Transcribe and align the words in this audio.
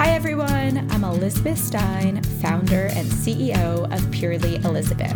Hi, 0.00 0.12
everyone. 0.12 0.90
I'm 0.90 1.04
Elizabeth 1.04 1.58
Stein, 1.58 2.22
founder 2.40 2.86
and 2.86 3.06
CEO 3.06 3.84
of 3.94 4.10
Purely 4.10 4.56
Elizabeth. 4.56 5.12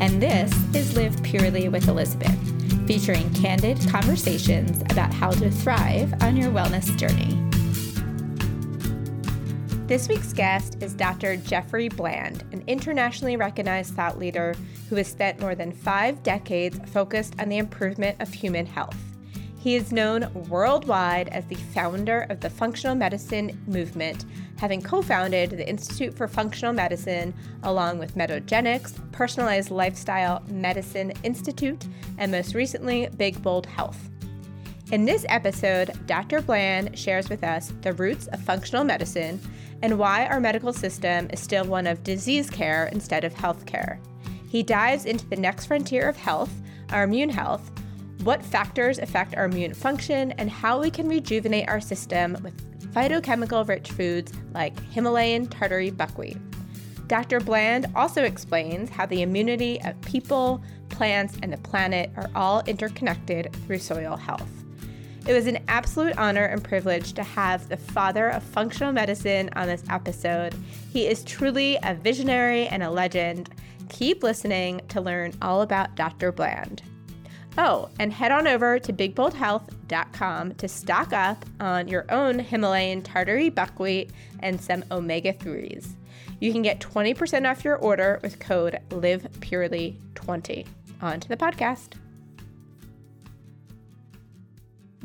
And 0.00 0.20
this 0.20 0.52
is 0.74 0.96
Live 0.96 1.22
Purely 1.22 1.68
with 1.68 1.86
Elizabeth, 1.86 2.36
featuring 2.84 3.32
candid 3.32 3.78
conversations 3.88 4.80
about 4.90 5.14
how 5.14 5.30
to 5.30 5.52
thrive 5.52 6.20
on 6.20 6.36
your 6.36 6.50
wellness 6.50 6.96
journey. 6.96 7.38
This 9.86 10.08
week's 10.08 10.32
guest 10.32 10.82
is 10.82 10.94
Dr. 10.94 11.36
Jeffrey 11.36 11.88
Bland, 11.88 12.42
an 12.50 12.64
internationally 12.66 13.36
recognized 13.36 13.94
thought 13.94 14.18
leader 14.18 14.56
who 14.88 14.96
has 14.96 15.06
spent 15.06 15.38
more 15.38 15.54
than 15.54 15.70
five 15.70 16.24
decades 16.24 16.76
focused 16.90 17.36
on 17.38 17.50
the 17.50 17.58
improvement 17.58 18.20
of 18.20 18.34
human 18.34 18.66
health. 18.66 18.96
He 19.64 19.76
is 19.76 19.92
known 19.92 20.30
worldwide 20.50 21.30
as 21.30 21.46
the 21.46 21.54
founder 21.54 22.26
of 22.28 22.38
the 22.40 22.50
functional 22.50 22.94
medicine 22.94 23.58
movement, 23.66 24.26
having 24.58 24.82
co 24.82 25.00
founded 25.00 25.52
the 25.52 25.66
Institute 25.66 26.14
for 26.14 26.28
Functional 26.28 26.74
Medicine 26.74 27.32
along 27.62 27.98
with 27.98 28.14
Metagenics, 28.14 28.92
Personalized 29.10 29.70
Lifestyle 29.70 30.42
Medicine 30.50 31.14
Institute, 31.22 31.86
and 32.18 32.30
most 32.30 32.54
recently, 32.54 33.08
Big 33.16 33.42
Bold 33.42 33.64
Health. 33.64 34.10
In 34.92 35.06
this 35.06 35.24
episode, 35.30 35.92
Dr. 36.06 36.42
Bland 36.42 36.98
shares 36.98 37.30
with 37.30 37.42
us 37.42 37.72
the 37.80 37.94
roots 37.94 38.26
of 38.26 38.42
functional 38.42 38.84
medicine 38.84 39.40
and 39.80 39.98
why 39.98 40.26
our 40.26 40.40
medical 40.40 40.74
system 40.74 41.26
is 41.32 41.40
still 41.40 41.64
one 41.64 41.86
of 41.86 42.04
disease 42.04 42.50
care 42.50 42.90
instead 42.92 43.24
of 43.24 43.32
health 43.32 43.64
care. 43.64 43.98
He 44.46 44.62
dives 44.62 45.06
into 45.06 45.26
the 45.26 45.36
next 45.36 45.64
frontier 45.64 46.06
of 46.06 46.18
health, 46.18 46.52
our 46.90 47.04
immune 47.04 47.30
health, 47.30 47.70
what 48.24 48.44
factors 48.44 48.98
affect 48.98 49.36
our 49.36 49.44
immune 49.44 49.74
function, 49.74 50.32
and 50.32 50.50
how 50.50 50.80
we 50.80 50.90
can 50.90 51.06
rejuvenate 51.08 51.68
our 51.68 51.80
system 51.80 52.36
with 52.42 52.54
phytochemical 52.92 53.68
rich 53.68 53.90
foods 53.90 54.32
like 54.54 54.78
Himalayan 54.90 55.46
tartary 55.46 55.90
buckwheat. 55.90 56.38
Dr. 57.06 57.38
Bland 57.38 57.86
also 57.94 58.24
explains 58.24 58.88
how 58.88 59.04
the 59.04 59.20
immunity 59.22 59.80
of 59.82 60.00
people, 60.00 60.62
plants, 60.88 61.36
and 61.42 61.52
the 61.52 61.58
planet 61.58 62.10
are 62.16 62.30
all 62.34 62.62
interconnected 62.66 63.54
through 63.66 63.78
soil 63.78 64.16
health. 64.16 64.48
It 65.26 65.32
was 65.32 65.46
an 65.46 65.62
absolute 65.68 66.16
honor 66.18 66.44
and 66.44 66.62
privilege 66.62 67.12
to 67.14 67.22
have 67.22 67.68
the 67.68 67.76
father 67.76 68.28
of 68.30 68.42
functional 68.42 68.92
medicine 68.92 69.50
on 69.54 69.66
this 69.66 69.84
episode. 69.90 70.54
He 70.90 71.06
is 71.06 71.24
truly 71.24 71.78
a 71.82 71.94
visionary 71.94 72.68
and 72.68 72.82
a 72.82 72.90
legend. 72.90 73.50
Keep 73.88 74.22
listening 74.22 74.80
to 74.88 75.00
learn 75.00 75.34
all 75.42 75.62
about 75.62 75.94
Dr. 75.94 76.32
Bland. 76.32 76.82
Oh, 77.56 77.88
and 78.00 78.12
head 78.12 78.32
on 78.32 78.48
over 78.48 78.80
to 78.80 78.92
bigboldhealth.com 78.92 80.54
to 80.54 80.68
stock 80.68 81.12
up 81.12 81.44
on 81.60 81.86
your 81.86 82.04
own 82.10 82.40
Himalayan 82.40 83.00
tartary 83.02 83.48
buckwheat 83.48 84.10
and 84.40 84.60
some 84.60 84.84
omega 84.90 85.32
3s. 85.32 85.90
You 86.40 86.52
can 86.52 86.62
get 86.62 86.80
20% 86.80 87.48
off 87.48 87.64
your 87.64 87.76
order 87.76 88.18
with 88.22 88.40
code 88.40 88.80
LivePurely20. 88.90 90.66
On 91.00 91.20
to 91.20 91.28
the 91.28 91.36
podcast. 91.36 91.90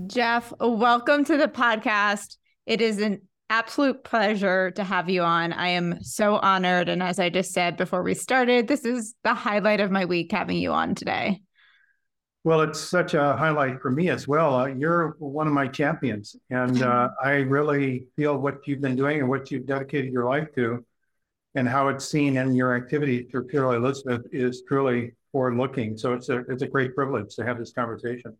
Jeff, 0.07 0.51
welcome 0.59 1.25
to 1.25 1.37
the 1.37 1.47
podcast. 1.47 2.37
It 2.65 2.81
is 2.81 2.99
an 2.99 3.21
absolute 3.49 4.03
pleasure 4.03 4.71
to 4.71 4.83
have 4.83 5.09
you 5.09 5.21
on. 5.21 5.53
I 5.53 5.69
am 5.69 6.01
so 6.01 6.37
honored. 6.37 6.89
And 6.89 7.03
as 7.03 7.19
I 7.19 7.29
just 7.29 7.51
said 7.51 7.77
before 7.77 8.01
we 8.01 8.15
started, 8.15 8.67
this 8.67 8.85
is 8.85 9.13
the 9.23 9.33
highlight 9.33 9.81
of 9.81 9.91
my 9.91 10.05
week 10.05 10.31
having 10.31 10.57
you 10.57 10.71
on 10.71 10.95
today. 10.95 11.41
Well, 12.45 12.61
it's 12.61 12.79
such 12.79 13.15
a 13.15 13.35
highlight 13.35 13.81
for 13.81 13.91
me 13.91 14.09
as 14.09 14.27
well. 14.27 14.55
Uh, 14.55 14.67
you're 14.67 15.15
one 15.19 15.47
of 15.47 15.53
my 15.53 15.67
champions, 15.67 16.37
and 16.49 16.81
uh, 16.81 17.09
I 17.23 17.31
really 17.31 18.07
feel 18.15 18.37
what 18.37 18.65
you've 18.65 18.81
been 18.81 18.95
doing 18.95 19.19
and 19.19 19.29
what 19.29 19.51
you've 19.51 19.65
dedicated 19.65 20.13
your 20.13 20.25
life 20.25 20.47
to, 20.55 20.85
and 21.55 21.67
how 21.67 21.89
it's 21.89 22.05
seen 22.05 22.37
in 22.37 22.55
your 22.55 22.75
activity 22.75 23.23
through 23.23 23.47
Purely 23.47 23.75
Elizabeth 23.75 24.21
is 24.31 24.63
truly 24.67 25.11
forward 25.31 25.57
looking. 25.57 25.97
So 25.97 26.13
it's 26.13 26.29
a 26.29 26.39
it's 26.49 26.61
a 26.61 26.67
great 26.67 26.95
privilege 26.95 27.35
to 27.35 27.45
have 27.45 27.57
this 27.57 27.73
conversation. 27.73 28.37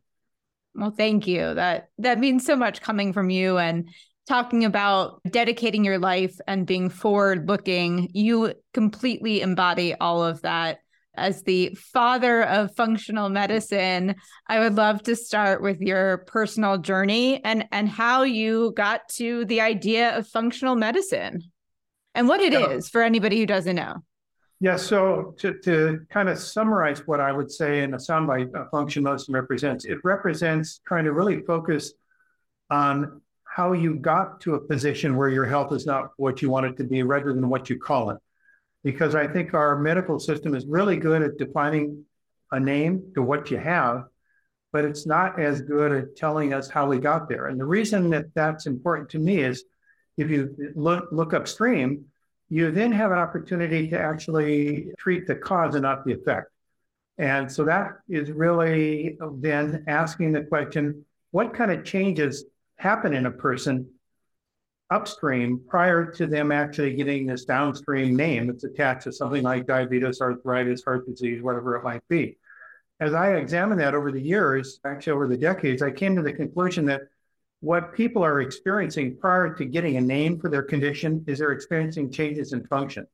Well, 0.76 0.92
thank 0.92 1.28
you. 1.28 1.54
That 1.54 1.90
that 1.98 2.20
means 2.20 2.46
so 2.46 2.56
much 2.56 2.82
coming 2.82 3.12
from 3.12 3.30
you 3.30 3.58
and 3.58 3.90
talking 4.28 4.64
about 4.64 5.22
dedicating 5.30 5.84
your 5.84 5.98
life 5.98 6.38
and 6.48 6.66
being 6.66 6.90
forward 6.90 7.48
looking. 7.48 8.12
You 8.14 8.54
completely 8.74 9.42
embody 9.42 9.96
all 9.96 10.24
of 10.24 10.42
that. 10.44 10.80
As 11.20 11.44
the 11.44 11.76
father 11.76 12.44
of 12.44 12.76
functional 12.76 13.30
medicine, 13.30 14.16
I 14.48 14.60
would 14.60 14.76
love 14.76 15.04
to 15.04 15.16
start 15.16 15.62
with 15.62 15.82
your 15.82 16.20
personal 16.20 16.78
journey 16.78 17.44
and 17.44 17.68
and 17.72 17.90
how 17.90 18.24
you 18.24 18.74
got 18.76 19.08
to 19.18 19.46
the 19.46 19.62
idea 19.62 20.18
of 20.18 20.28
functional 20.28 20.76
medicine 20.76 21.44
and 22.16 22.28
what 22.28 22.42
it 22.42 22.54
is 22.54 22.90
for 22.90 23.02
anybody 23.02 23.40
who 23.40 23.46
doesn't 23.46 23.76
know. 23.76 23.98
Yeah, 24.62 24.76
so 24.76 25.36
to, 25.40 25.54
to 25.60 26.02
kind 26.10 26.28
of 26.28 26.38
summarize 26.38 27.08
what 27.08 27.22
I 27.22 27.32
would 27.32 27.50
say 27.50 27.82
in 27.82 27.94
a 27.94 27.98
soundbite, 27.98 28.54
a 28.54 28.62
uh, 28.62 28.70
function 28.70 29.04
medicine 29.04 29.34
represents, 29.34 29.86
it 29.86 30.00
represents 30.04 30.82
trying 30.86 31.06
to 31.06 31.14
really 31.14 31.42
focus 31.44 31.94
on 32.70 33.22
how 33.46 33.72
you 33.72 33.96
got 33.96 34.42
to 34.42 34.56
a 34.56 34.60
position 34.60 35.16
where 35.16 35.30
your 35.30 35.46
health 35.46 35.72
is 35.72 35.86
not 35.86 36.10
what 36.18 36.42
you 36.42 36.50
want 36.50 36.66
it 36.66 36.76
to 36.78 36.84
be 36.84 37.04
rather 37.04 37.34
than 37.34 37.48
what 37.48 37.70
you 37.70 37.80
call 37.80 38.10
it. 38.10 38.18
Because 38.84 39.16
I 39.16 39.28
think 39.28 39.54
our 39.54 39.78
medical 39.78 40.20
system 40.20 40.56
is 40.56 40.66
really 40.66 40.98
good 40.98 41.22
at 41.22 41.38
defining 41.38 42.06
a 42.52 42.60
name 42.60 43.12
to 43.16 43.22
what 43.22 43.52
you 43.52 43.58
have, 43.58 44.06
but 44.72 44.86
it's 44.86 45.06
not 45.06 45.40
as 45.40 45.62
good 45.62 45.92
at 45.92 46.16
telling 46.16 46.54
us 46.54 46.70
how 46.70 46.88
we 46.88 47.00
got 47.00 47.28
there. 47.28 47.48
And 47.48 47.60
the 47.60 47.66
reason 47.66 48.10
that 48.12 48.34
that's 48.36 48.66
important 48.66 49.10
to 49.10 49.20
me 49.20 49.40
is 49.40 49.64
if 50.18 50.30
you 50.30 50.56
look, 50.76 51.08
look 51.12 51.34
upstream, 51.34 52.06
you 52.50 52.72
then 52.72 52.92
have 52.92 53.12
an 53.12 53.18
opportunity 53.18 53.90
to 53.90 54.00
actually 54.00 54.92
treat 54.98 55.28
the 55.28 55.36
cause 55.36 55.76
and 55.76 55.84
not 55.84 56.06
the 56.06 56.14
effect. 56.14 56.48
And 57.18 57.52
so 57.52 57.66
that 57.66 58.00
is 58.08 58.32
really 58.32 59.18
then 59.40 59.84
asking 59.88 60.32
the 60.32 60.44
question 60.44 61.06
what 61.32 61.54
kind 61.54 61.70
of 61.70 61.84
changes 61.84 62.46
happen 62.78 63.14
in 63.14 63.26
a 63.26 63.32
person 63.32 63.90
upstream 64.90 65.62
prior 65.68 66.12
to 66.14 66.26
them 66.26 66.52
actually 66.52 66.96
getting 66.96 67.28
this 67.28 67.46
downstream 67.46 68.16
name 68.16 68.48
that's 68.48 68.64
attached 68.64 69.04
to 69.04 69.12
something 69.12 69.44
like 69.44 69.68
diabetes, 69.68 70.22
arthritis, 70.22 70.84
heart 70.84 71.06
disease, 71.06 71.42
whatever 71.42 71.76
it 71.76 71.84
might 71.84 72.08
be. 72.08 72.38
As 73.00 73.14
I 73.14 73.36
examined 73.36 73.80
that 73.80 73.96
over 73.96 74.12
the 74.12 74.22
years, 74.22 74.80
actually 74.84 75.14
over 75.14 75.28
the 75.28 75.38
decades, 75.38 75.82
I 75.82 75.92
came 75.92 76.16
to 76.16 76.22
the 76.22 76.34
conclusion 76.34 76.86
that 76.86 77.02
what 77.62 77.94
people 77.94 78.24
are 78.24 78.42
experiencing 78.42 79.18
prior 79.18 79.54
to 79.54 79.66
getting 79.66 79.98
a 79.98 80.02
name 80.02 80.40
for 80.40 80.50
their 80.50 80.64
condition 80.64 81.24
is 81.28 81.40
they're 81.40 81.52
experiencing 81.52 82.12
changes 82.12 82.54
in 82.54 82.66
function. 82.68 83.06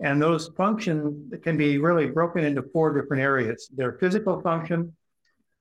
And 0.00 0.20
those 0.20 0.48
functions 0.56 1.32
can 1.42 1.56
be 1.56 1.78
really 1.78 2.06
broken 2.06 2.44
into 2.44 2.62
four 2.72 2.98
different 2.98 3.22
areas 3.22 3.68
their 3.74 3.92
physical 3.92 4.40
function, 4.40 4.94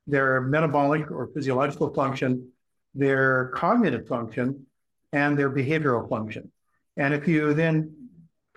their 0.07 0.41
metabolic 0.41 1.11
or 1.11 1.29
physiological 1.33 1.93
function, 1.93 2.51
their 2.95 3.49
cognitive 3.49 4.07
function, 4.07 4.65
and 5.13 5.37
their 5.37 5.49
behavioral 5.49 6.09
function. 6.09 6.51
And 6.97 7.13
if 7.13 7.27
you 7.27 7.53
then 7.53 7.95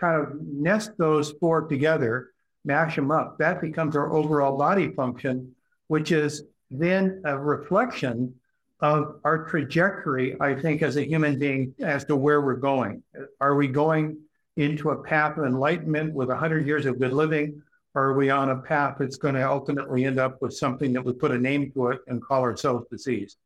kind 0.00 0.21
of 0.21 0.41
nest 0.41 0.91
those 0.99 1.33
four 1.41 1.69
together, 1.69 2.31
mash 2.65 2.97
them 2.97 3.11
up, 3.11 3.39
that 3.39 3.61
becomes 3.61 3.94
our 3.94 4.12
overall 4.12 4.59
body 4.59 4.91
function, 4.93 5.55
which 5.87 6.11
is 6.11 6.43
then 6.71 7.22
a 7.25 7.39
reflection 7.39 8.34
of 8.81 9.21
our 9.25 9.45
trajectory, 9.45 10.37
I 10.41 10.55
think, 10.55 10.83
as 10.83 10.97
a 10.97 11.06
human 11.06 11.39
being 11.39 11.75
as 11.81 12.05
to 12.06 12.16
where 12.16 12.43
we're 12.43 12.56
going. 12.56 13.03
Are 13.41 13.55
we 13.55 13.69
going 13.69 14.19
into 14.56 14.91
a 14.91 15.03
path 15.03 15.39
of 15.39 15.45
enlightenment 15.45 16.12
with 16.12 16.28
100 16.28 16.66
years 16.66 16.84
of 16.87 16.99
good 16.99 17.12
living? 17.12 17.62
Or 17.95 18.11
are 18.11 18.15
we 18.15 18.28
on 18.28 18.50
a 18.50 18.56
path 18.56 18.97
that's 18.99 19.16
going 19.16 19.37
to 19.37 19.49
ultimately 19.49 20.05
end 20.05 20.19
up 20.19 20.43
with 20.43 20.55
something 20.55 20.93
that 20.93 21.03
we 21.03 21.15
put 21.15 21.31
a 21.31 21.39
name 21.39 21.72
to 21.72 21.89
it 21.89 22.00
and 22.09 22.22
call 22.22 22.43
ourselves 22.43 22.87
disease? 22.91 23.37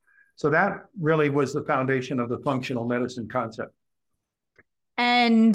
So 0.41 0.49
that 0.49 0.87
really 0.99 1.29
was 1.29 1.53
the 1.53 1.63
foundation 1.65 2.19
of 2.19 2.31
the 2.31 2.39
functional 2.39 2.87
medicine 2.87 3.29
concept. 3.29 3.75
And 4.97 5.55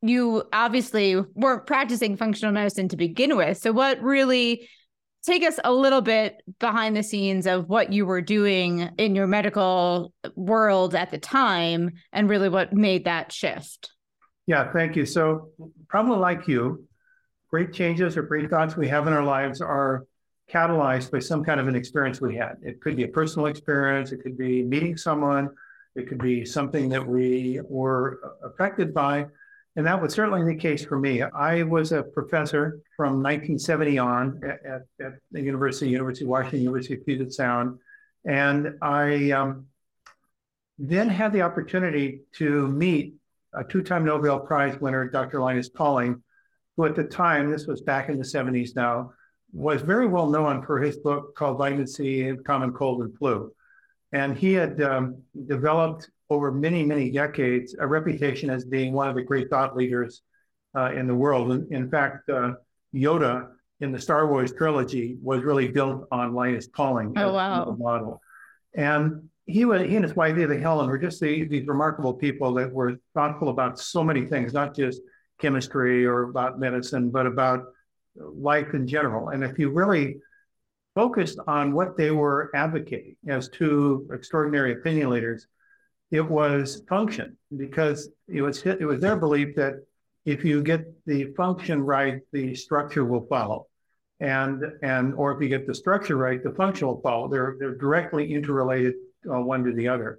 you 0.00 0.44
obviously 0.54 1.16
weren't 1.34 1.66
practicing 1.66 2.16
functional 2.16 2.54
medicine 2.54 2.88
to 2.88 2.96
begin 2.96 3.36
with. 3.36 3.58
So, 3.58 3.72
what 3.72 4.02
really 4.02 4.70
take 5.22 5.42
us 5.42 5.60
a 5.62 5.70
little 5.70 6.00
bit 6.00 6.40
behind 6.58 6.96
the 6.96 7.02
scenes 7.02 7.46
of 7.46 7.68
what 7.68 7.92
you 7.92 8.06
were 8.06 8.22
doing 8.22 8.88
in 8.96 9.14
your 9.14 9.26
medical 9.26 10.14
world 10.34 10.94
at 10.94 11.10
the 11.10 11.18
time 11.18 11.90
and 12.10 12.30
really 12.30 12.48
what 12.48 12.72
made 12.72 13.04
that 13.04 13.32
shift. 13.32 13.90
Yeah, 14.46 14.72
thank 14.72 14.96
you. 14.96 15.04
So, 15.04 15.50
probably 15.88 16.16
like 16.16 16.48
you, 16.48 16.88
great 17.50 17.74
changes 17.74 18.16
or 18.16 18.22
great 18.22 18.48
thoughts 18.48 18.78
we 18.78 18.88
have 18.88 19.06
in 19.06 19.12
our 19.12 19.24
lives 19.24 19.60
are 19.60 20.06
catalyzed 20.52 21.10
by 21.10 21.18
some 21.18 21.42
kind 21.42 21.58
of 21.58 21.68
an 21.68 21.74
experience 21.74 22.20
we 22.20 22.36
had. 22.36 22.56
It 22.62 22.80
could 22.80 22.96
be 22.96 23.04
a 23.04 23.08
personal 23.08 23.46
experience, 23.46 24.12
it 24.12 24.22
could 24.22 24.36
be 24.36 24.62
meeting 24.62 24.96
someone, 24.96 25.50
it 25.94 26.08
could 26.08 26.18
be 26.18 26.44
something 26.44 26.88
that 26.90 27.06
we 27.06 27.60
were 27.68 28.20
affected 28.44 28.92
by. 28.92 29.26
And 29.76 29.86
that 29.86 30.00
was 30.00 30.12
certainly 30.12 30.44
the 30.44 30.60
case 30.60 30.84
for 30.84 30.98
me. 30.98 31.22
I 31.22 31.62
was 31.62 31.92
a 31.92 32.02
professor 32.02 32.80
from 32.94 33.22
1970 33.22 33.98
on 33.98 34.40
at, 34.44 34.66
at, 34.66 34.82
at 35.04 35.12
the 35.30 35.40
University, 35.40 35.88
University 35.90 36.26
of 36.26 36.30
Washington, 36.30 36.60
University 36.60 36.94
of 36.94 37.06
Puget 37.06 37.32
Sound. 37.32 37.78
And 38.26 38.74
I 38.82 39.30
um, 39.30 39.66
then 40.78 41.08
had 41.08 41.32
the 41.32 41.42
opportunity 41.42 42.20
to 42.36 42.68
meet 42.68 43.14
a 43.54 43.64
two-time 43.64 44.04
Nobel 44.04 44.40
Prize 44.40 44.78
winner, 44.78 45.08
Dr. 45.08 45.40
Linus 45.40 45.70
Pauling, 45.70 46.22
who 46.76 46.84
at 46.84 46.94
the 46.94 47.04
time, 47.04 47.50
this 47.50 47.66
was 47.66 47.80
back 47.80 48.10
in 48.10 48.18
the 48.18 48.24
70s 48.24 48.76
now, 48.76 49.12
was 49.52 49.82
very 49.82 50.06
well 50.06 50.28
known 50.28 50.64
for 50.64 50.80
his 50.80 50.96
book 50.96 51.34
called 51.34 51.58
Vitamin 51.58 51.86
C, 51.86 52.32
Common 52.44 52.72
Cold 52.72 53.02
and 53.02 53.16
Flu. 53.16 53.52
And 54.12 54.36
he 54.36 54.52
had 54.52 54.80
um, 54.82 55.22
developed 55.46 56.10
over 56.30 56.50
many, 56.50 56.84
many 56.84 57.10
decades 57.10 57.74
a 57.78 57.86
reputation 57.86 58.50
as 58.50 58.64
being 58.64 58.92
one 58.92 59.08
of 59.08 59.14
the 59.14 59.22
great 59.22 59.50
thought 59.50 59.76
leaders 59.76 60.22
uh, 60.74 60.92
in 60.92 61.06
the 61.06 61.14
world. 61.14 61.52
In, 61.52 61.68
in 61.70 61.90
fact, 61.90 62.28
uh, 62.28 62.52
Yoda 62.94 63.48
in 63.80 63.92
the 63.92 64.00
Star 64.00 64.26
Wars 64.26 64.52
trilogy 64.52 65.16
was 65.22 65.42
really 65.42 65.68
built 65.68 66.06
on 66.10 66.34
Linus 66.34 66.68
Pauling 66.68 67.12
oh, 67.16 67.34
wow. 67.34 67.76
model. 67.78 68.20
And 68.74 69.28
he 69.44 69.64
was 69.64 69.82
he 69.82 69.96
and 69.96 70.04
his 70.04 70.14
wife 70.14 70.38
Eva 70.38 70.58
Helen 70.58 70.88
were 70.88 70.98
just 70.98 71.20
the, 71.20 71.44
these 71.44 71.66
remarkable 71.66 72.14
people 72.14 72.54
that 72.54 72.72
were 72.72 72.96
thoughtful 73.12 73.48
about 73.48 73.78
so 73.78 74.04
many 74.04 74.24
things, 74.24 74.52
not 74.52 74.74
just 74.74 75.02
chemistry 75.40 76.06
or 76.06 76.22
about 76.22 76.60
medicine, 76.60 77.10
but 77.10 77.26
about 77.26 77.64
life 78.16 78.74
in 78.74 78.86
general. 78.86 79.30
And 79.30 79.42
if 79.42 79.58
you 79.58 79.70
really 79.70 80.16
focused 80.94 81.38
on 81.46 81.72
what 81.72 81.96
they 81.96 82.10
were 82.10 82.50
advocating 82.54 83.16
as 83.26 83.48
two 83.48 84.08
extraordinary 84.12 84.72
opinion 84.72 85.10
leaders, 85.10 85.46
it 86.10 86.20
was 86.20 86.82
function 86.88 87.36
because 87.56 88.10
it 88.28 88.42
was 88.42 88.62
it 88.64 88.84
was 88.84 89.00
their 89.00 89.16
belief 89.16 89.56
that 89.56 89.74
if 90.24 90.44
you 90.44 90.62
get 90.62 90.84
the 91.06 91.32
function 91.36 91.82
right, 91.82 92.20
the 92.32 92.54
structure 92.54 93.04
will 93.04 93.26
follow. 93.26 93.66
And 94.20 94.62
and 94.82 95.14
or 95.14 95.32
if 95.32 95.42
you 95.42 95.48
get 95.48 95.66
the 95.66 95.74
structure 95.74 96.16
right, 96.16 96.42
the 96.42 96.52
function 96.52 96.86
will 96.86 97.00
follow. 97.00 97.28
They're 97.28 97.56
they're 97.58 97.76
directly 97.76 98.32
interrelated 98.32 98.94
uh, 99.28 99.40
one 99.40 99.64
to 99.64 99.72
the 99.72 99.88
other. 99.88 100.18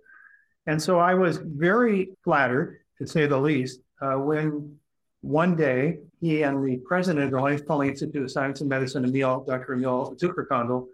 And 0.66 0.82
so 0.82 0.98
I 0.98 1.14
was 1.14 1.38
very 1.38 2.10
flattered, 2.24 2.80
to 2.98 3.08
say 3.08 3.28
the 3.28 3.38
least, 3.38 3.82
uh, 4.02 4.16
when 4.16 4.78
one 5.24 5.56
day 5.56 6.00
he 6.20 6.44
and 6.44 6.66
the 6.66 6.78
president 6.86 7.24
of 7.24 7.32
the 7.32 7.40
Linus 7.40 7.62
Pauling 7.62 7.90
Institute 7.90 8.22
of 8.22 8.30
Science 8.30 8.60
and 8.60 8.70
Medicine, 8.70 9.06
Emil, 9.06 9.46
Dr. 9.48 9.74
Emil 9.74 10.16
Zuckerkandl, 10.18 10.86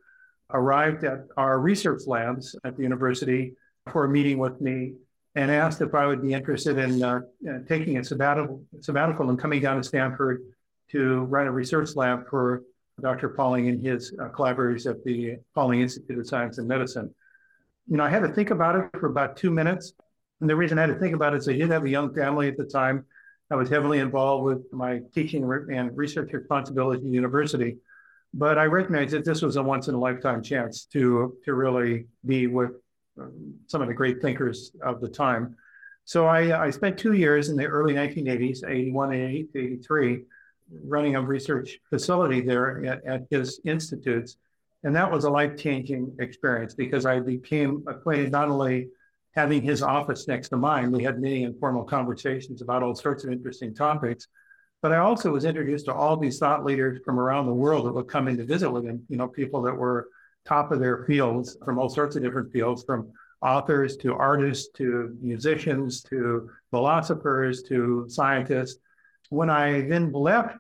arrived 0.52 1.04
at 1.04 1.26
our 1.36 1.60
research 1.60 2.04
labs 2.06 2.56
at 2.64 2.78
the 2.78 2.84
university 2.84 3.54
for 3.92 4.06
a 4.06 4.10
meeting 4.10 4.38
with 4.38 4.62
me 4.62 4.94
and 5.34 5.50
asked 5.50 5.82
if 5.82 5.96
I 5.96 6.06
would 6.06 6.22
be 6.22 6.34
interested 6.34 6.78
in 6.78 7.02
uh, 7.02 7.22
uh, 7.50 7.60
taking 7.68 7.98
a 7.98 8.04
sabbatical, 8.04 8.64
sabbatical 8.82 9.32
and 9.32 9.40
coming 9.40 9.62
down 9.62 9.78
to 9.78 9.84
Stanford 9.84 10.44
to 10.92 11.22
run 11.22 11.48
a 11.48 11.52
research 11.52 11.96
lab 11.96 12.30
for 12.30 12.62
Dr. 13.02 13.30
Pauling 13.30 13.68
and 13.68 13.84
his 13.84 14.14
uh, 14.22 14.28
collaborators 14.30 14.86
at 14.86 15.04
the 15.04 15.38
Pauling 15.56 15.82
Institute 15.82 16.20
of 16.20 16.28
Science 16.28 16.60
and 16.60 16.68
Medicine. 16.68 17.14
You 17.88 17.98
know, 17.98 18.04
I 18.04 18.10
had 18.10 18.22
to 18.22 18.30
think 18.30 18.52
about 18.52 18.76
it 18.76 19.00
for 19.00 19.08
about 19.08 19.38
two 19.38 19.50
minutes. 19.50 19.94
And 20.40 20.48
the 20.48 20.56
reason 20.56 20.78
I 20.78 20.82
had 20.82 20.94
to 20.94 21.00
think 21.00 21.16
about 21.16 21.34
it 21.34 21.38
is 21.38 21.50
I 21.50 21.54
did 21.54 21.72
have 21.72 21.84
a 21.84 21.90
young 21.90 22.14
family 22.14 22.48
at 22.48 22.58
the 22.58 22.66
time. 22.66 23.06
I 23.52 23.56
was 23.56 23.70
heavily 23.70 24.00
involved 24.00 24.46
with 24.46 24.72
my 24.72 25.02
teaching 25.14 25.44
and 25.74 25.98
research 25.98 26.32
responsibility 26.34 27.00
at 27.00 27.04
the 27.04 27.10
university. 27.10 27.78
But 28.34 28.60
I 28.60 28.66
recognized 28.66 29.12
that 29.12 29.26
this 29.26 29.42
was 29.42 29.56
a 29.56 29.64
once 29.64 29.88
in 29.88 29.96
a 29.96 30.00
lifetime 30.00 30.44
chance 30.44 30.86
to, 30.94 31.36
to 31.46 31.54
really 31.54 32.06
be 32.26 32.46
with 32.46 32.72
um, 33.20 33.56
some 33.68 33.82
of 33.82 33.88
the 33.88 33.94
great 33.94 34.22
thinkers 34.22 34.72
of 34.84 35.02
the 35.02 35.10
time. 35.10 35.56
So 36.06 36.28
I, 36.28 36.52
uh, 36.52 36.60
I 36.60 36.70
spent 36.70 36.98
two 36.98 37.14
years 37.14 37.50
in 37.50 37.56
the 37.56 37.66
early 37.66 37.94
1980s, 37.94 38.68
81 38.68 39.14
and 39.14 39.48
83, 39.56 40.22
running 40.84 41.16
a 41.16 41.22
research 41.22 41.80
facility 41.90 42.42
there 42.42 42.86
at, 42.86 43.06
at 43.06 43.24
his 43.32 43.60
institutes. 43.66 44.38
And 44.84 44.96
that 44.96 45.12
was 45.12 45.24
a 45.24 45.30
life 45.30 45.58
changing 45.58 46.16
experience 46.20 46.76
because 46.76 47.06
I 47.06 47.20
became 47.20 47.84
acquainted 47.88 48.32
not 48.32 48.48
only 48.50 48.90
having 49.36 49.62
his 49.62 49.82
office 49.84 50.28
next 50.28 50.50
to 50.50 50.58
mine, 50.58 50.92
we 50.92 51.04
had 51.04 51.22
many 51.22 51.44
informal 51.44 51.84
conversations 51.84 52.62
about 52.62 52.84
all 52.84 52.96
sorts 52.96 53.24
of 53.24 53.32
interesting 53.32 53.74
topics. 53.74 54.28
But 54.82 54.94
I 54.94 54.98
also 54.98 55.32
was 55.32 55.46
introduced 55.46 55.86
to 55.86 55.94
all 55.94 56.18
these 56.18 56.40
thought 56.40 56.64
leaders 56.64 57.02
from 57.04 57.20
around 57.20 57.46
the 57.46 57.54
world 57.54 57.86
that 57.86 57.94
would 57.94 58.08
come 58.08 58.28
in 58.28 58.38
to 58.38 58.46
visit 58.46 58.72
with 58.72 58.86
him, 58.86 59.04
you 59.10 59.18
know, 59.18 59.28
people 59.28 59.62
that 59.64 59.76
were 59.76 60.08
top 60.46 60.72
of 60.72 60.80
their 60.80 61.06
fields 61.06 61.58
from 61.64 61.78
all 61.78 61.90
sorts 61.90 62.16
of 62.16 62.24
different 62.24 62.52
fields, 62.52 62.84
from 62.84 63.12
authors 63.42 63.98
to 63.98 64.14
artists 64.14 64.70
to 64.76 65.16
musicians 65.22 66.02
to 66.04 66.50
philosophers 66.72 67.64
to 67.64 68.06
scientists. 68.08 68.80
When 69.30 69.50
I 69.50 69.82
then 69.82 70.12
left 70.12 70.58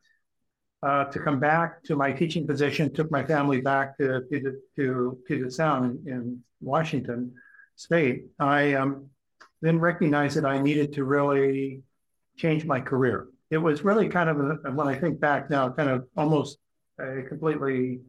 uh, 0.83 1.05
to 1.05 1.19
come 1.19 1.39
back 1.39 1.83
to 1.83 1.95
my 1.95 2.11
teaching 2.11 2.45
position, 2.45 2.93
took 2.93 3.09
my 3.09 3.23
family 3.23 3.61
back 3.61 3.97
to 3.97 4.21
Puget, 4.29 4.55
to 4.75 5.49
Sound 5.49 6.07
in 6.07 6.43
Washington 6.61 7.33
State, 7.79 8.25
I 8.39 8.73
um, 8.73 9.07
then 9.61 9.79
recognized 9.79 10.35
that 10.37 10.45
I 10.45 10.61
needed 10.61 10.93
to 10.93 11.03
really 11.05 11.81
change 12.37 12.65
my 12.65 12.81
career. 12.81 13.27
It 13.49 13.57
was 13.57 13.83
really 13.83 14.09
kind 14.09 14.29
of, 14.29 14.39
a, 14.39 14.71
when 14.71 14.87
I 14.87 14.95
think 14.95 15.19
back 15.19 15.49
now, 15.49 15.69
kind 15.69 15.89
of 15.89 16.07
almost 16.15 16.57
a 16.99 17.23
completely 17.23 18.01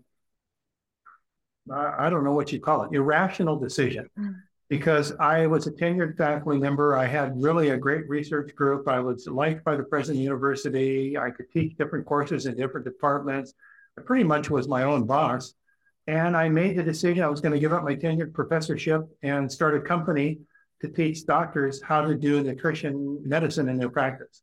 I 1.72 2.10
don't 2.10 2.24
know 2.24 2.32
what 2.32 2.52
you 2.52 2.58
call 2.60 2.82
it, 2.82 2.92
irrational 2.92 3.56
decision. 3.56 4.08
Mm. 4.18 4.34
Because 4.68 5.12
I 5.18 5.46
was 5.46 5.66
a 5.66 5.72
tenured 5.72 6.16
faculty 6.16 6.58
member. 6.58 6.96
I 6.96 7.06
had 7.06 7.40
really 7.40 7.70
a 7.70 7.76
great 7.76 8.08
research 8.08 8.54
group. 8.54 8.86
I 8.86 9.00
was 9.00 9.26
liked 9.26 9.64
by 9.64 9.76
the 9.76 9.82
president 9.82 10.16
of 10.16 10.18
the 10.18 10.24
university. 10.24 11.18
I 11.18 11.30
could 11.30 11.50
teach 11.50 11.76
different 11.76 12.06
courses 12.06 12.46
in 12.46 12.56
different 12.56 12.86
departments. 12.86 13.52
I 13.98 14.02
pretty 14.02 14.24
much 14.24 14.48
was 14.48 14.68
my 14.68 14.84
own 14.84 15.06
boss. 15.06 15.54
And 16.10 16.36
I 16.36 16.48
made 16.48 16.76
the 16.76 16.82
decision 16.82 17.22
I 17.22 17.28
was 17.28 17.40
going 17.40 17.54
to 17.54 17.60
give 17.60 17.72
up 17.72 17.84
my 17.84 17.94
tenured 17.94 18.34
professorship 18.34 19.02
and 19.22 19.50
start 19.50 19.76
a 19.76 19.80
company 19.80 20.40
to 20.80 20.88
teach 20.88 21.24
doctors 21.24 21.80
how 21.80 22.00
to 22.00 22.16
do 22.16 22.42
nutrition 22.42 23.22
medicine 23.24 23.68
in 23.68 23.78
their 23.78 23.90
practice. 23.90 24.42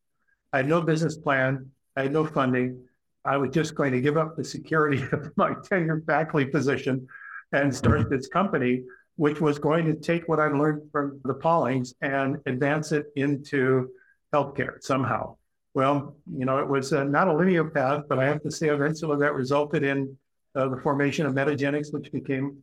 I 0.54 0.58
had 0.58 0.70
no 0.70 0.80
business 0.82 1.18
plan, 1.18 1.70
I 1.98 2.04
had 2.04 2.14
no 2.14 2.26
funding. 2.26 2.86
I 3.26 3.36
was 3.36 3.50
just 3.50 3.76
going 3.76 3.92
to 3.92 4.00
give 4.00 4.16
up 4.16 4.38
the 4.38 4.46
security 4.46 5.04
of 5.12 5.36
my 5.36 5.56
tenured 5.56 6.06
faculty 6.06 6.46
position 6.46 7.06
and 7.52 7.76
start 7.76 8.10
this 8.10 8.30
company, 8.30 8.86
which 9.18 9.42
was 9.42 9.60
going 9.60 9.88
to 9.88 9.96
take 9.96 10.30
what 10.30 10.40
I 10.40 10.48
learned 10.48 10.90
from 10.90 11.20
the 11.26 11.36
Paulings 11.36 11.96
and 12.00 12.38
advance 12.46 12.94
it 12.94 13.08
into 13.18 13.90
healthcare 14.34 14.82
somehow. 14.82 15.36
Well, 15.74 16.16
you 16.34 16.46
know, 16.46 16.60
it 16.60 16.68
was 16.70 16.94
uh, 16.94 17.04
not 17.04 17.28
a 17.28 17.34
linear 17.36 17.66
path, 17.66 18.06
but 18.08 18.20
I 18.20 18.26
have 18.26 18.42
to 18.44 18.52
say 18.52 18.70
eventually 18.70 19.18
that 19.18 19.34
resulted 19.34 19.84
in 19.84 20.18
uh, 20.58 20.68
the 20.68 20.78
formation 20.78 21.26
of 21.26 21.34
Metagenics, 21.34 21.94
which 21.94 22.12
became 22.12 22.58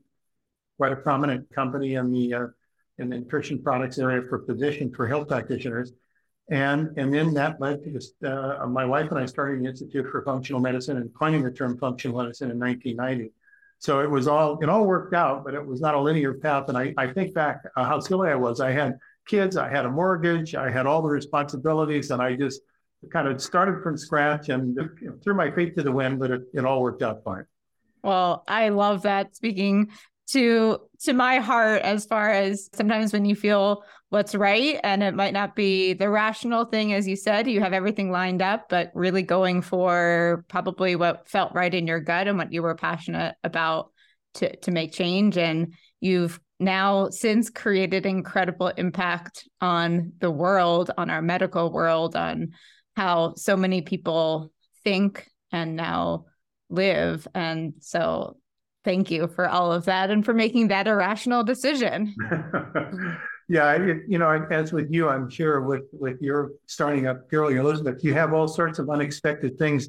quite 0.77 0.93
a 0.93 0.97
prominent 0.97 1.51
company 1.55 1.95
in 1.95 2.13
the 2.13 2.35
uh, 2.35 2.47
in 2.99 3.09
the 3.09 3.19
nutrition 3.19 3.63
products 3.63 3.99
area 3.99 4.23
for 4.29 4.45
physicians, 4.47 4.95
for 4.95 5.07
health 5.07 5.29
practitioners. 5.29 5.93
And, 6.51 6.97
and 6.99 7.13
then 7.13 7.35
that 7.35 7.61
led 7.61 7.83
to 7.85 8.61
uh, 8.63 8.67
my 8.67 8.85
wife 8.85 9.11
and 9.11 9.19
I 9.19 9.27
started 9.27 9.63
the 9.63 9.69
Institute 9.69 10.07
for 10.11 10.23
Functional 10.23 10.61
Medicine 10.61 10.99
and 10.99 11.13
coining 11.15 11.43
the 11.43 11.51
term 11.51 11.79
functional 11.79 12.23
medicine 12.23 12.51
in 12.51 12.59
1990. 12.59 13.33
So 13.79 14.01
it 14.01 14.11
was 14.11 14.29
all, 14.29 14.59
it 14.63 14.69
all 14.69 14.87
worked 14.87 15.15
out, 15.15 15.45
but 15.45 15.55
it 15.55 15.67
was 15.67 15.81
not 15.81 15.95
a 15.95 16.01
linear 16.01 16.35
path. 16.35 16.69
And 16.69 16.77
I, 16.79 16.95
I 16.97 17.13
think 17.13 17.35
back 17.35 17.63
uh, 17.77 17.85
how 17.85 17.99
silly 18.01 18.31
I 18.31 18.35
was. 18.35 18.61
I 18.61 18.71
had 18.73 18.99
kids, 19.27 19.57
I 19.57 19.71
had 19.71 19.87
a 19.87 19.91
mortgage, 19.91 20.55
I 20.55 20.71
had 20.71 20.87
all 20.87 21.03
the 21.03 21.09
responsibilities, 21.09 22.11
and 22.11 22.23
I 22.23 22.37
just 22.37 22.61
kind 23.11 23.27
of 23.27 23.41
started 23.43 23.83
from 23.83 23.97
scratch 23.97 24.51
and 24.51 24.79
threw 25.23 25.35
my 25.35 25.51
feet 25.51 25.77
to 25.77 25.83
the 25.83 25.93
wind, 25.93 26.19
but 26.19 26.31
it, 26.31 26.43
it 26.55 26.65
all 26.65 26.83
worked 26.83 27.03
out 27.03 27.25
fine. 27.25 27.45
Well, 28.05 28.45
I 28.47 28.69
love 28.69 29.03
that. 29.03 29.35
Speaking 29.35 29.91
to 30.29 30.79
to 31.01 31.13
my 31.13 31.39
heart 31.39 31.83
as 31.83 32.07
far 32.07 32.31
as 32.31 32.71
sometimes 32.73 33.13
when 33.13 33.25
you 33.25 33.35
feel 33.35 33.83
what's 34.09 34.35
right 34.35 34.81
and 34.83 35.03
it 35.03 35.15
might 35.15 35.35
not 35.35 35.55
be 35.55 35.93
the 35.93 36.09
rational 36.09 36.65
thing 36.65 36.95
as 36.95 37.07
you 37.07 37.15
said 37.15 37.47
you 37.47 37.61
have 37.61 37.75
everything 37.75 38.11
lined 38.11 38.41
up 38.41 38.71
but 38.71 38.91
really 38.95 39.23
going 39.23 39.61
for 39.61 40.45
probably 40.49 40.97
what 40.97 41.29
felt 41.29 41.53
right 41.55 41.75
in 41.75 41.87
your 41.87 42.01
gut 42.01 42.27
and 42.27 42.39
what 42.39 42.53
you 42.53 42.63
were 42.63 42.75
passionate 42.75 43.35
about 43.45 43.91
to 44.33 44.57
to 44.57 44.71
make 44.71 44.93
change 44.93 45.37
and 45.37 45.75
you've 46.01 46.41
now 46.59 47.11
since 47.11 47.51
created 47.51 48.07
incredible 48.07 48.69
impact 48.69 49.47
on 49.61 50.13
the 50.21 50.31
world 50.31 50.91
on 50.97 51.11
our 51.11 51.21
medical 51.21 51.71
world 51.71 52.17
on 52.17 52.53
how 52.97 53.35
so 53.35 53.59
many 53.59 53.83
people 53.83 54.51
think 54.85 55.29
and 55.53 55.77
now 55.77 56.25
live 56.71 57.27
and 57.35 57.75
so 57.81 58.37
thank 58.85 59.11
you 59.11 59.27
for 59.27 59.49
all 59.49 59.73
of 59.73 59.87
that 59.87 60.11
and 60.11 60.25
for 60.25 60.35
making 60.35 60.69
that 60.69 60.87
a 60.87 60.95
rational 60.95 61.43
decision. 61.43 62.15
yeah, 63.49 63.77
you 64.07 64.19
know, 64.19 64.31
as 64.51 64.73
with 64.73 64.93
you, 64.93 65.09
I'm 65.09 65.29
sure 65.29 65.63
with 65.63 65.85
with 65.93 66.21
your 66.21 66.53
starting 66.67 67.07
up 67.07 67.29
Purely 67.29 67.57
Elizabeth, 67.57 68.05
you 68.05 68.13
have 68.15 68.33
all 68.33 68.47
sorts 68.47 68.79
of 68.79 68.91
unexpected 68.91 69.59
things. 69.59 69.89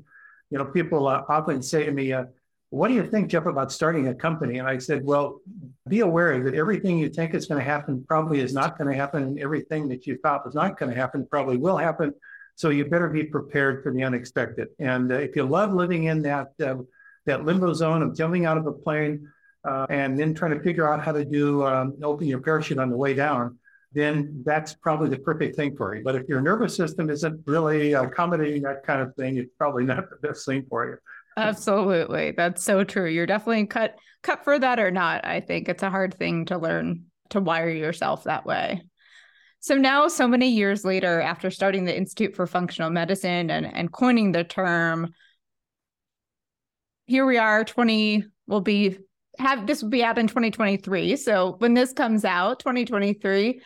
You 0.50 0.58
know, 0.58 0.66
people 0.66 1.08
uh, 1.08 1.24
often 1.28 1.62
say 1.62 1.86
to 1.86 1.92
me, 1.92 2.14
uh, 2.14 2.26
"What 2.70 2.88
do 2.88 2.94
you 2.94 3.06
think, 3.06 3.30
Jeff, 3.30 3.46
about 3.46 3.72
starting 3.72 4.08
a 4.08 4.16
company?" 4.16 4.60
And 4.60 4.68
I 4.68 4.78
said, 4.78 5.04
"Well, 5.04 5.42
be 5.88 6.00
aware 6.00 6.42
that 6.44 6.56
everything 6.56 6.98
you 6.98 7.10
think 7.10 7.34
is 7.34 7.46
going 7.46 7.60
to 7.60 7.70
happen 7.70 8.04
probably 8.08 8.40
is 8.40 8.54
not 8.54 8.78
going 8.78 8.90
to 8.90 8.96
happen, 8.96 9.24
and 9.24 9.40
everything 9.40 9.90
that 9.90 10.08
you 10.08 10.18
thought 10.18 10.46
was 10.46 10.56
not 10.56 10.80
going 10.80 10.92
to 10.92 10.98
happen 10.98 11.28
probably 11.30 11.58
will 11.58 11.78
happen." 11.78 12.14
So 12.56 12.70
you 12.70 12.86
better 12.86 13.10
be 13.10 13.24
prepared 13.24 13.84
for 13.84 13.92
the 13.92 14.04
unexpected. 14.04 14.70
And 14.80 15.12
uh, 15.12 15.16
if 15.16 15.36
you 15.36 15.44
love 15.44 15.74
living 15.74 16.06
in 16.06 16.22
that 16.24 16.50
uh, 16.64 16.78
that 17.26 17.44
limbo 17.44 17.74
zone 17.74 18.02
of 18.02 18.16
jumping 18.16 18.46
out 18.46 18.58
of 18.58 18.66
a 18.68 18.72
plane 18.72 19.28
uh, 19.68 19.88
and 19.90 20.18
then 20.18 20.34
trying 20.34 20.58
to 20.58 20.64
figure 20.64 20.92
out 20.92 21.04
how 21.04 21.12
to 21.12 21.26
do 21.26 21.66
um, 21.66 21.96
open 22.04 22.28
your 22.28 22.40
parachute 22.40 22.78
on 22.78 22.90
the 22.90 22.98
way 22.98 23.14
down. 23.14 23.58
then 23.94 24.44
that's 24.46 24.74
probably 24.74 25.10
the 25.10 25.18
perfect 25.18 25.56
thing 25.56 25.76
for 25.76 25.96
you. 25.96 26.04
But 26.04 26.16
if 26.16 26.28
your 26.28 26.42
nervous 26.42 26.76
system 26.76 27.10
isn't 27.10 27.42
really 27.48 27.94
accommodating 27.94 28.62
that 28.64 28.84
kind 28.84 29.02
of 29.02 29.16
thing, 29.16 29.38
it's 29.38 29.54
probably 29.58 29.86
not 29.86 30.10
the 30.10 30.28
best 30.28 30.46
thing 30.46 30.66
for 30.70 30.86
you. 30.86 30.98
Absolutely. 31.38 32.32
That's 32.32 32.64
so 32.64 32.84
true. 32.84 33.10
You're 33.10 33.26
definitely 33.26 33.66
cut 33.66 33.96
cut 34.22 34.44
for 34.44 34.58
that 34.60 34.80
or 34.80 34.92
not. 34.92 35.26
I 35.26 35.40
think 35.40 35.70
it's 35.70 35.84
a 35.84 35.90
hard 35.90 36.14
thing 36.14 36.46
to 36.46 36.58
learn 36.58 37.06
to 37.30 37.40
wire 37.40 37.70
yourself 37.70 38.26
that 38.26 38.46
way. 38.46 38.82
So 39.66 39.74
now, 39.74 40.08
so 40.10 40.28
many 40.28 40.48
years 40.48 40.86
later, 40.86 41.20
after 41.20 41.50
starting 41.50 41.86
the 41.86 41.98
Institute 41.98 42.36
for 42.36 42.46
Functional 42.46 42.92
Medicine 42.92 43.50
and, 43.50 43.66
and 43.66 43.92
coining 43.92 44.32
the 44.32 44.44
term, 44.44 45.12
here 47.08 47.26
we 47.26 47.40
are, 47.40 47.64
20 47.64 48.26
will 48.46 48.62
be 48.62 49.00
have 49.40 49.66
this 49.66 49.82
will 49.82 49.90
be 49.90 50.04
out 50.04 50.20
in 50.20 50.28
2023. 50.28 51.16
So 51.16 51.56
when 51.58 51.74
this 51.74 51.94
comes 51.94 52.24
out, 52.24 52.60
2023, 52.60 53.60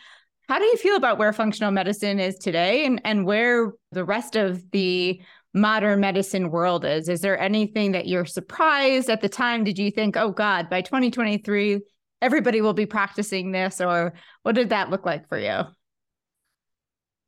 how 0.48 0.58
do 0.58 0.64
you 0.64 0.78
feel 0.78 0.96
about 0.96 1.18
where 1.18 1.34
functional 1.34 1.70
medicine 1.70 2.18
is 2.18 2.36
today 2.36 2.86
and, 2.86 3.02
and 3.04 3.26
where 3.26 3.74
the 3.92 4.06
rest 4.06 4.36
of 4.36 4.70
the 4.70 5.20
modern 5.52 6.00
medicine 6.00 6.50
world 6.50 6.86
is? 6.86 7.10
Is 7.10 7.20
there 7.20 7.38
anything 7.38 7.92
that 7.92 8.08
you're 8.08 8.24
surprised 8.24 9.10
at 9.10 9.20
the 9.20 9.28
time? 9.28 9.64
Did 9.64 9.78
you 9.78 9.90
think, 9.90 10.16
oh 10.16 10.30
God, 10.30 10.70
by 10.70 10.80
2023, 10.80 11.82
everybody 12.22 12.62
will 12.62 12.72
be 12.72 12.86
practicing 12.86 13.52
this? 13.52 13.82
Or 13.82 14.14
what 14.44 14.54
did 14.54 14.70
that 14.70 14.88
look 14.88 15.04
like 15.04 15.28
for 15.28 15.38
you? 15.38 15.64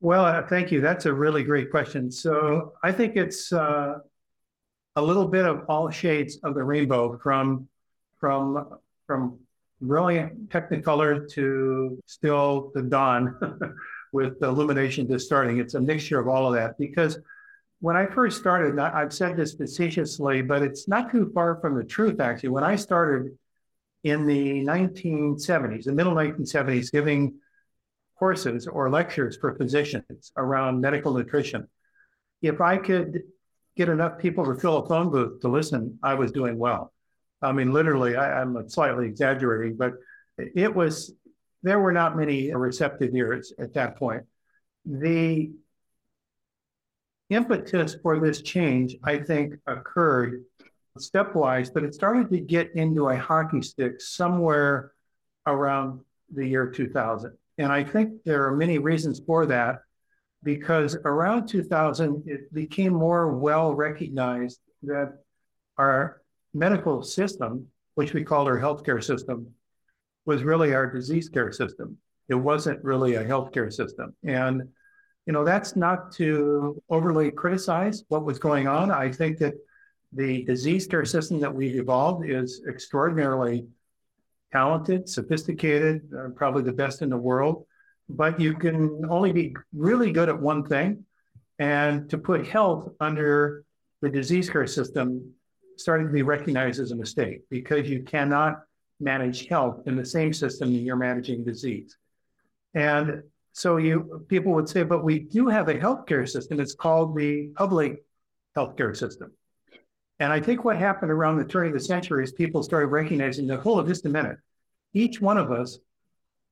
Well, 0.02 0.24
uh, 0.24 0.44
thank 0.48 0.72
you. 0.72 0.80
That's 0.80 1.06
a 1.06 1.14
really 1.14 1.44
great 1.44 1.70
question. 1.70 2.10
So 2.10 2.72
I 2.82 2.90
think 2.90 3.14
it's 3.14 3.52
uh, 3.52 3.98
a 4.96 5.00
little 5.00 5.28
bit 5.28 5.44
of 5.44 5.64
all 5.68 5.90
shades 5.90 6.38
of 6.42 6.54
the 6.56 6.64
rainbow 6.64 7.16
from 7.18 7.68
from 8.18 8.80
from 9.06 9.38
brilliant 9.80 10.48
technicolor 10.48 11.30
to 11.34 12.02
still 12.06 12.72
the 12.74 12.82
dawn 12.82 13.38
with 14.12 14.40
the 14.40 14.48
illumination 14.48 15.06
just 15.06 15.26
starting. 15.26 15.58
It's 15.58 15.74
a 15.74 15.80
mixture 15.80 16.18
of 16.18 16.26
all 16.26 16.48
of 16.48 16.54
that 16.54 16.76
because 16.78 17.20
when 17.78 17.96
I 17.96 18.06
first 18.06 18.40
started, 18.40 18.80
I've 18.80 19.12
said 19.12 19.36
this 19.36 19.54
facetiously, 19.54 20.42
but 20.42 20.62
it's 20.62 20.88
not 20.88 21.12
too 21.12 21.30
far 21.32 21.60
from 21.60 21.76
the 21.76 21.84
truth, 21.84 22.18
actually. 22.18 22.48
When 22.48 22.64
I 22.64 22.74
started 22.74 23.38
in 24.02 24.26
the 24.26 24.64
1970s, 24.64 25.84
the 25.84 25.92
middle 25.92 26.14
1970s, 26.14 26.90
giving 26.90 27.34
courses 28.22 28.68
or 28.68 28.88
lectures 28.88 29.36
for 29.36 29.56
physicians 29.56 30.30
around 30.36 30.80
medical 30.80 31.12
nutrition, 31.12 31.66
if 32.40 32.60
I 32.60 32.76
could 32.76 33.22
get 33.76 33.88
enough 33.88 34.16
people 34.16 34.44
to 34.44 34.54
fill 34.54 34.76
a 34.76 34.86
phone 34.86 35.10
booth 35.10 35.40
to 35.40 35.48
listen, 35.48 35.98
I 36.04 36.14
was 36.14 36.30
doing 36.30 36.56
well. 36.56 36.92
I 37.42 37.50
mean, 37.50 37.72
literally, 37.72 38.14
I, 38.14 38.40
am 38.40 38.68
slightly 38.68 39.06
exaggerating, 39.06 39.76
but 39.76 39.94
it 40.38 40.72
was, 40.72 41.12
there 41.64 41.80
were 41.80 41.90
not 41.90 42.16
many 42.16 42.54
receptive 42.54 43.12
ears 43.12 43.52
at 43.58 43.74
that 43.74 43.96
point. 43.96 44.22
The 44.86 45.50
impetus 47.28 47.96
for 48.04 48.20
this 48.20 48.40
change, 48.40 48.94
I 49.02 49.18
think, 49.18 49.54
occurred 49.66 50.44
stepwise, 50.96 51.74
but 51.74 51.82
it 51.82 51.92
started 51.92 52.30
to 52.30 52.38
get 52.38 52.70
into 52.76 53.08
a 53.08 53.16
hockey 53.16 53.62
stick 53.62 54.00
somewhere 54.00 54.92
around 55.44 56.02
the 56.32 56.46
year 56.46 56.70
2000. 56.70 57.36
And 57.58 57.70
I 57.70 57.84
think 57.84 58.24
there 58.24 58.46
are 58.46 58.56
many 58.56 58.78
reasons 58.78 59.20
for 59.26 59.46
that 59.46 59.80
because 60.42 60.96
around 61.04 61.46
2000, 61.46 62.24
it 62.26 62.52
became 62.52 62.92
more 62.92 63.36
well 63.36 63.74
recognized 63.74 64.60
that 64.82 65.18
our 65.78 66.22
medical 66.54 67.02
system, 67.02 67.66
which 67.94 68.12
we 68.12 68.24
called 68.24 68.48
our 68.48 68.58
healthcare 68.58 69.02
system, 69.02 69.48
was 70.24 70.42
really 70.42 70.74
our 70.74 70.86
disease 70.86 71.28
care 71.28 71.52
system. 71.52 71.96
It 72.28 72.34
wasn't 72.34 72.82
really 72.82 73.14
a 73.14 73.24
healthcare 73.24 73.72
system. 73.72 74.14
And, 74.24 74.62
you 75.26 75.32
know, 75.32 75.44
that's 75.44 75.76
not 75.76 76.12
to 76.12 76.82
overly 76.88 77.30
criticize 77.30 78.04
what 78.08 78.24
was 78.24 78.38
going 78.38 78.66
on. 78.66 78.90
I 78.90 79.10
think 79.10 79.38
that 79.38 79.54
the 80.12 80.44
disease 80.44 80.86
care 80.86 81.04
system 81.04 81.40
that 81.40 81.54
we've 81.54 81.76
evolved 81.76 82.28
is 82.28 82.62
extraordinarily 82.68 83.66
talented, 84.52 85.08
sophisticated, 85.08 86.02
uh, 86.16 86.28
probably 86.36 86.62
the 86.62 86.72
best 86.72 87.02
in 87.02 87.08
the 87.08 87.16
world. 87.16 87.66
But 88.08 88.38
you 88.40 88.54
can 88.54 89.04
only 89.08 89.32
be 89.32 89.56
really 89.72 90.12
good 90.12 90.28
at 90.28 90.38
one 90.38 90.64
thing. 90.64 91.04
And 91.58 92.10
to 92.10 92.18
put 92.18 92.46
health 92.46 92.90
under 93.00 93.64
the 94.00 94.10
disease 94.10 94.50
care 94.50 94.66
system 94.66 95.32
starting 95.76 96.06
to 96.06 96.12
be 96.12 96.22
recognized 96.22 96.80
as 96.80 96.90
a 96.90 96.96
mistake 96.96 97.42
because 97.50 97.88
you 97.88 98.02
cannot 98.02 98.62
manage 99.00 99.46
health 99.46 99.82
in 99.86 99.96
the 99.96 100.04
same 100.04 100.32
system 100.32 100.72
that 100.72 100.78
you're 100.80 100.96
managing 100.96 101.44
disease. 101.44 101.96
And 102.74 103.22
so 103.52 103.76
you 103.76 104.24
people 104.28 104.52
would 104.52 104.68
say, 104.68 104.82
but 104.82 105.04
we 105.04 105.20
do 105.20 105.48
have 105.48 105.68
a 105.68 105.74
healthcare 105.74 106.28
system. 106.28 106.60
It's 106.60 106.74
called 106.74 107.16
the 107.16 107.50
public 107.54 108.04
healthcare 108.56 108.96
system. 108.96 109.32
And 110.18 110.32
I 110.32 110.40
think 110.40 110.64
what 110.64 110.76
happened 110.76 111.10
around 111.10 111.38
the 111.38 111.44
turn 111.44 111.66
of 111.66 111.72
the 111.72 111.80
century 111.80 112.24
is 112.24 112.32
people 112.32 112.62
started 112.62 112.88
recognizing 112.88 113.46
that, 113.48 113.60
hold 113.60 113.80
on 113.80 113.86
just 113.86 114.06
a 114.06 114.08
minute, 114.08 114.38
each 114.94 115.20
one 115.20 115.38
of 115.38 115.50
us 115.50 115.78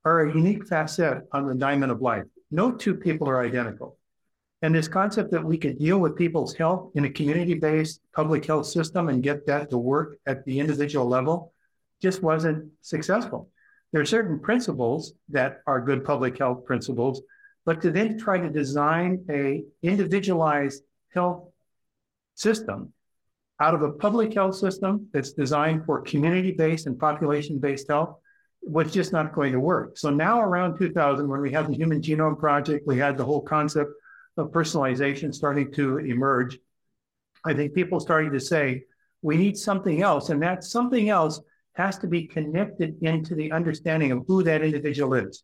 are 0.04 0.22
a 0.22 0.34
unique 0.34 0.66
facet 0.66 1.22
on 1.32 1.46
the 1.46 1.54
diamond 1.54 1.92
of 1.92 2.00
life. 2.00 2.24
No 2.50 2.72
two 2.72 2.94
people 2.94 3.28
are 3.28 3.44
identical. 3.44 3.96
And 4.62 4.74
this 4.74 4.88
concept 4.88 5.30
that 5.30 5.44
we 5.44 5.56
could 5.56 5.78
deal 5.78 5.98
with 5.98 6.16
people's 6.16 6.54
health 6.54 6.90
in 6.94 7.04
a 7.04 7.10
community 7.10 7.54
based 7.54 8.00
public 8.14 8.44
health 8.44 8.66
system 8.66 9.08
and 9.08 9.22
get 9.22 9.46
that 9.46 9.70
to 9.70 9.78
work 9.78 10.18
at 10.26 10.44
the 10.44 10.60
individual 10.60 11.06
level 11.06 11.52
just 12.02 12.22
wasn't 12.22 12.70
successful. 12.82 13.48
There 13.92 14.00
are 14.00 14.06
certain 14.06 14.38
principles 14.38 15.14
that 15.30 15.60
are 15.66 15.80
good 15.80 16.04
public 16.04 16.38
health 16.38 16.64
principles, 16.64 17.22
but 17.64 17.80
to 17.82 17.90
then 17.90 18.18
try 18.18 18.38
to 18.38 18.50
design 18.50 19.24
a 19.30 19.64
individualized 19.82 20.82
health 21.12 21.48
system 22.34 22.92
out 23.60 23.74
of 23.74 23.82
a 23.82 23.92
public 23.92 24.34
health 24.34 24.56
system 24.56 25.06
that's 25.12 25.32
designed 25.32 25.84
for 25.84 26.00
community 26.00 26.50
based 26.50 26.86
and 26.86 26.98
population 26.98 27.58
based 27.58 27.88
health 27.88 28.16
was 28.62 28.92
just 28.92 29.12
not 29.12 29.34
going 29.34 29.52
to 29.52 29.60
work. 29.60 29.98
So 29.98 30.10
now 30.10 30.40
around 30.40 30.78
2000, 30.78 31.28
when 31.28 31.40
we 31.40 31.52
had 31.52 31.68
the 31.68 31.74
Human 31.74 32.00
Genome 32.00 32.38
Project, 32.38 32.86
we 32.86 32.98
had 32.98 33.16
the 33.16 33.24
whole 33.24 33.42
concept 33.42 33.90
of 34.36 34.50
personalization 34.50 35.34
starting 35.34 35.72
to 35.72 35.98
emerge, 35.98 36.58
I 37.44 37.54
think 37.54 37.74
people 37.74 38.00
starting 38.00 38.32
to 38.32 38.40
say, 38.40 38.84
we 39.22 39.36
need 39.36 39.56
something 39.56 40.02
else. 40.02 40.30
And 40.30 40.42
that 40.42 40.64
something 40.64 41.10
else 41.10 41.40
has 41.74 41.98
to 41.98 42.06
be 42.06 42.26
connected 42.26 43.02
into 43.02 43.34
the 43.34 43.52
understanding 43.52 44.12
of 44.12 44.24
who 44.26 44.42
that 44.42 44.62
individual 44.62 45.14
is. 45.14 45.42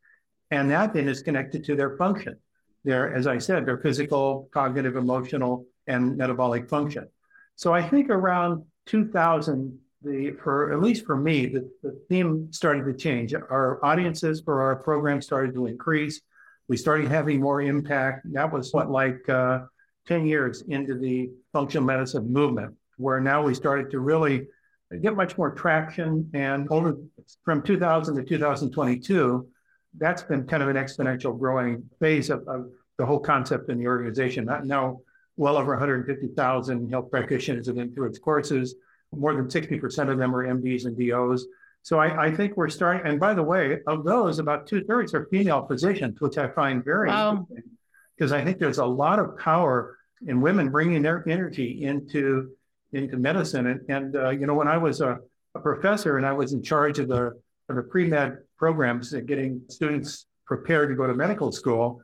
And 0.50 0.70
that 0.70 0.94
then 0.94 1.08
is 1.08 1.23
connected 1.23 1.64
to 1.64 1.76
their 1.76 1.96
function. 1.96 2.38
Their, 2.85 3.14
as 3.14 3.26
I 3.26 3.38
said, 3.38 3.66
their 3.66 3.78
physical, 3.78 4.49
cognitive, 4.52 4.96
emotional, 4.96 5.66
and 5.87 6.16
metabolic 6.16 6.68
function. 6.68 7.08
So 7.56 7.72
I 7.72 7.86
think 7.86 8.10
around 8.10 8.64
2000, 8.86 9.78
the 10.02 10.32
for 10.42 10.72
at 10.72 10.80
least 10.80 11.04
for 11.04 11.16
me, 11.16 11.46
the, 11.46 11.68
the 11.82 11.98
theme 12.08 12.52
started 12.52 12.84
to 12.84 12.94
change. 12.94 13.34
Our 13.34 13.84
audiences 13.84 14.40
for 14.44 14.62
our 14.62 14.76
program 14.76 15.20
started 15.20 15.54
to 15.54 15.66
increase 15.66 16.20
we 16.68 16.76
started 16.76 17.08
having 17.08 17.40
more 17.40 17.60
impact. 17.60 18.32
That 18.32 18.52
was 18.52 18.72
what, 18.72 18.90
like 18.90 19.28
uh, 19.28 19.60
10 20.08 20.26
years 20.26 20.62
into 20.68 20.98
the 20.98 21.30
functional 21.52 21.86
medicine 21.86 22.32
movement, 22.32 22.75
where 22.96 23.20
now 23.20 23.42
we 23.42 23.54
started 23.54 23.90
to 23.92 24.00
really 24.00 24.48
get 25.02 25.14
much 25.14 25.38
more 25.38 25.50
traction. 25.50 26.30
And 26.34 26.66
over 26.70 26.96
from 27.44 27.62
2000 27.62 28.16
to 28.16 28.22
2022, 28.22 29.48
that's 29.98 30.22
been 30.22 30.46
kind 30.46 30.62
of 30.62 30.68
an 30.68 30.76
exponential 30.76 31.38
growing 31.38 31.84
phase 32.00 32.30
of, 32.30 32.46
of 32.48 32.66
the 32.98 33.06
whole 33.06 33.20
concept 33.20 33.70
in 33.70 33.78
the 33.78 33.86
organization. 33.86 34.48
Now, 34.64 35.00
well 35.37 35.57
over 35.57 35.73
150,000 35.73 36.90
health 36.90 37.11
practitioners 37.11 37.66
have 37.66 37.76
been 37.76 37.95
through 37.95 38.09
its 38.09 38.19
courses. 38.19 38.75
More 39.14 39.35
than 39.35 39.47
60% 39.49 40.11
of 40.11 40.19
them 40.19 40.35
are 40.35 40.47
MDs 40.47 40.87
and 40.87 40.99
DOs. 40.99 41.47
So 41.83 41.99
I, 42.00 42.26
I, 42.26 42.35
think 42.35 42.57
we're 42.57 42.69
starting. 42.69 43.07
And 43.07 43.21
by 43.21 43.33
the 43.33 43.43
way, 43.43 43.78
of 43.87 44.02
those, 44.05 44.40
about 44.40 44.66
two 44.66 44.83
thirds 44.85 45.14
are 45.14 45.26
female 45.26 45.66
physicians, 45.66 46.21
which 46.21 46.37
I 46.37 46.49
find 46.49 46.85
very 46.85 47.09
wow. 47.09 47.31
interesting 47.31 47.76
because 48.16 48.33
I 48.33 48.43
think 48.43 48.59
there's 48.59 48.78
a 48.78 48.85
lot 48.85 49.19
of 49.19 49.38
power 49.38 49.97
in 50.26 50.40
women 50.40 50.71
bringing 50.71 51.02
their 51.02 51.26
energy 51.28 51.85
into 51.85 52.50
into 52.93 53.16
medicine. 53.16 53.66
And, 53.66 53.81
and 53.88 54.16
uh, 54.16 54.31
you 54.31 54.47
know, 54.47 54.55
when 54.55 54.69
I 54.69 54.78
was 54.78 55.00
a, 55.00 55.19
a, 55.55 55.61
professor 55.61 56.16
and 56.16 56.26
I 56.26 56.33
was 56.33 56.52
in 56.52 56.62
charge 56.62 56.99
of 56.99 57.09
the 57.09 57.33
of 57.69 57.76
the 57.76 57.83
pre 57.83 58.07
med 58.07 58.38
programs 58.57 59.12
and 59.12 59.26
getting 59.26 59.61
students 59.69 60.26
prepared 60.47 60.88
to 60.88 60.95
go 60.95 61.07
to 61.07 61.14
medical 61.14 61.52
school, 61.52 62.00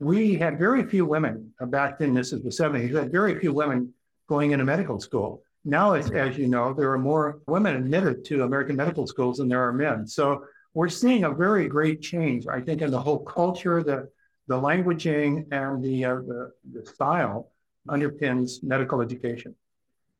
we 0.00 0.34
had 0.34 0.58
very 0.58 0.84
few 0.84 1.06
women 1.06 1.52
back 1.60 1.98
then. 1.98 2.14
This 2.14 2.32
is 2.32 2.42
the 2.42 2.50
70s. 2.50 2.90
We 2.90 2.96
had 2.96 3.12
very 3.12 3.38
few 3.38 3.52
women 3.52 3.92
going 4.28 4.52
into 4.52 4.64
medical 4.64 5.00
school. 5.00 5.42
Now, 5.64 5.94
as, 5.94 6.10
as 6.10 6.36
you 6.36 6.46
know, 6.46 6.74
there 6.74 6.90
are 6.92 6.98
more 6.98 7.40
women 7.46 7.76
admitted 7.76 8.24
to 8.26 8.42
American 8.42 8.76
medical 8.76 9.06
schools 9.06 9.38
than 9.38 9.48
there 9.48 9.62
are 9.62 9.72
men. 9.72 10.06
So 10.06 10.44
we're 10.74 10.88
seeing 10.88 11.24
a 11.24 11.30
very 11.30 11.68
great 11.68 12.02
change, 12.02 12.46
I 12.46 12.60
think, 12.60 12.82
in 12.82 12.90
the 12.90 13.00
whole 13.00 13.20
culture, 13.20 13.82
the 13.82 14.08
the 14.46 14.60
languaging 14.60 15.46
and 15.52 15.82
the, 15.82 16.04
uh, 16.04 16.14
the, 16.16 16.52
the 16.70 16.84
style 16.84 17.50
underpins 17.88 18.62
medical 18.62 19.00
education. 19.00 19.54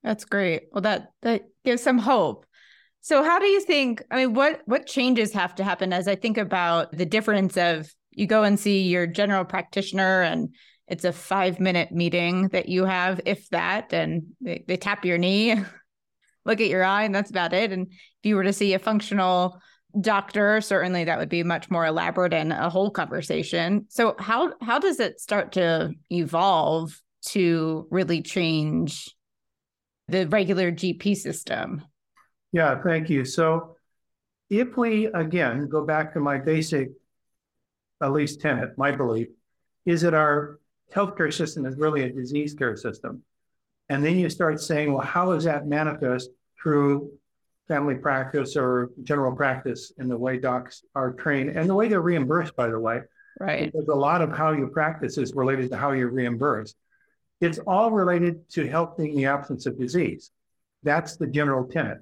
That's 0.03 0.25
great. 0.25 0.69
Well, 0.73 0.83
that 0.83 1.11
that 1.23 1.45
gives 1.65 1.83
some 1.83 1.99
hope. 1.99 2.47
So, 3.01 3.23
how 3.23 3.39
do 3.39 3.47
you 3.47 3.61
think? 3.61 4.03
I 4.11 4.17
mean, 4.17 4.35
what 4.35 4.63
what 4.67 4.87
changes 4.87 5.33
have 5.33 5.55
to 5.57 5.65
happen 5.65 5.93
as 5.93 6.09
I 6.09 6.15
think 6.15 6.39
about 6.39 6.93
the 6.93 7.07
difference 7.07 7.57
of 7.57 7.91
you 8.15 8.27
go 8.27 8.43
and 8.43 8.59
see 8.59 8.83
your 8.83 9.07
general 9.07 9.45
practitioner 9.45 10.23
and 10.23 10.55
it's 10.87 11.05
a 11.05 11.13
five 11.13 11.61
minute 11.61 11.93
meeting 11.93 12.49
that 12.49 12.69
you 12.69 12.85
have, 12.85 13.21
if 13.25 13.49
that, 13.51 13.93
and 13.93 14.25
they, 14.41 14.65
they 14.69 14.77
tap 14.77 15.05
your 15.05 15.19
knee, 15.19 15.57
look 16.45 16.61
at 16.61 16.69
your 16.69 16.85
eye, 16.85 17.05
and 17.05 17.15
that's 17.15 17.31
about 17.31 17.53
it. 17.53 17.73
And 17.73 17.87
if 17.91 17.97
you 18.23 18.37
were 18.37 18.45
to 18.45 18.53
see 18.53 18.75
a 18.75 18.79
functional 18.79 19.61
doctor, 20.01 20.61
certainly 20.61 21.05
that 21.05 21.19
would 21.19 21.29
be 21.29 21.43
much 21.43 21.71
more 21.71 21.87
elaborate 21.87 22.35
and 22.35 22.53
a 22.53 22.69
whole 22.69 22.91
conversation. 22.91 23.87
So 23.89 24.15
how 24.19 24.53
how 24.61 24.79
does 24.79 25.01
it 25.01 25.21
start 25.21 25.53
to 25.53 25.93
evolve 26.11 27.01
to 27.29 27.87
really 27.91 28.21
change 28.21 29.15
the 30.09 30.27
regular 30.27 30.71
GP 30.71 31.17
system? 31.17 31.83
Yeah, 32.53 32.83
thank 32.83 33.09
you. 33.09 33.25
So 33.25 33.77
if 34.51 34.77
we 34.77 35.07
again 35.07 35.69
go 35.69 35.87
back 35.87 36.13
to 36.13 36.21
my 36.21 36.39
basic 36.39 36.91
at 38.05 38.13
least 38.13 38.41
tenet, 38.41 38.77
my 38.77 38.93
belief, 38.93 39.29
is 39.87 40.03
that 40.03 40.15
our 40.15 40.59
healthcare 40.95 41.33
system 41.33 41.67
is 41.67 41.77
really 41.77 42.03
a 42.03 42.13
disease 42.13 42.55
care 42.55 42.77
system. 42.77 43.23
And 43.89 44.05
then 44.05 44.17
you 44.19 44.31
start 44.31 44.61
saying, 44.61 44.93
well, 44.93 45.05
how 45.05 45.33
does 45.33 45.45
that 45.45 45.67
manifest 45.67 46.31
through 46.63 47.11
family 47.69 47.95
practice 47.95 48.57
or 48.57 48.91
general 49.03 49.35
practice 49.35 49.93
in 49.99 50.09
the 50.09 50.17
way 50.17 50.39
docs 50.39 50.85
are 50.95 51.13
trained 51.13 51.51
and 51.51 51.69
the 51.69 51.75
way 51.75 51.89
they're 51.89 52.01
reimbursed, 52.01 52.55
by 52.57 52.69
the 52.69 52.79
way? 52.79 53.01
Right. 53.41 53.73
Because 53.73 53.89
a 53.89 53.95
lot 53.95 54.23
of 54.23 54.31
how 54.31 54.53
you 54.53 54.69
practice 54.69 55.19
is 55.19 55.35
related 55.35 55.71
to 55.71 55.77
how 55.77 55.93
you're 55.93 56.11
reimbursed. 56.11 56.77
It's 57.41 57.59
all 57.59 57.91
related 57.91 58.49
to 58.51 58.67
helping 58.69 59.17
the 59.17 59.27
absence 59.27 59.67
of 59.67 59.79
disease. 59.79 60.31
That's 60.83 61.17
the 61.17 61.27
general 61.27 61.67
tenet. 61.67 61.99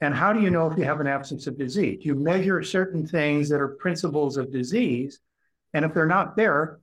And 0.00 0.14
how 0.14 0.32
do 0.32 0.40
you 0.40 0.50
know 0.50 0.70
if 0.70 0.78
you 0.78 0.84
have 0.84 1.00
an 1.00 1.06
absence 1.06 1.46
of 1.46 1.58
disease? 1.58 1.98
You 2.02 2.14
measure 2.14 2.62
certain 2.62 3.06
things 3.06 3.48
that 3.50 3.60
are 3.60 3.68
principles 3.68 4.36
of 4.36 4.50
disease. 4.52 5.20
And 5.74 5.84
if 5.84 5.94
they're 5.94 6.06
not 6.06 6.36
there, 6.36 6.80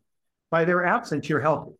by 0.50 0.66
their 0.66 0.86
absence, 0.86 1.28
you're 1.28 1.42
healthy. 1.42 1.74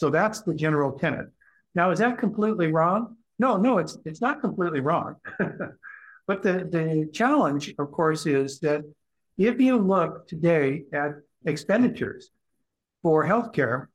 So 0.00 0.10
that's 0.10 0.42
the 0.42 0.54
general 0.54 0.92
tenet. 0.92 1.26
Now, 1.74 1.90
is 1.90 1.98
that 1.98 2.18
completely 2.18 2.72
wrong? 2.72 3.16
No, 3.38 3.56
no, 3.56 3.78
it's 3.78 3.98
it's 4.04 4.20
not 4.20 4.40
completely 4.40 4.80
wrong. 4.80 5.16
but 6.26 6.42
the, 6.42 6.68
the 6.70 7.10
challenge, 7.12 7.74
of 7.78 7.90
course, 7.90 8.26
is 8.26 8.60
that 8.60 8.82
if 9.36 9.60
you 9.60 9.78
look 9.78 10.28
today 10.28 10.84
at 10.92 11.12
expenditures 11.44 12.30
for 13.02 13.24
healthcare, 13.24 13.88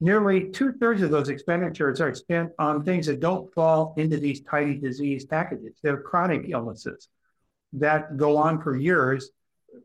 nearly 0.00 0.50
two 0.50 0.72
thirds 0.72 1.02
of 1.02 1.10
those 1.10 1.28
expenditures 1.28 2.00
are 2.00 2.14
spent 2.14 2.50
on 2.58 2.84
things 2.84 3.06
that 3.06 3.20
don't 3.20 3.52
fall 3.54 3.94
into 3.96 4.18
these 4.18 4.42
tidy 4.42 4.74
disease 4.74 5.24
packages. 5.24 5.78
They're 5.82 6.02
chronic 6.02 6.46
illnesses 6.48 7.08
that 7.74 8.16
go 8.16 8.36
on 8.36 8.60
for 8.60 8.76
years 8.76 9.30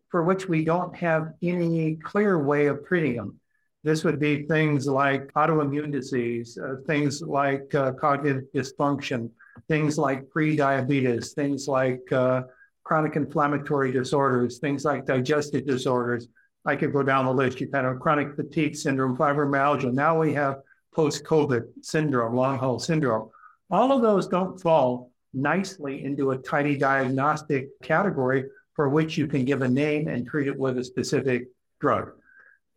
for 0.10 0.24
which 0.24 0.48
we 0.48 0.64
don't 0.64 0.96
have 0.96 1.34
any 1.42 1.96
clear 1.96 2.44
way 2.44 2.68
of 2.68 2.86
treating 2.86 3.16
them. 3.16 3.40
This 3.84 4.04
would 4.04 4.20
be 4.20 4.44
things 4.44 4.86
like 4.88 5.34
autoimmune 5.34 5.92
disease, 5.92 6.58
uh, 6.58 6.76
things 6.86 7.22
like 7.22 7.74
uh, 7.74 7.94
cognitive 7.94 8.44
dysfunction, 8.54 9.32
things 9.68 9.98
like 9.98 10.26
prediabetes, 10.26 11.34
things 11.34 11.68
like 11.68 12.12
uh, 12.12 12.44
chronic 12.84 13.16
inflammatory 13.16 13.92
disorders, 13.92 14.60
things 14.60 14.86
like 14.86 15.06
digestive 15.06 15.66
disorders. 15.66 16.28
I 16.66 16.76
could 16.76 16.94
go 16.94 17.02
down 17.02 17.26
the 17.26 17.34
list. 17.34 17.60
You 17.60 17.70
kind 17.70 17.88
of 17.88 18.00
chronic 18.00 18.36
fatigue 18.36 18.76
syndrome, 18.76 19.18
fibromyalgia. 19.18 19.92
Now 19.94 20.20
we 20.20 20.34
have 20.34 20.58
post-COVID 20.94 21.64
syndrome, 21.82 22.36
long 22.36 22.60
haul 22.60 22.78
syndrome. 22.78 23.30
All 23.72 23.92
of 23.92 24.02
those 24.02 24.28
don't 24.28 24.60
fall 24.62 25.10
nicely 25.34 26.04
into 26.04 26.32
a 26.32 26.38
tidy 26.38 26.78
diagnostic 26.78 27.70
category 27.82 28.44
for 28.76 28.90
which 28.90 29.18
you 29.18 29.28
can 29.28 29.46
give 29.46 29.62
a 29.62 29.68
name 29.68 30.08
and 30.08 30.28
treat 30.28 30.48
it 30.48 30.58
with 30.58 30.78
a 30.78 30.84
specific 30.84 31.48
drug. 31.80 32.12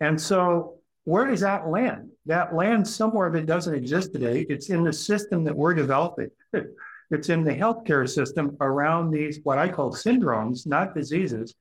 And 0.01 0.21
so, 0.21 0.79
where 1.05 1.27
does 1.27 1.41
that 1.41 1.69
land? 1.69 2.11
That 2.27 2.55
lands 2.55 2.95
somewhere 2.95 3.31
that 3.31 3.47
doesn't 3.47 3.75
exist 3.75 4.13
today. 4.13 4.47
It's 4.49 4.71
in 4.71 4.85
the 4.85 4.93
system 4.93 5.45
that 5.45 5.57
we're 5.57 5.75
developing. 5.75 6.31
it's 7.11 7.29
in 7.29 7.45
the 7.45 7.55
healthcare 7.55 8.09
system 8.09 8.57
around 8.61 9.11
these, 9.11 9.41
what 9.43 9.59
I 9.59 9.69
call 9.69 9.93
syndromes, 9.93 10.67
not 10.67 10.95
diseases, 10.95 11.55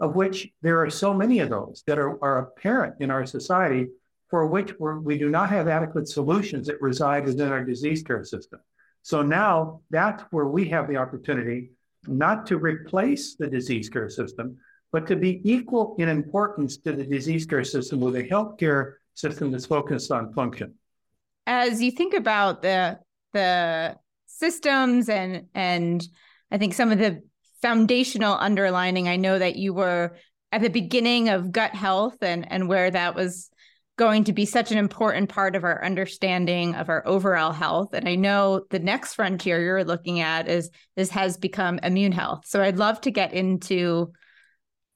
of 0.00 0.16
which 0.16 0.48
there 0.62 0.82
are 0.82 0.90
so 0.90 1.14
many 1.14 1.38
of 1.38 1.48
those 1.48 1.84
that 1.86 1.98
are, 1.98 2.22
are 2.22 2.38
apparent 2.38 2.96
in 3.00 3.10
our 3.10 3.24
society 3.24 3.86
for 4.28 4.46
which 4.46 4.72
we 4.78 5.16
do 5.16 5.30
not 5.30 5.48
have 5.48 5.68
adequate 5.68 6.08
solutions 6.08 6.66
that 6.66 6.82
reside 6.82 7.24
within 7.24 7.50
our 7.50 7.64
disease 7.64 8.02
care 8.02 8.24
system. 8.24 8.60
So 9.02 9.22
now 9.22 9.80
that's 9.90 10.22
where 10.30 10.46
we 10.46 10.68
have 10.68 10.88
the 10.88 10.96
opportunity 10.96 11.70
not 12.06 12.46
to 12.46 12.58
replace 12.58 13.34
the 13.34 13.46
disease 13.46 13.88
care 13.88 14.08
system, 14.08 14.56
but 14.92 15.06
to 15.06 15.16
be 15.16 15.40
equal 15.44 15.96
in 15.98 16.08
importance 16.08 16.76
to 16.78 16.92
the 16.92 17.04
disease 17.04 17.46
care 17.46 17.64
system 17.64 18.00
with 18.00 18.16
a 18.16 18.24
healthcare 18.24 18.94
system 19.14 19.50
that's 19.50 19.66
focused 19.66 20.10
on 20.10 20.32
function. 20.32 20.74
As 21.46 21.82
you 21.82 21.90
think 21.90 22.14
about 22.14 22.62
the 22.62 22.98
the 23.32 23.96
systems 24.26 25.08
and 25.08 25.46
and 25.54 26.06
I 26.50 26.58
think 26.58 26.74
some 26.74 26.92
of 26.92 26.98
the 26.98 27.22
foundational 27.60 28.34
underlining, 28.34 29.08
I 29.08 29.16
know 29.16 29.38
that 29.38 29.56
you 29.56 29.74
were 29.74 30.16
at 30.52 30.62
the 30.62 30.70
beginning 30.70 31.28
of 31.28 31.52
gut 31.52 31.74
health 31.74 32.16
and 32.22 32.50
and 32.50 32.68
where 32.68 32.90
that 32.90 33.14
was 33.14 33.50
going 33.98 34.24
to 34.24 34.32
be 34.32 34.46
such 34.46 34.70
an 34.70 34.78
important 34.78 35.28
part 35.28 35.56
of 35.56 35.64
our 35.64 35.84
understanding 35.84 36.74
of 36.76 36.88
our 36.88 37.06
overall 37.06 37.52
health. 37.52 37.92
And 37.92 38.08
i 38.08 38.14
know 38.14 38.62
the 38.70 38.78
next 38.78 39.14
frontier 39.14 39.60
you're 39.60 39.84
looking 39.84 40.20
at 40.20 40.48
is 40.48 40.70
this 40.96 41.10
has 41.10 41.36
become 41.36 41.78
immune 41.82 42.12
health. 42.12 42.44
So 42.46 42.62
i'd 42.62 42.78
love 42.78 43.00
to 43.02 43.10
get 43.10 43.34
into 43.34 44.12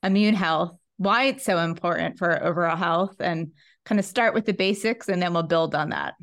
immune 0.02 0.34
health 0.34 0.78
why 0.96 1.24
it's 1.24 1.44
so 1.44 1.58
important 1.58 2.16
for 2.18 2.42
overall 2.42 2.76
health 2.76 3.16
and 3.18 3.50
kind 3.84 3.98
of 3.98 4.04
start 4.04 4.34
with 4.34 4.46
the 4.46 4.52
basics 4.52 5.08
and 5.08 5.20
then 5.20 5.34
we'll 5.34 5.42
build 5.42 5.74
on 5.74 5.90
that. 5.90 6.14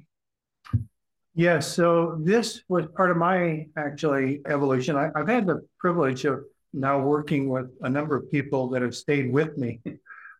Yes 1.35 1.67
so 1.67 2.17
this 2.23 2.63
was 2.69 2.85
part 2.95 3.11
of 3.11 3.17
my 3.17 3.67
actually 3.77 4.41
evolution. 4.47 4.95
I, 4.95 5.09
i've 5.15 5.27
had 5.27 5.45
the 5.45 5.67
privilege 5.79 6.23
of 6.23 6.39
now 6.71 6.99
working 6.99 7.49
with 7.49 7.67
a 7.81 7.89
number 7.89 8.15
of 8.15 8.31
people 8.31 8.69
that 8.69 8.81
have 8.81 8.95
stayed 8.95 9.33
with 9.33 9.57
me 9.57 9.81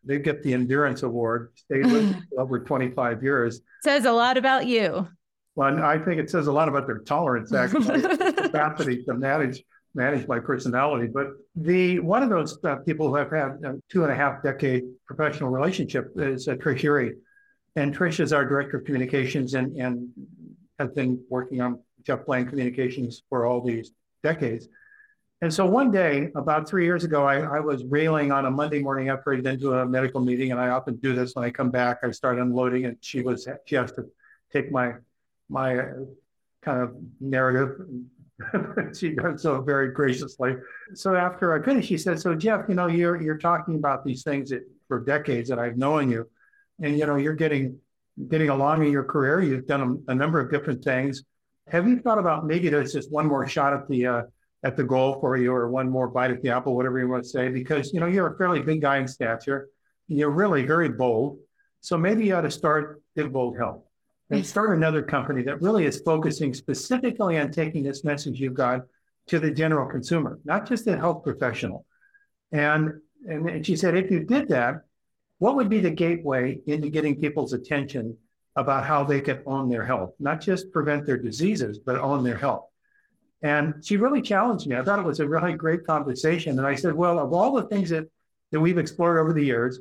they 0.03 0.19
get 0.19 0.43
the 0.43 0.53
endurance 0.53 1.03
award. 1.03 1.51
Stayed 1.55 1.85
with 1.85 2.15
over 2.37 2.59
25 2.59 3.23
years. 3.23 3.61
Says 3.83 4.05
a 4.05 4.11
lot 4.11 4.37
about 4.37 4.67
you. 4.67 5.07
Well, 5.55 5.83
I 5.83 5.97
think 5.99 6.19
it 6.19 6.29
says 6.29 6.47
a 6.47 6.51
lot 6.51 6.69
about 6.69 6.87
their 6.87 6.99
tolerance, 6.99 7.53
actually, 7.53 8.01
capacity 8.33 9.03
to 9.03 9.13
manage 9.13 9.63
manage 9.95 10.27
my 10.27 10.39
personality. 10.39 11.07
But 11.11 11.31
the 11.55 11.99
one 11.99 12.23
of 12.23 12.29
those 12.29 12.57
uh, 12.63 12.77
people 12.77 13.07
who 13.09 13.15
have 13.15 13.31
had 13.31 13.57
a 13.63 13.75
two 13.89 14.03
and 14.03 14.11
a 14.11 14.15
half 14.15 14.43
decade 14.43 14.83
professional 15.05 15.49
relationship 15.49 16.11
is 16.15 16.47
uh, 16.47 16.55
Trish 16.55 16.83
Erie. 16.83 17.15
And 17.75 17.95
Trish 17.95 18.19
is 18.19 18.33
our 18.33 18.45
director 18.45 18.77
of 18.77 18.85
communications 18.85 19.53
and, 19.53 19.75
and 19.77 20.09
has 20.79 20.89
been 20.91 21.21
working 21.29 21.61
on 21.61 21.79
Jeff 22.03 22.25
Bland 22.25 22.49
Communications 22.49 23.23
for 23.29 23.45
all 23.45 23.61
these 23.61 23.91
decades. 24.23 24.67
And 25.41 25.53
so 25.53 25.65
one 25.65 25.89
day, 25.89 26.29
about 26.35 26.67
three 26.67 26.83
years 26.83 27.05
ago, 27.05 27.25
I, 27.25 27.37
I, 27.39 27.59
was 27.61 27.85
railing 27.85 28.29
on 28.29 28.45
a 28.45 28.51
Monday 28.51 28.81
morning 28.81 29.07
after 29.07 29.33
I'd 29.33 29.41
been 29.41 29.57
to 29.61 29.73
a 29.73 29.85
medical 29.85 30.19
meeting, 30.19 30.51
and 30.51 30.59
I 30.59 30.69
often 30.69 30.97
do 30.97 31.13
this 31.13 31.33
when 31.33 31.45
I 31.45 31.49
come 31.49 31.71
back. 31.71 31.99
I 32.03 32.11
start 32.11 32.39
unloading, 32.39 32.85
and 32.85 32.97
she 32.99 33.21
was 33.21 33.47
she 33.65 33.75
has 33.75 33.93
to 33.93 34.05
take 34.51 34.69
my 34.69 34.95
my 35.47 35.79
uh, 35.79 35.93
kind 36.61 36.81
of 36.81 36.95
narrative. 37.21 37.87
she 38.97 39.11
does 39.11 39.41
so 39.41 39.61
very 39.61 39.93
graciously. 39.93 40.57
So 40.93 41.15
after 41.15 41.53
I 41.53 41.63
finished, 41.63 41.87
she 41.87 41.97
said, 41.97 42.19
"So 42.19 42.35
Jeff, 42.35 42.65
you 42.67 42.75
know, 42.75 42.87
you're 42.87 43.21
you're 43.21 43.37
talking 43.37 43.75
about 43.75 44.03
these 44.03 44.23
things 44.23 44.49
that 44.49 44.63
for 44.89 44.99
decades 44.99 45.47
that 45.47 45.59
I've 45.59 45.77
known 45.77 46.11
you, 46.11 46.29
and 46.81 46.97
you 46.99 47.05
know, 47.05 47.15
you're 47.15 47.33
getting 47.33 47.79
getting 48.27 48.49
along 48.49 48.85
in 48.85 48.91
your 48.91 49.05
career. 49.05 49.41
You've 49.41 49.67
done 49.67 50.03
a, 50.05 50.11
a 50.11 50.15
number 50.15 50.41
of 50.41 50.51
different 50.51 50.83
things. 50.83 51.23
Have 51.67 51.87
you 51.87 51.99
thought 51.99 52.17
about 52.17 52.45
maybe 52.45 52.67
there's 52.67 52.91
just 52.91 53.09
one 53.09 53.25
more 53.25 53.47
shot 53.47 53.71
at 53.71 53.87
the 53.87 54.05
uh, 54.05 54.21
at 54.63 54.75
the 54.75 54.83
goal 54.83 55.19
for 55.19 55.37
you 55.37 55.53
or 55.53 55.69
one 55.69 55.89
more 55.89 56.07
bite 56.07 56.31
at 56.31 56.41
the 56.41 56.49
apple, 56.49 56.75
whatever 56.75 56.99
you 56.99 57.07
want 57.07 57.23
to 57.23 57.29
say, 57.29 57.49
because 57.49 57.93
you 57.93 57.99
know 57.99 58.07
you're 58.07 58.33
a 58.33 58.37
fairly 58.37 58.61
big 58.61 58.81
guy 58.81 58.97
in 58.97 59.07
stature. 59.07 59.69
You're 60.07 60.31
really 60.31 60.63
very 60.65 60.89
bold. 60.89 61.39
So 61.81 61.97
maybe 61.97 62.25
you 62.25 62.35
ought 62.35 62.41
to 62.41 62.51
start 62.51 63.01
Big 63.15 63.31
Bold 63.31 63.57
Health 63.57 63.83
and 64.29 64.45
start 64.45 64.75
another 64.75 65.01
company 65.01 65.43
that 65.43 65.61
really 65.61 65.85
is 65.85 66.01
focusing 66.01 66.53
specifically 66.53 67.37
on 67.37 67.51
taking 67.51 67.83
this 67.83 68.03
message 68.03 68.39
you've 68.39 68.53
got 68.53 68.81
to 69.27 69.39
the 69.39 69.51
general 69.51 69.89
consumer, 69.89 70.39
not 70.43 70.67
just 70.67 70.85
the 70.85 70.97
health 70.97 71.23
professional. 71.23 71.85
And 72.51 73.01
and 73.27 73.65
she 73.65 73.75
said, 73.75 73.97
if 73.97 74.09
you 74.09 74.23
did 74.23 74.49
that, 74.49 74.81
what 75.39 75.55
would 75.55 75.69
be 75.69 75.79
the 75.79 75.91
gateway 75.91 76.59
into 76.67 76.89
getting 76.89 77.19
people's 77.19 77.53
attention 77.53 78.17
about 78.55 78.85
how 78.85 79.03
they 79.03 79.21
can 79.21 79.41
own 79.45 79.69
their 79.69 79.85
health, 79.85 80.13
not 80.19 80.41
just 80.41 80.71
prevent 80.71 81.05
their 81.05 81.17
diseases, 81.17 81.79
but 81.79 81.97
own 81.97 82.23
their 82.23 82.37
health? 82.37 82.65
And 83.41 83.75
she 83.85 83.97
really 83.97 84.21
challenged 84.21 84.67
me. 84.67 84.75
I 84.75 84.83
thought 84.83 84.99
it 84.99 85.05
was 85.05 85.21
a 85.21 85.27
really 85.27 85.53
great 85.53 85.85
conversation. 85.85 86.57
And 86.57 86.67
I 86.67 86.75
said, 86.75 86.93
well, 86.93 87.19
of 87.19 87.31
all 87.33 87.53
the 87.53 87.63
things 87.63 87.89
that, 87.89 88.09
that 88.51 88.59
we've 88.59 88.77
explored 88.77 89.17
over 89.17 89.33
the 89.33 89.45
years, 89.45 89.79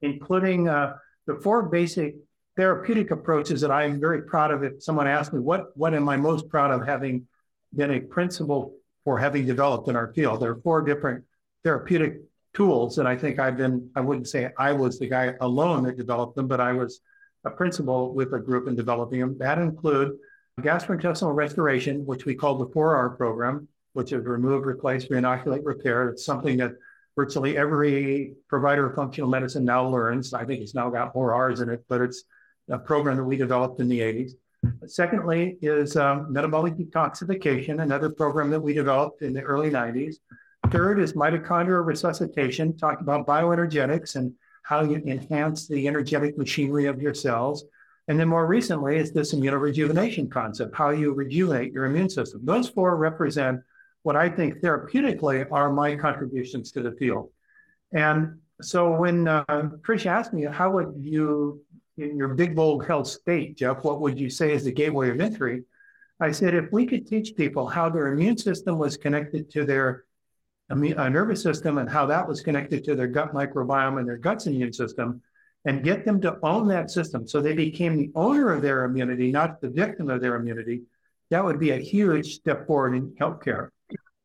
including 0.00 0.68
uh, 0.68 0.94
the 1.26 1.36
four 1.36 1.64
basic 1.64 2.16
therapeutic 2.56 3.10
approaches 3.10 3.60
that 3.60 3.70
I'm 3.70 4.00
very 4.00 4.22
proud 4.22 4.50
of. 4.50 4.62
If 4.62 4.82
someone 4.82 5.06
asked 5.06 5.32
me, 5.32 5.40
what, 5.40 5.76
what 5.76 5.94
am 5.94 6.08
I 6.08 6.16
most 6.16 6.48
proud 6.48 6.70
of 6.70 6.86
having 6.86 7.26
been 7.74 7.90
a 7.90 8.00
principal 8.00 8.74
for 9.04 9.18
having 9.18 9.46
developed 9.46 9.88
in 9.88 9.96
our 9.96 10.12
field? 10.14 10.40
There 10.40 10.50
are 10.50 10.60
four 10.60 10.82
different 10.82 11.24
therapeutic 11.64 12.20
tools. 12.54 12.98
And 12.98 13.08
I 13.08 13.16
think 13.16 13.38
I've 13.38 13.56
been, 13.56 13.90
I 13.94 14.00
wouldn't 14.00 14.28
say 14.28 14.50
I 14.58 14.72
was 14.72 14.98
the 14.98 15.08
guy 15.08 15.34
alone 15.40 15.84
that 15.84 15.96
developed 15.96 16.36
them, 16.36 16.48
but 16.48 16.60
I 16.60 16.72
was 16.72 17.00
a 17.44 17.50
principal 17.50 18.14
with 18.14 18.32
a 18.34 18.38
group 18.38 18.68
in 18.68 18.76
developing 18.76 19.20
them. 19.20 19.36
That 19.38 19.58
include 19.58 20.12
gastrointestinal 20.60 21.34
restoration, 21.34 22.04
which 22.04 22.24
we 22.24 22.34
call 22.34 22.58
the 22.58 22.66
4R 22.66 23.16
program, 23.16 23.68
which 23.94 24.12
is 24.12 24.24
remove, 24.24 24.66
replace, 24.66 25.06
reinoculate, 25.06 25.64
repair. 25.64 26.10
It's 26.10 26.24
something 26.24 26.58
that 26.58 26.72
virtually 27.16 27.56
every 27.56 28.34
provider 28.48 28.86
of 28.86 28.94
functional 28.94 29.30
medicine 29.30 29.64
now 29.64 29.86
learns. 29.88 30.34
I 30.34 30.44
think 30.44 30.60
it's 30.60 30.74
now 30.74 30.90
got 30.90 31.14
more 31.14 31.34
R's 31.34 31.60
in 31.60 31.70
it, 31.70 31.84
but 31.88 32.00
it's 32.00 32.24
a 32.70 32.78
program 32.78 33.16
that 33.16 33.24
we 33.24 33.36
developed 33.36 33.80
in 33.80 33.88
the 33.88 34.00
80s. 34.00 34.32
Secondly, 34.86 35.58
is 35.60 35.96
um, 35.96 36.32
metabolic 36.32 36.74
detoxification, 36.74 37.82
another 37.82 38.10
program 38.10 38.50
that 38.50 38.60
we 38.60 38.72
developed 38.72 39.22
in 39.22 39.32
the 39.32 39.42
early 39.42 39.70
90s. 39.70 40.16
Third 40.70 41.00
is 41.00 41.14
mitochondrial 41.14 41.84
resuscitation, 41.84 42.76
talking 42.76 43.02
about 43.02 43.26
bioenergetics 43.26 44.14
and 44.14 44.32
how 44.62 44.84
you 44.84 45.02
enhance 45.06 45.66
the 45.66 45.88
energetic 45.88 46.38
machinery 46.38 46.86
of 46.86 47.02
your 47.02 47.14
cells. 47.14 47.64
And 48.08 48.18
then 48.18 48.28
more 48.28 48.46
recently 48.46 48.96
is 48.96 49.12
this 49.12 49.34
immunorejuvenation 49.34 50.30
concept, 50.30 50.74
how 50.76 50.90
you 50.90 51.14
rejuvenate 51.14 51.72
your 51.72 51.84
immune 51.84 52.10
system. 52.10 52.40
Those 52.44 52.68
four 52.68 52.96
represent 52.96 53.60
what 54.02 54.16
I 54.16 54.28
think 54.28 54.58
therapeutically 54.58 55.46
are 55.52 55.72
my 55.72 55.94
contributions 55.94 56.72
to 56.72 56.82
the 56.82 56.92
field. 56.92 57.30
And 57.92 58.38
so 58.60 58.90
when 58.92 59.28
uh, 59.28 59.44
Trish 59.46 60.06
asked 60.06 60.32
me, 60.32 60.44
how 60.44 60.70
would 60.72 60.94
you, 60.98 61.62
in 61.96 62.16
your 62.16 62.34
big, 62.34 62.56
bold 62.56 62.84
health 62.84 63.06
state, 63.06 63.56
Jeff, 63.56 63.84
what 63.84 64.00
would 64.00 64.18
you 64.18 64.30
say 64.30 64.52
is 64.52 64.64
the 64.64 64.72
gateway 64.72 65.10
of 65.10 65.20
entry? 65.20 65.62
I 66.20 66.32
said, 66.32 66.54
if 66.54 66.70
we 66.72 66.86
could 66.86 67.06
teach 67.06 67.36
people 67.36 67.66
how 67.66 67.88
their 67.88 68.08
immune 68.08 68.38
system 68.38 68.78
was 68.78 68.96
connected 68.96 69.50
to 69.50 69.64
their 69.64 70.04
uh, 70.70 71.08
nervous 71.08 71.42
system 71.42 71.78
and 71.78 71.88
how 71.88 72.06
that 72.06 72.26
was 72.26 72.40
connected 72.40 72.84
to 72.84 72.94
their 72.94 73.08
gut 73.08 73.34
microbiome 73.34 73.98
and 73.98 74.08
their 74.08 74.18
gut's 74.18 74.46
immune 74.46 74.72
system, 74.72 75.20
and 75.64 75.84
get 75.84 76.04
them 76.04 76.20
to 76.20 76.38
own 76.42 76.66
that 76.68 76.90
system 76.90 77.26
so 77.26 77.40
they 77.40 77.54
became 77.54 77.96
the 77.96 78.10
owner 78.14 78.52
of 78.52 78.62
their 78.62 78.84
immunity, 78.84 79.30
not 79.30 79.60
the 79.60 79.68
victim 79.68 80.10
of 80.10 80.20
their 80.20 80.34
immunity, 80.34 80.82
that 81.30 81.44
would 81.44 81.58
be 81.58 81.70
a 81.70 81.78
huge 81.78 82.34
step 82.34 82.66
forward 82.66 82.94
in 82.94 83.10
healthcare. 83.12 83.68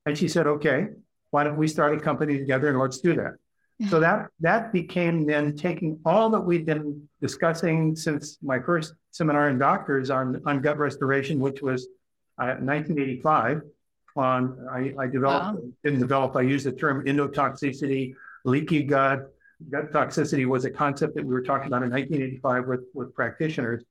And 0.06 0.17
she 0.17 0.28
said, 0.28 0.47
okay, 0.47 0.88
why 1.32 1.43
don't 1.43 1.58
we 1.58 1.67
start 1.67 1.95
a 1.95 2.00
company 2.00 2.38
together 2.38 2.69
and 2.69 2.80
let's 2.80 3.00
do 3.00 3.15
that. 3.15 3.36
So 3.89 4.00
that 4.06 4.28
that 4.39 4.73
became 4.73 5.26
then 5.26 5.56
taking 5.56 6.00
all 6.06 6.30
that 6.32 6.39
we've 6.39 6.65
been 6.65 7.08
discussing 7.21 7.95
since 7.95 8.38
my 8.41 8.60
first 8.60 8.93
seminar 9.12 9.50
in 9.50 9.58
doctors 9.58 10.10
on, 10.10 10.41
on 10.45 10.62
gut 10.62 10.78
restoration, 10.78 11.39
which 11.39 11.62
was 11.62 11.88
uh, 12.39 12.58
1985. 12.60 13.62
On 14.15 14.67
I, 14.71 14.95
I 15.00 15.06
developed 15.06 15.45
wow. 15.45 15.58
didn't 15.84 16.00
develop. 16.00 16.36
I 16.36 16.41
used 16.41 16.65
the 16.65 16.71
term 16.71 17.06
endotoxicity, 17.06 18.15
leaky 18.45 18.82
gut. 18.82 19.32
Gut 19.70 19.91
toxicity 19.91 20.46
was 20.46 20.65
a 20.65 20.70
concept 20.70 21.15
that 21.15 21.26
we 21.26 21.34
were 21.34 21.41
talking 21.41 21.67
about 21.67 21.84
in 21.84 21.89
1985 21.89 22.67
with 22.67 22.86
with 22.93 23.13
practitioners. 23.13 23.84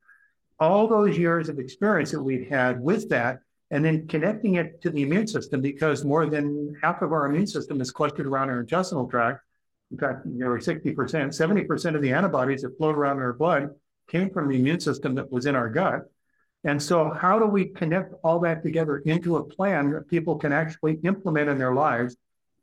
All 0.59 0.87
those 0.87 1.17
years 1.17 1.49
of 1.49 1.59
experience 1.59 2.11
that 2.11 2.21
we'd 2.21 2.47
had 2.47 2.79
with 2.81 3.09
that 3.09 3.39
and 3.69 3.83
then 3.83 4.07
connecting 4.07 4.55
it 4.55 4.81
to 4.81 4.89
the 4.89 5.03
immune 5.03 5.27
system 5.27 5.61
because 5.61 6.05
more 6.05 6.25
than 6.25 6.75
half 6.81 7.01
of 7.01 7.11
our 7.11 7.25
immune 7.25 7.47
system 7.47 7.81
is 7.81 7.91
clustered 7.91 8.25
around 8.25 8.49
our 8.49 8.61
intestinal 8.61 9.07
tract. 9.07 9.41
In 9.91 9.97
fact, 9.97 10.25
nearly 10.25 10.59
60%, 10.59 10.95
70% 10.95 11.95
of 11.95 12.01
the 12.01 12.11
antibodies 12.11 12.61
that 12.61 12.77
float 12.77 12.95
around 12.95 13.17
in 13.17 13.23
our 13.23 13.33
blood 13.33 13.69
came 14.09 14.29
from 14.29 14.47
the 14.47 14.55
immune 14.55 14.79
system 14.79 15.15
that 15.15 15.31
was 15.31 15.45
in 15.45 15.55
our 15.55 15.69
gut. 15.69 16.03
And 16.63 16.81
so, 16.81 17.09
how 17.09 17.39
do 17.39 17.45
we 17.45 17.65
connect 17.65 18.13
all 18.23 18.39
that 18.39 18.63
together 18.63 18.97
into 18.99 19.37
a 19.37 19.43
plan 19.43 19.91
that 19.91 20.07
people 20.07 20.37
can 20.37 20.51
actually 20.51 20.99
implement 21.03 21.49
in 21.49 21.57
their 21.57 21.73
lives 21.73 22.17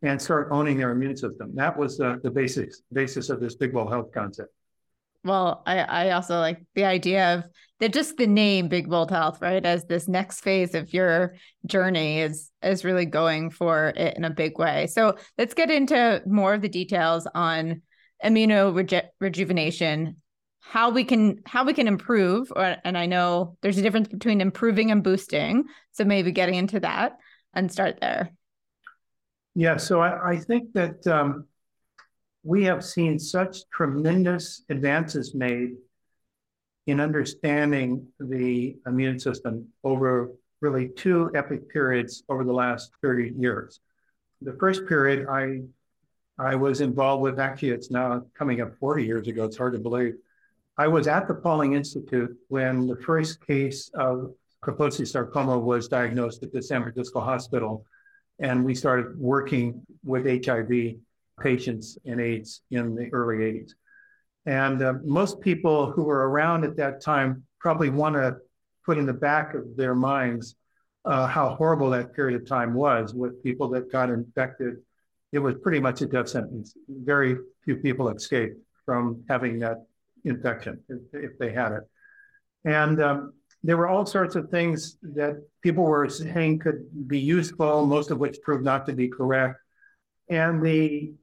and 0.06 0.20
start 0.20 0.48
owning 0.50 0.78
their 0.78 0.90
immune 0.90 1.16
system? 1.16 1.52
That 1.54 1.76
was 1.76 1.96
the 1.96 2.32
basics, 2.32 2.82
basis 2.92 3.30
of 3.30 3.40
this 3.40 3.54
Big 3.54 3.72
Bold 3.72 3.90
Health 3.90 4.10
concept. 4.12 4.52
Well 5.24 5.62
i 5.64 5.78
i 5.78 6.10
also 6.10 6.38
like 6.38 6.62
the 6.74 6.84
idea 6.84 7.34
of 7.34 7.44
that 7.80 7.94
just 7.94 8.18
the 8.18 8.26
name 8.26 8.68
big 8.68 8.88
bold 8.90 9.10
health 9.10 9.40
right 9.40 9.64
as 9.64 9.84
this 9.86 10.06
next 10.06 10.40
phase 10.42 10.74
of 10.74 10.92
your 10.92 11.34
journey 11.66 12.20
is 12.20 12.50
is 12.62 12.84
really 12.84 13.06
going 13.06 13.50
for 13.50 13.94
it 13.96 14.16
in 14.16 14.24
a 14.24 14.30
big 14.30 14.58
way. 14.58 14.86
So 14.86 15.16
let's 15.38 15.54
get 15.54 15.70
into 15.70 16.22
more 16.26 16.52
of 16.52 16.60
the 16.60 16.68
details 16.68 17.26
on 17.34 17.80
immunorejuvenation 18.22 20.16
how 20.60 20.88
we 20.90 21.04
can 21.04 21.40
how 21.44 21.64
we 21.64 21.74
can 21.74 21.86
improve 21.86 22.50
or, 22.56 22.76
and 22.84 22.96
i 22.96 23.04
know 23.04 23.56
there's 23.60 23.76
a 23.76 23.82
difference 23.82 24.08
between 24.08 24.40
improving 24.40 24.90
and 24.90 25.02
boosting 25.02 25.64
so 25.92 26.04
maybe 26.04 26.32
getting 26.32 26.54
into 26.54 26.80
that 26.80 27.18
and 27.52 27.70
start 27.70 27.98
there 28.00 28.32
yeah 29.54 29.76
so 29.76 30.00
i, 30.00 30.32
I 30.32 30.36
think 30.38 30.72
that 30.72 31.06
um, 31.06 31.46
we 32.42 32.64
have 32.64 32.84
seen 32.84 33.18
such 33.18 33.68
tremendous 33.70 34.62
advances 34.68 35.34
made 35.34 35.76
in 36.86 37.00
understanding 37.00 38.06
the 38.20 38.76
immune 38.86 39.18
system 39.18 39.66
over 39.82 40.30
really 40.60 40.88
two 40.88 41.30
epic 41.34 41.68
periods 41.70 42.22
over 42.28 42.44
the 42.44 42.52
last 42.52 42.92
30 43.02 43.34
years. 43.38 43.80
The 44.42 44.52
first 44.54 44.86
period 44.86 45.26
I 45.28 45.62
I 46.36 46.56
was 46.56 46.80
involved 46.80 47.22
with, 47.22 47.38
actually, 47.38 47.70
it's 47.70 47.92
now 47.92 48.24
coming 48.34 48.60
up 48.60 48.76
40 48.80 49.04
years 49.04 49.28
ago, 49.28 49.44
it's 49.44 49.56
hard 49.56 49.72
to 49.74 49.78
believe. 49.78 50.14
I 50.76 50.88
was 50.88 51.06
at 51.06 51.28
the 51.28 51.34
Pauling 51.34 51.74
Institute 51.74 52.36
when 52.48 52.88
the 52.88 52.96
first 52.96 53.46
case 53.46 53.88
of 53.94 54.34
Kaposi 54.60 55.06
sarcoma 55.06 55.56
was 55.56 55.86
diagnosed 55.86 56.42
at 56.42 56.52
the 56.52 56.60
San 56.60 56.82
Francisco 56.82 57.20
hospital. 57.20 57.86
And 58.38 58.64
we 58.64 58.74
started 58.74 59.18
working 59.18 59.82
with 60.04 60.44
HIV 60.44 60.96
patients 61.40 61.98
and 62.04 62.20
AIDS 62.20 62.62
in 62.70 62.94
the 62.94 63.08
early 63.12 63.38
80s. 63.38 63.70
And 64.46 64.82
uh, 64.82 64.94
most 65.04 65.40
people 65.40 65.90
who 65.90 66.04
were 66.04 66.28
around 66.28 66.64
at 66.64 66.76
that 66.76 67.00
time 67.00 67.44
probably 67.58 67.90
want 67.90 68.16
to 68.16 68.36
put 68.84 68.98
in 68.98 69.06
the 69.06 69.12
back 69.12 69.54
of 69.54 69.76
their 69.76 69.94
minds 69.94 70.56
uh, 71.04 71.26
how 71.26 71.54
horrible 71.54 71.90
that 71.90 72.14
period 72.14 72.40
of 72.40 72.48
time 72.48 72.74
was 72.74 73.14
with 73.14 73.42
people 73.42 73.68
that 73.68 73.90
got 73.90 74.10
infected. 74.10 74.76
It 75.32 75.38
was 75.38 75.54
pretty 75.62 75.80
much 75.80 76.02
a 76.02 76.06
death 76.06 76.28
sentence. 76.28 76.74
Very 76.88 77.36
few 77.64 77.76
people 77.76 78.08
escaped 78.08 78.58
from 78.84 79.24
having 79.28 79.58
that 79.60 79.78
infection 80.24 80.80
if, 80.88 81.00
if 81.12 81.38
they 81.38 81.52
had 81.52 81.72
it. 81.72 81.82
And 82.64 83.02
um, 83.02 83.32
there 83.64 83.78
were 83.78 83.88
all 83.88 84.04
sorts 84.04 84.36
of 84.36 84.50
things 84.50 84.98
that 85.02 85.42
people 85.62 85.84
were 85.84 86.08
saying 86.08 86.58
could 86.58 86.84
be 87.08 87.18
useful, 87.18 87.86
most 87.86 88.10
of 88.10 88.18
which 88.18 88.36
proved 88.42 88.62
not 88.62 88.84
to 88.86 88.92
be 88.92 89.08
correct. 89.08 89.58
And 90.28 90.62
the 90.62 91.14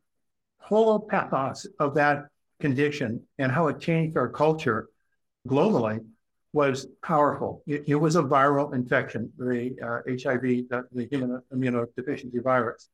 whole 0.57 0.99
pathos 0.99 1.67
of 1.79 1.95
that 1.95 2.25
condition 2.59 3.21
and 3.37 3.51
how 3.51 3.67
it 3.67 3.79
changed 3.79 4.17
our 4.17 4.27
culture 4.27 4.89
globally 5.47 6.03
was 6.51 6.87
powerful. 7.03 7.63
It, 7.67 7.83
it 7.87 7.95
was 7.95 8.15
a 8.15 8.23
viral 8.23 8.73
infection, 8.73 9.31
the 9.37 9.75
uh, 9.81 10.11
HIV, 10.11 10.41
the, 10.41 10.87
the 10.91 11.07
human 11.11 11.41
immunodeficiency 11.53 12.43
virus. 12.43 12.89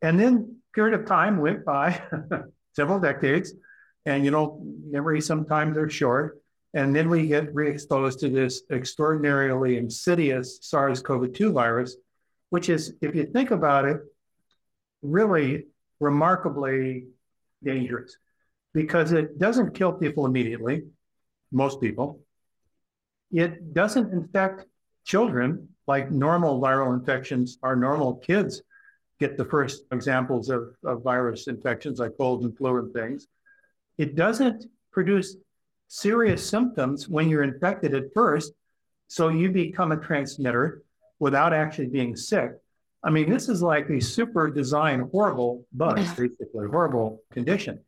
And 0.00 0.18
then 0.18 0.58
period 0.72 0.98
of 0.98 1.06
time 1.06 1.38
went 1.38 1.64
by, 1.64 2.00
several 2.74 3.00
decades, 3.00 3.52
and 4.04 4.24
you 4.24 4.30
know, 4.30 4.62
memories 4.88 5.26
sometimes 5.26 5.76
are 5.76 5.90
short. 5.90 6.38
And 6.76 6.94
then 6.94 7.08
we 7.08 7.26
get 7.26 7.54
re-exposed 7.54 8.20
to 8.20 8.28
this 8.28 8.62
extraordinarily 8.70 9.78
insidious 9.78 10.58
SARS-CoV-2 10.60 11.50
virus, 11.50 11.96
which 12.50 12.68
is, 12.68 12.92
if 13.00 13.14
you 13.14 13.24
think 13.24 13.50
about 13.50 13.86
it, 13.86 14.02
really 15.00 15.68
remarkably 16.00 17.06
dangerous 17.64 18.18
because 18.74 19.12
it 19.12 19.38
doesn't 19.38 19.74
kill 19.74 19.90
people 19.90 20.26
immediately, 20.26 20.82
most 21.50 21.80
people. 21.80 22.20
It 23.32 23.72
doesn't 23.72 24.12
infect 24.12 24.66
children 25.06 25.70
like 25.86 26.10
normal 26.10 26.60
viral 26.60 26.92
infections. 26.92 27.56
Our 27.62 27.74
normal 27.74 28.16
kids 28.16 28.60
get 29.18 29.38
the 29.38 29.46
first 29.46 29.84
examples 29.92 30.50
of, 30.50 30.76
of 30.84 31.02
virus 31.02 31.48
infections 31.48 32.00
like 32.00 32.12
cold 32.18 32.42
and 32.44 32.54
flu 32.54 32.76
and 32.80 32.92
things. 32.92 33.28
It 33.96 34.14
doesn't 34.14 34.66
produce 34.92 35.36
serious 35.88 36.48
symptoms 36.48 37.08
when 37.08 37.28
you're 37.28 37.42
infected 37.42 37.94
at 37.94 38.12
first. 38.14 38.52
So 39.08 39.28
you 39.28 39.50
become 39.50 39.92
a 39.92 39.96
transmitter 39.96 40.82
without 41.18 41.52
actually 41.52 41.88
being 41.88 42.16
sick. 42.16 42.52
I 43.04 43.10
mean, 43.10 43.30
this 43.30 43.48
is 43.48 43.62
like 43.62 43.88
a 43.88 44.00
super 44.00 44.50
design 44.50 45.08
horrible 45.12 45.64
bug, 45.72 45.96
basically, 46.16 46.66
horrible 46.68 47.22
condition. 47.30 47.80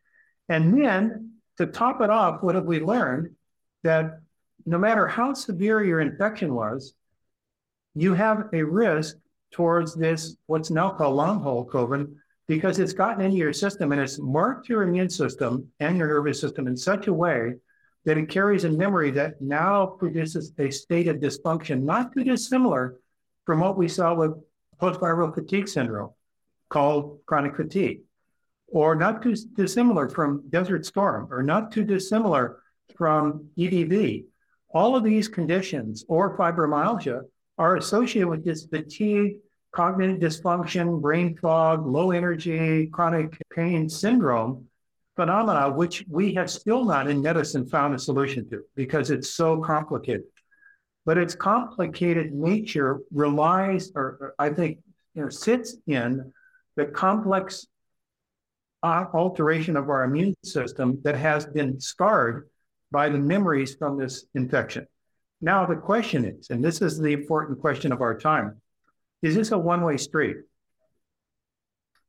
And 0.48 0.80
then 0.80 1.32
to 1.56 1.66
top 1.66 2.00
it 2.00 2.10
off, 2.10 2.42
what 2.42 2.54
have 2.54 2.66
we 2.66 2.80
learned? 2.80 3.34
That 3.82 4.20
no 4.64 4.78
matter 4.78 5.06
how 5.08 5.34
severe 5.34 5.82
your 5.82 6.00
infection 6.00 6.54
was, 6.54 6.94
you 7.94 8.14
have 8.14 8.48
a 8.52 8.62
risk 8.62 9.16
towards 9.50 9.94
this, 9.94 10.36
what's 10.46 10.70
now 10.70 10.90
called 10.90 11.16
long 11.16 11.42
haul 11.42 11.66
COVID, 11.66 12.14
because 12.46 12.78
it's 12.78 12.92
gotten 12.92 13.24
into 13.24 13.36
your 13.36 13.52
system 13.52 13.92
and 13.92 14.00
it's 14.00 14.18
marked 14.18 14.68
your 14.68 14.82
immune 14.82 15.10
system 15.10 15.68
and 15.80 15.98
your 15.98 16.08
nervous 16.08 16.40
system 16.40 16.66
in 16.66 16.76
such 16.76 17.08
a 17.08 17.12
way 17.12 17.54
that 18.08 18.16
it 18.16 18.30
carries 18.30 18.64
a 18.64 18.70
memory 18.70 19.10
that 19.10 19.38
now 19.38 19.84
produces 19.84 20.54
a 20.58 20.70
state 20.70 21.08
of 21.08 21.18
dysfunction, 21.18 21.82
not 21.82 22.10
too 22.10 22.24
dissimilar 22.24 22.96
from 23.44 23.60
what 23.60 23.76
we 23.76 23.86
saw 23.86 24.14
with 24.14 24.32
post-viral 24.80 25.34
fatigue 25.34 25.68
syndrome 25.68 26.08
called 26.70 27.20
chronic 27.26 27.54
fatigue. 27.54 28.00
or 28.68 28.94
not 28.94 29.22
too 29.22 29.34
dissimilar 29.54 30.08
from 30.08 30.42
Desert 30.48 30.86
Storm, 30.86 31.28
or 31.30 31.42
not 31.42 31.70
too 31.70 31.84
dissimilar 31.84 32.62
from 32.96 33.48
EBV. 33.58 34.24
All 34.70 34.96
of 34.96 35.04
these 35.04 35.28
conditions 35.28 36.06
or 36.08 36.34
fibromyalgia 36.38 37.20
are 37.58 37.76
associated 37.76 38.28
with 38.28 38.42
this 38.42 38.64
fatigue, 38.64 39.36
cognitive 39.72 40.18
dysfunction, 40.18 41.00
brain 41.02 41.36
fog, 41.36 41.86
low 41.86 42.10
energy, 42.10 42.86
chronic 42.86 43.36
pain 43.54 43.86
syndrome 43.90 44.66
phenomena, 45.18 45.68
which 45.68 46.04
we 46.08 46.32
have 46.34 46.48
still 46.48 46.84
not 46.84 47.10
in 47.10 47.20
medicine 47.20 47.66
found 47.66 47.92
a 47.92 47.98
solution 47.98 48.48
to 48.48 48.62
because 48.76 49.10
it's 49.10 49.30
so 49.30 49.60
complicated. 49.60 50.22
But 51.04 51.18
its 51.18 51.34
complicated 51.34 52.32
nature 52.32 53.00
relies, 53.10 53.90
or, 53.96 54.04
or 54.20 54.34
I 54.38 54.50
think, 54.50 54.78
you 55.14 55.22
know, 55.22 55.28
sits 55.28 55.76
in 55.88 56.32
the 56.76 56.86
complex 56.86 57.66
alteration 58.84 59.76
of 59.76 59.90
our 59.90 60.04
immune 60.04 60.36
system 60.44 61.00
that 61.02 61.16
has 61.16 61.44
been 61.46 61.80
scarred 61.80 62.48
by 62.92 63.08
the 63.08 63.18
memories 63.18 63.74
from 63.74 63.98
this 63.98 64.24
infection. 64.36 64.86
Now, 65.40 65.66
the 65.66 65.74
question 65.74 66.24
is, 66.24 66.50
and 66.50 66.64
this 66.64 66.80
is 66.80 66.96
the 66.96 67.12
important 67.12 67.60
question 67.60 67.90
of 67.90 68.00
our 68.02 68.16
time 68.16 68.60
is 69.20 69.34
this 69.34 69.50
a 69.50 69.58
one 69.58 69.82
way 69.82 69.96
street? 69.96 70.36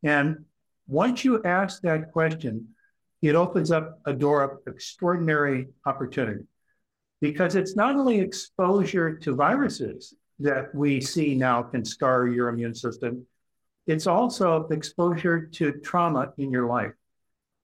And 0.04 0.46
once 0.86 1.26
you 1.26 1.42
ask 1.44 1.82
that 1.82 2.12
question, 2.12 2.76
it 3.22 3.36
opens 3.36 3.72
up 3.72 4.00
a 4.06 4.14
door 4.14 4.44
of 4.44 4.60
extraordinary 4.68 5.68
opportunity 5.86 6.46
because 7.22 7.56
it's 7.56 7.76
not 7.76 7.96
only 7.96 8.20
exposure 8.20 9.16
to 9.18 9.36
viruses 9.36 10.14
that 10.40 10.74
we 10.74 11.02
see 11.02 11.36
now 11.36 11.62
can 11.62 11.84
scar 11.84 12.28
your 12.28 12.48
immune 12.48 12.74
system, 12.74 13.26
it's 13.88 14.08
also 14.08 14.68
exposure 14.68 15.48
to 15.48 15.74
trauma 15.80 16.32
in 16.38 16.52
your 16.52 16.68
life. 16.68 16.94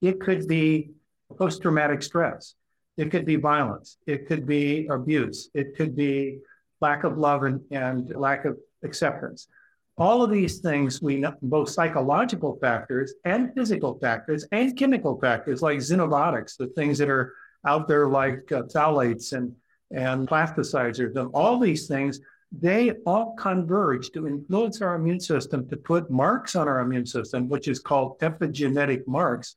It 0.02 0.20
could 0.20 0.46
be 0.46 0.90
post 1.38 1.62
traumatic 1.62 2.02
stress, 2.02 2.54
it 2.96 3.10
could 3.10 3.24
be 3.24 3.36
violence, 3.36 3.96
it 4.06 4.26
could 4.26 4.46
be 4.46 4.86
abuse, 4.88 5.48
it 5.54 5.74
could 5.74 5.96
be 5.96 6.38
lack 6.80 7.04
of 7.04 7.16
love 7.16 7.44
and, 7.44 7.60
and 7.70 8.14
lack 8.14 8.44
of 8.44 8.58
acceptance. 8.82 9.48
All 9.98 10.22
of 10.22 10.30
these 10.30 10.58
things, 10.58 11.00
we 11.00 11.16
know, 11.16 11.34
both 11.40 11.70
psychological 11.70 12.58
factors 12.60 13.14
and 13.24 13.54
physical 13.54 13.98
factors 13.98 14.46
and 14.52 14.76
chemical 14.76 15.18
factors 15.18 15.62
like 15.62 15.78
xenobiotics, 15.78 16.56
the 16.56 16.66
things 16.68 16.98
that 16.98 17.08
are 17.08 17.32
out 17.66 17.88
there 17.88 18.06
like 18.06 18.52
uh, 18.52 18.62
phthalates 18.62 19.32
and, 19.32 19.54
and 19.90 20.28
plasticides, 20.28 20.98
and 20.98 21.30
all 21.32 21.58
these 21.58 21.86
things, 21.86 22.20
they 22.52 22.92
all 23.06 23.34
converge 23.36 24.10
to 24.10 24.26
influence 24.26 24.82
our 24.82 24.94
immune 24.94 25.20
system 25.20 25.68
to 25.68 25.76
put 25.76 26.10
marks 26.10 26.54
on 26.54 26.68
our 26.68 26.80
immune 26.80 27.06
system, 27.06 27.48
which 27.48 27.66
is 27.66 27.78
called 27.78 28.18
epigenetic 28.20 29.06
marks, 29.06 29.56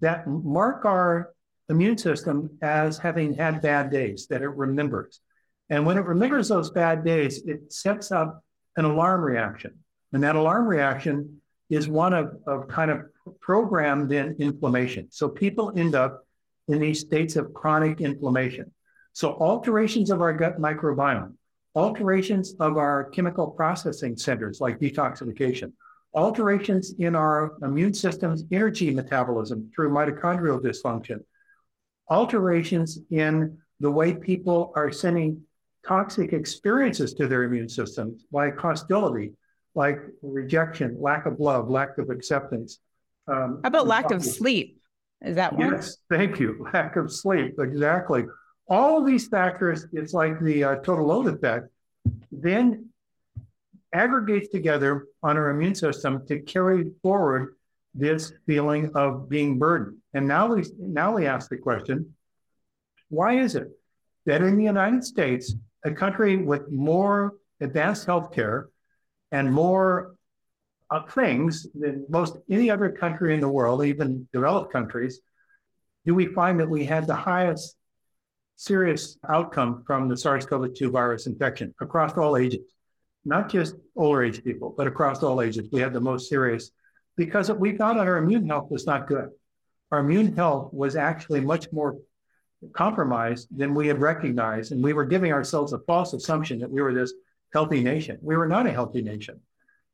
that 0.00 0.26
mark 0.26 0.84
our 0.84 1.32
immune 1.68 1.96
system 1.96 2.50
as 2.60 2.98
having 2.98 3.34
had 3.34 3.62
bad 3.62 3.90
days, 3.90 4.26
that 4.28 4.42
it 4.42 4.48
remembers. 4.48 5.20
And 5.70 5.86
when 5.86 5.96
it 5.96 6.04
remembers 6.04 6.48
those 6.48 6.70
bad 6.70 7.04
days, 7.04 7.44
it 7.46 7.72
sets 7.72 8.12
up 8.12 8.44
an 8.76 8.84
alarm 8.84 9.22
reaction. 9.22 9.78
And 10.12 10.22
that 10.22 10.36
alarm 10.36 10.66
reaction 10.66 11.40
is 11.70 11.88
one 11.88 12.12
of, 12.12 12.36
of 12.46 12.68
kind 12.68 12.90
of 12.90 13.02
programmed 13.40 14.12
in 14.12 14.36
inflammation. 14.38 15.08
So 15.10 15.28
people 15.28 15.72
end 15.76 15.94
up 15.94 16.24
in 16.68 16.80
these 16.80 17.00
states 17.00 17.36
of 17.36 17.52
chronic 17.54 18.00
inflammation. 18.00 18.72
So 19.12 19.32
alterations 19.34 20.10
of 20.10 20.20
our 20.20 20.32
gut 20.32 20.60
microbiome, 20.60 21.34
alterations 21.74 22.54
of 22.60 22.76
our 22.76 23.04
chemical 23.10 23.48
processing 23.48 24.16
centers 24.16 24.60
like 24.60 24.78
detoxification, 24.78 25.72
alterations 26.14 26.94
in 26.98 27.14
our 27.14 27.52
immune 27.62 27.94
system's 27.94 28.44
energy 28.50 28.90
metabolism 28.90 29.70
through 29.74 29.90
mitochondrial 29.90 30.60
dysfunction, 30.60 31.20
alterations 32.08 32.98
in 33.10 33.58
the 33.80 33.90
way 33.90 34.14
people 34.14 34.72
are 34.74 34.92
sending 34.92 35.42
toxic 35.86 36.32
experiences 36.32 37.14
to 37.14 37.28
their 37.28 37.44
immune 37.44 37.68
systems, 37.68 38.24
like 38.32 38.58
hostility, 38.58 39.32
like 39.74 40.00
rejection, 40.22 40.96
lack 41.00 41.26
of 41.26 41.38
love, 41.38 41.68
lack 41.68 41.98
of 41.98 42.10
acceptance. 42.10 42.80
Um, 43.28 43.60
How 43.62 43.68
about 43.68 43.86
lack 43.86 44.10
of 44.10 44.24
sleep? 44.24 44.80
Is 45.24 45.36
that 45.36 45.52
one? 45.52 45.72
Yes, 45.72 45.98
thank 46.10 46.38
you. 46.38 46.68
Lack 46.74 46.96
of 46.96 47.10
sleep, 47.10 47.54
exactly. 47.58 48.26
All 48.68 48.98
of 48.98 49.06
these 49.06 49.28
factors, 49.28 49.86
it's 49.92 50.12
like 50.12 50.38
the 50.40 50.62
uh, 50.62 50.74
total 50.76 51.06
load 51.06 51.26
effect, 51.28 51.68
then 52.30 52.90
aggregates 53.94 54.48
together 54.48 55.06
on 55.22 55.38
our 55.38 55.48
immune 55.50 55.74
system 55.74 56.26
to 56.26 56.40
carry 56.40 56.90
forward 57.02 57.56
this 57.94 58.32
feeling 58.46 58.90
of 58.94 59.28
being 59.28 59.58
burdened. 59.58 59.96
And 60.12 60.28
now 60.28 60.54
we 60.54 60.64
now 60.78 61.16
we 61.16 61.26
ask 61.26 61.48
the 61.48 61.56
question, 61.56 62.14
why 63.08 63.38
is 63.38 63.54
it 63.54 63.68
that 64.26 64.42
in 64.42 64.58
the 64.58 64.64
United 64.64 65.02
States, 65.02 65.54
a 65.86 65.92
country 65.92 66.36
with 66.36 66.70
more 66.70 67.34
advanced 67.60 68.06
healthcare 68.06 68.64
and 69.30 69.52
more 69.52 70.16
uh, 70.90 71.02
things 71.06 71.66
than 71.74 72.04
most 72.08 72.36
any 72.50 72.70
other 72.70 72.90
country 72.90 73.34
in 73.34 73.40
the 73.40 73.48
world, 73.48 73.84
even 73.84 74.28
developed 74.32 74.72
countries, 74.72 75.20
do 76.04 76.14
we 76.14 76.26
find 76.26 76.58
that 76.60 76.68
we 76.68 76.84
had 76.84 77.06
the 77.06 77.14
highest 77.14 77.76
serious 78.56 79.16
outcome 79.28 79.84
from 79.86 80.08
the 80.08 80.16
SARS-CoV-2 80.16 80.90
virus 80.90 81.26
infection 81.26 81.74
across 81.80 82.16
all 82.16 82.36
ages, 82.36 82.72
not 83.24 83.48
just 83.48 83.74
older 83.94 84.24
age 84.24 84.42
people, 84.42 84.74
but 84.76 84.86
across 84.86 85.22
all 85.22 85.40
ages. 85.40 85.68
We 85.70 85.80
had 85.80 85.92
the 85.92 86.00
most 86.00 86.28
serious 86.28 86.70
because 87.16 87.50
we 87.52 87.76
found 87.76 87.98
out 87.98 88.08
our 88.08 88.18
immune 88.18 88.48
health 88.48 88.70
was 88.70 88.86
not 88.86 89.06
good. 89.06 89.28
Our 89.92 90.00
immune 90.00 90.34
health 90.34 90.72
was 90.72 90.96
actually 90.96 91.40
much 91.40 91.70
more 91.70 91.96
compromised 92.72 93.48
than 93.56 93.74
we 93.74 93.88
had 93.88 94.00
recognized. 94.00 94.72
And 94.72 94.82
we 94.82 94.92
were 94.92 95.04
giving 95.04 95.32
ourselves 95.32 95.72
a 95.72 95.78
false 95.80 96.12
assumption 96.12 96.58
that 96.60 96.70
we 96.70 96.82
were 96.82 96.94
this 96.94 97.12
healthy 97.52 97.82
nation. 97.82 98.18
We 98.22 98.36
were 98.36 98.48
not 98.48 98.66
a 98.66 98.72
healthy 98.72 99.02
nation. 99.02 99.40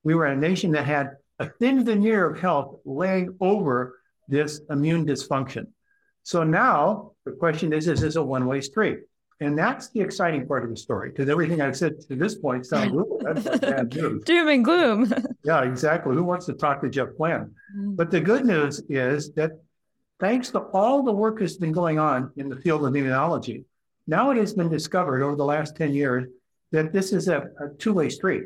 We 0.05 0.15
were 0.15 0.27
a 0.27 0.37
nation 0.37 0.73
that 0.73 0.85
had 0.85 1.17
a 1.39 1.49
thin 1.49 1.85
veneer 1.85 2.29
of 2.29 2.41
health 2.41 2.77
laying 2.85 3.37
over 3.41 3.99
this 4.29 4.61
immune 4.71 5.07
dysfunction. 5.07 5.67
So 6.23 6.45
now 6.45 7.13
the 7.25 7.33
question 7.33 7.73
is, 7.73 7.89
is 7.89 8.01
this 8.01 8.17
a 8.17 8.23
one-way 8.23 8.61
street? 8.61 9.01
And 9.41 9.59
that's 9.59 9.89
the 9.89 10.01
exciting 10.01 10.47
part 10.47 10.63
of 10.63 10.71
the 10.71 10.77
story, 10.77 11.11
because 11.11 11.29
everything 11.29 11.61
I've 11.61 11.77
said 11.77 12.01
to 12.09 12.15
this 12.15 12.37
point 12.37 12.65
sounds 12.65 12.95
that's 13.23 13.59
bad 13.59 13.93
news. 13.97 14.23
Doom 14.23 14.49
and 14.49 14.65
gloom. 14.65 15.13
yeah, 15.43 15.63
exactly. 15.65 16.15
Who 16.15 16.23
wants 16.23 16.47
to 16.47 16.53
talk 16.53 16.81
to 16.83 16.89
Jeff 16.89 17.09
Bland? 17.19 17.51
Mm. 17.77 17.97
But 17.97 18.13
the 18.13 18.21
good 18.21 18.45
news 18.45 18.83
is 18.89 19.33
that 19.33 19.51
thanks 20.23 20.51
to 20.51 20.61
all 20.61 21.03
the 21.03 21.13
work 21.13 21.41
that's 21.41 21.57
been 21.57 21.73
going 21.73 21.99
on 21.99 22.31
in 22.37 22.49
the 22.49 22.57
field 22.57 22.87
of 22.87 22.93
immunology, 22.93 23.65
now 24.07 24.31
it 24.31 24.37
has 24.37 24.55
been 24.55 24.69
discovered 24.69 25.21
over 25.21 25.35
the 25.35 25.45
last 25.45 25.77
10 25.77 25.93
years 25.93 26.29
that 26.71 26.93
this 26.93 27.13
is 27.13 27.27
a, 27.27 27.39
a 27.59 27.69
two 27.77 27.93
way 27.93 28.09
street. 28.09 28.45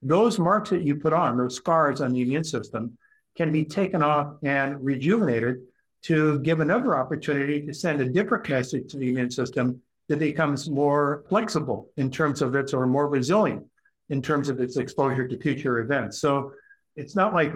Those 0.00 0.38
marks 0.38 0.70
that 0.70 0.82
you 0.82 0.96
put 0.96 1.12
on, 1.12 1.36
those 1.36 1.54
scars 1.54 2.00
on 2.00 2.14
the 2.14 2.22
immune 2.22 2.44
system, 2.44 2.96
can 3.36 3.52
be 3.52 3.66
taken 3.66 4.02
off 4.02 4.36
and 4.42 4.82
rejuvenated 4.82 5.56
to 6.04 6.38
give 6.40 6.60
another 6.60 6.96
opportunity 6.96 7.60
to 7.66 7.74
send 7.74 8.00
a 8.00 8.08
different 8.08 8.48
message 8.48 8.90
to 8.90 8.96
the 8.96 9.10
immune 9.10 9.30
system 9.30 9.82
that 10.08 10.20
becomes 10.20 10.70
more 10.70 11.24
flexible 11.28 11.90
in 11.98 12.10
terms 12.10 12.40
of 12.40 12.54
its 12.54 12.72
or 12.72 12.86
more 12.86 13.06
resilient 13.06 13.64
in 14.08 14.22
terms 14.22 14.48
of 14.48 14.60
its 14.60 14.78
exposure 14.78 15.28
to 15.28 15.38
future 15.38 15.80
events. 15.80 16.20
So 16.20 16.52
it's 16.98 17.14
not 17.14 17.32
like 17.32 17.54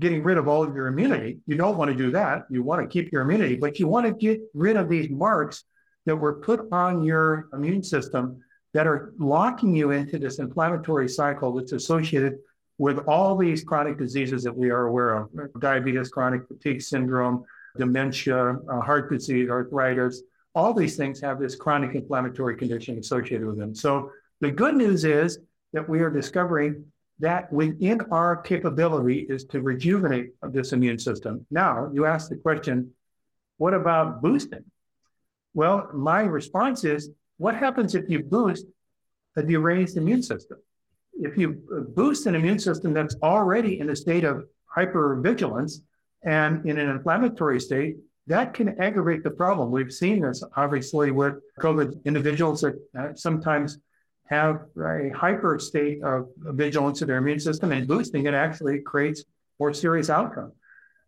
getting 0.00 0.24
rid 0.24 0.36
of 0.36 0.48
all 0.48 0.64
of 0.64 0.74
your 0.74 0.88
immunity. 0.88 1.38
You 1.46 1.56
don't 1.56 1.78
want 1.78 1.90
to 1.92 1.96
do 1.96 2.10
that. 2.10 2.46
You 2.50 2.64
want 2.64 2.82
to 2.82 2.88
keep 2.88 3.12
your 3.12 3.22
immunity, 3.22 3.54
but 3.54 3.78
you 3.78 3.86
want 3.86 4.06
to 4.06 4.12
get 4.12 4.40
rid 4.54 4.76
of 4.76 4.88
these 4.88 5.08
marks 5.08 5.64
that 6.04 6.16
were 6.16 6.34
put 6.40 6.66
on 6.72 7.04
your 7.04 7.48
immune 7.52 7.84
system 7.84 8.42
that 8.74 8.88
are 8.88 9.12
locking 9.18 9.76
you 9.76 9.92
into 9.92 10.18
this 10.18 10.40
inflammatory 10.40 11.08
cycle 11.08 11.54
that's 11.54 11.70
associated 11.70 12.38
with 12.78 12.98
all 13.06 13.36
these 13.36 13.62
chronic 13.62 13.98
diseases 13.98 14.42
that 14.42 14.56
we 14.56 14.70
are 14.70 14.86
aware 14.86 15.14
of 15.14 15.30
diabetes, 15.60 16.08
chronic 16.08 16.48
fatigue 16.48 16.82
syndrome, 16.82 17.44
dementia, 17.78 18.56
uh, 18.68 18.80
heart 18.80 19.12
disease, 19.12 19.48
arthritis. 19.48 20.22
All 20.56 20.74
these 20.74 20.96
things 20.96 21.20
have 21.20 21.38
this 21.38 21.54
chronic 21.54 21.94
inflammatory 21.94 22.56
condition 22.56 22.98
associated 22.98 23.46
with 23.46 23.58
them. 23.58 23.76
So 23.76 24.10
the 24.40 24.50
good 24.50 24.74
news 24.74 25.04
is 25.04 25.38
that 25.72 25.88
we 25.88 26.00
are 26.00 26.10
discovering 26.10 26.84
that 27.22 27.52
within 27.52 28.00
our 28.10 28.36
capability 28.36 29.20
is 29.28 29.44
to 29.44 29.62
rejuvenate 29.62 30.30
this 30.42 30.72
immune 30.72 30.98
system. 30.98 31.46
Now, 31.52 31.88
you 31.94 32.04
ask 32.04 32.28
the 32.28 32.36
question, 32.36 32.90
what 33.58 33.74
about 33.74 34.20
boosting? 34.20 34.64
Well, 35.54 35.88
my 35.94 36.22
response 36.22 36.82
is, 36.82 37.10
what 37.38 37.54
happens 37.54 37.94
if 37.94 38.10
you 38.10 38.24
boost 38.24 38.66
a 39.36 39.42
deranged 39.42 39.96
immune 39.96 40.24
system? 40.24 40.58
If 41.14 41.38
you 41.38 41.62
boost 41.94 42.26
an 42.26 42.34
immune 42.34 42.58
system 42.58 42.92
that's 42.92 43.14
already 43.22 43.78
in 43.78 43.90
a 43.90 43.96
state 43.96 44.24
of 44.24 44.44
hypervigilance 44.76 45.74
and 46.24 46.66
in 46.66 46.76
an 46.76 46.88
inflammatory 46.88 47.60
state, 47.60 47.98
that 48.26 48.52
can 48.52 48.80
aggravate 48.80 49.22
the 49.22 49.30
problem. 49.30 49.70
We've 49.70 49.92
seen 49.92 50.22
this 50.22 50.42
obviously 50.56 51.12
with 51.12 51.34
COVID 51.60 52.04
individuals 52.04 52.62
that 52.62 52.74
uh, 52.98 53.14
sometimes 53.14 53.78
have 54.32 54.62
a 54.78 55.10
hyper 55.14 55.58
state 55.58 56.02
of 56.02 56.28
vigilance 56.38 57.02
of 57.02 57.08
their 57.08 57.18
immune 57.18 57.38
system 57.38 57.70
and 57.70 57.86
boosting 57.86 58.24
it 58.26 58.32
actually 58.32 58.80
creates 58.80 59.24
more 59.60 59.74
serious 59.74 60.08
outcome. 60.08 60.52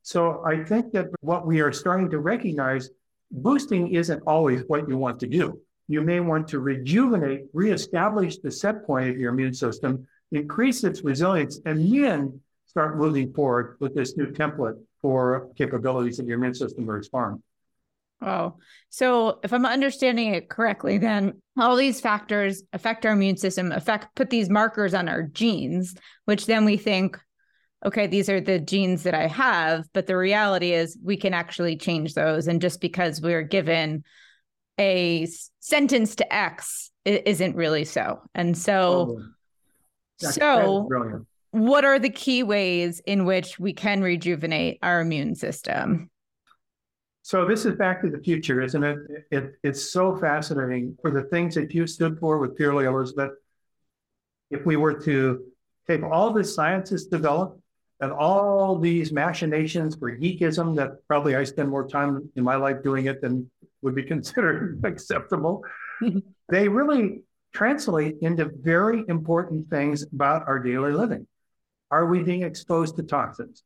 So 0.02 0.44
I 0.44 0.62
think 0.62 0.92
that 0.92 1.06
what 1.20 1.46
we 1.46 1.60
are 1.60 1.72
starting 1.72 2.10
to 2.10 2.18
recognize, 2.18 2.90
boosting 3.30 3.94
isn't 3.94 4.22
always 4.26 4.60
what 4.66 4.86
you 4.88 4.98
want 4.98 5.18
to 5.20 5.26
do. 5.26 5.58
You 5.88 6.02
may 6.02 6.20
want 6.20 6.48
to 6.48 6.58
rejuvenate, 6.60 7.46
reestablish 7.54 8.38
the 8.38 8.50
set 8.50 8.86
point 8.86 9.08
of 9.08 9.16
your 9.16 9.32
immune 9.32 9.54
system, 9.54 10.06
increase 10.30 10.84
its 10.84 11.02
resilience, 11.02 11.60
and 11.64 11.76
then 11.94 12.40
start 12.66 12.98
moving 12.98 13.32
forward 13.32 13.76
with 13.80 13.94
this 13.94 14.16
new 14.18 14.26
template 14.26 14.78
for 15.00 15.48
capabilities 15.56 16.18
of 16.18 16.26
your 16.26 16.36
immune 16.38 16.54
system 16.54 16.84
to 16.84 16.92
respond. 16.92 17.42
Oh, 18.22 18.56
so 18.88 19.40
if 19.42 19.52
I'm 19.52 19.66
understanding 19.66 20.34
it 20.34 20.48
correctly, 20.48 20.98
then 20.98 21.42
all 21.58 21.76
these 21.76 22.00
factors 22.00 22.62
affect 22.72 23.04
our 23.04 23.12
immune 23.12 23.36
system, 23.36 23.70
affect 23.70 24.14
put 24.16 24.30
these 24.30 24.48
markers 24.48 24.94
on 24.94 25.08
our 25.08 25.22
genes, 25.22 25.94
which 26.24 26.46
then 26.46 26.64
we 26.64 26.76
think, 26.76 27.18
okay, 27.84 28.06
these 28.06 28.30
are 28.30 28.40
the 28.40 28.58
genes 28.58 29.02
that 29.02 29.14
I 29.14 29.26
have. 29.26 29.84
But 29.92 30.06
the 30.06 30.16
reality 30.16 30.72
is 30.72 30.96
we 31.02 31.16
can 31.16 31.34
actually 31.34 31.76
change 31.76 32.14
those. 32.14 32.48
And 32.48 32.62
just 32.62 32.80
because 32.80 33.20
we're 33.20 33.42
given 33.42 34.04
a 34.80 35.28
sentence 35.60 36.14
to 36.16 36.34
X, 36.34 36.90
it 37.04 37.26
isn't 37.26 37.56
really 37.56 37.84
so. 37.84 38.22
And 38.34 38.56
so, 38.56 39.18
oh, 40.22 40.30
so 40.30 41.24
what 41.50 41.84
are 41.84 41.98
the 41.98 42.10
key 42.10 42.42
ways 42.42 43.00
in 43.06 43.26
which 43.26 43.60
we 43.60 43.74
can 43.74 44.02
rejuvenate 44.02 44.78
our 44.82 45.00
immune 45.00 45.34
system? 45.34 46.10
So 47.24 47.46
this 47.46 47.64
is 47.64 47.74
Back 47.76 48.02
to 48.02 48.10
the 48.10 48.18
Future, 48.18 48.60
isn't 48.60 48.84
it? 48.84 48.98
it 49.30 49.54
it's 49.62 49.90
so 49.90 50.14
fascinating 50.14 50.98
for 51.00 51.10
the 51.10 51.22
things 51.22 51.54
that 51.54 51.72
you 51.72 51.86
stood 51.86 52.18
for 52.18 52.36
with 52.36 52.54
Purely 52.54 52.84
Elizabeth. 52.84 53.30
If 54.50 54.66
we 54.66 54.76
were 54.76 54.92
to 55.04 55.42
take 55.86 56.02
all 56.02 56.34
the 56.34 56.44
sciences 56.44 57.06
developed 57.06 57.58
and 58.00 58.12
all 58.12 58.78
these 58.78 59.10
machinations 59.10 59.96
for 59.96 60.14
geekism 60.14 60.76
that 60.76 60.98
probably 61.08 61.34
I 61.34 61.44
spend 61.44 61.70
more 61.70 61.88
time 61.88 62.30
in 62.36 62.44
my 62.44 62.56
life 62.56 62.82
doing 62.82 63.06
it 63.06 63.22
than 63.22 63.50
would 63.80 63.94
be 63.94 64.02
considered 64.14 64.82
acceptable, 64.84 65.64
they 66.50 66.68
really 66.68 67.22
translate 67.54 68.16
into 68.20 68.50
very 68.54 69.02
important 69.08 69.70
things 69.70 70.02
about 70.02 70.46
our 70.46 70.58
daily 70.58 70.92
living. 70.92 71.26
Are 71.90 72.04
we 72.04 72.22
being 72.22 72.42
exposed 72.42 72.96
to 72.96 73.02
toxins? 73.02 73.62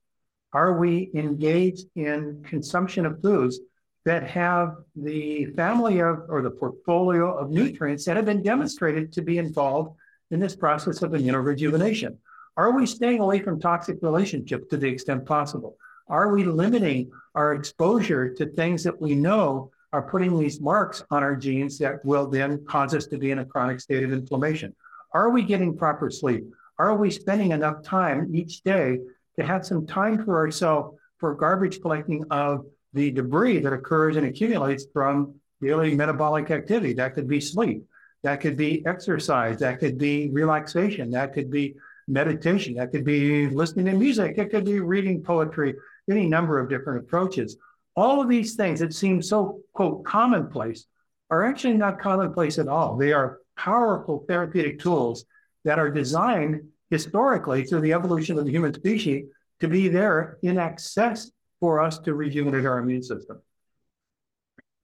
Are 0.52 0.78
we 0.78 1.10
engaged 1.14 1.86
in 1.94 2.42
consumption 2.48 3.04
of 3.04 3.20
foods 3.20 3.60
that 4.04 4.22
have 4.30 4.76
the 4.96 5.46
family 5.56 6.00
of 6.00 6.22
or 6.28 6.40
the 6.40 6.50
portfolio 6.50 7.36
of 7.36 7.50
nutrients 7.50 8.06
that 8.06 8.16
have 8.16 8.24
been 8.24 8.42
demonstrated 8.42 9.12
to 9.12 9.22
be 9.22 9.36
involved 9.36 9.96
in 10.30 10.40
this 10.40 10.56
process 10.56 11.02
of 11.02 11.12
immunorejuvenation? 11.12 12.16
Are 12.56 12.72
we 12.72 12.86
staying 12.86 13.20
away 13.20 13.40
from 13.40 13.60
toxic 13.60 13.98
relationships 14.00 14.66
to 14.70 14.78
the 14.78 14.88
extent 14.88 15.26
possible? 15.26 15.76
Are 16.08 16.32
we 16.32 16.44
limiting 16.44 17.10
our 17.34 17.52
exposure 17.52 18.32
to 18.34 18.46
things 18.46 18.82
that 18.84 18.98
we 18.98 19.14
know 19.14 19.70
are 19.92 20.02
putting 20.02 20.38
these 20.38 20.60
marks 20.60 21.04
on 21.10 21.22
our 21.22 21.36
genes 21.36 21.78
that 21.78 22.04
will 22.04 22.26
then 22.26 22.64
cause 22.64 22.94
us 22.94 23.06
to 23.06 23.18
be 23.18 23.30
in 23.30 23.40
a 23.40 23.44
chronic 23.44 23.80
state 23.80 24.02
of 24.02 24.12
inflammation? 24.12 24.74
Are 25.12 25.30
we 25.30 25.42
getting 25.42 25.76
proper 25.76 26.10
sleep? 26.10 26.46
Are 26.78 26.96
we 26.96 27.10
spending 27.10 27.52
enough 27.52 27.82
time 27.82 28.30
each 28.34 28.62
day 28.62 29.00
to 29.38 29.46
have 29.46 29.64
some 29.64 29.86
time 29.86 30.24
for 30.24 30.36
ourselves 30.36 30.98
for 31.18 31.34
garbage 31.34 31.80
collecting 31.80 32.24
of 32.30 32.66
the 32.92 33.10
debris 33.10 33.60
that 33.60 33.72
occurs 33.72 34.16
and 34.16 34.26
accumulates 34.26 34.86
from 34.92 35.34
daily 35.60 35.94
metabolic 35.94 36.50
activity? 36.50 36.92
That 36.92 37.14
could 37.14 37.28
be 37.28 37.40
sleep, 37.40 37.84
that 38.22 38.40
could 38.40 38.56
be 38.56 38.84
exercise, 38.86 39.58
that 39.60 39.78
could 39.78 39.98
be 39.98 40.28
relaxation, 40.30 41.10
that 41.12 41.32
could 41.32 41.50
be 41.50 41.74
meditation, 42.06 42.74
that 42.74 42.90
could 42.90 43.04
be 43.04 43.48
listening 43.48 43.86
to 43.86 43.92
music, 43.92 44.38
it 44.38 44.50
could 44.50 44.64
be 44.64 44.80
reading 44.80 45.22
poetry, 45.22 45.74
any 46.10 46.26
number 46.26 46.58
of 46.58 46.68
different 46.68 47.04
approaches. 47.04 47.56
All 47.94 48.20
of 48.22 48.28
these 48.28 48.54
things 48.54 48.80
that 48.80 48.94
seem 48.94 49.20
so, 49.20 49.60
quote, 49.72 50.04
commonplace 50.04 50.86
are 51.30 51.44
actually 51.44 51.74
not 51.74 52.00
commonplace 52.00 52.58
at 52.58 52.68
all. 52.68 52.96
They 52.96 53.12
are 53.12 53.38
powerful 53.56 54.24
therapeutic 54.26 54.78
tools 54.78 55.24
that 55.64 55.78
are 55.78 55.90
designed 55.90 56.62
historically 56.90 57.64
through 57.64 57.80
the 57.80 57.92
evolution 57.92 58.38
of 58.38 58.44
the 58.44 58.50
human 58.50 58.74
species 58.74 59.26
to 59.60 59.68
be 59.68 59.88
there 59.88 60.38
in 60.42 60.58
excess 60.58 61.30
for 61.60 61.80
us 61.80 61.98
to 61.98 62.14
rejuvenate 62.14 62.64
our 62.64 62.78
immune 62.78 63.02
system. 63.02 63.40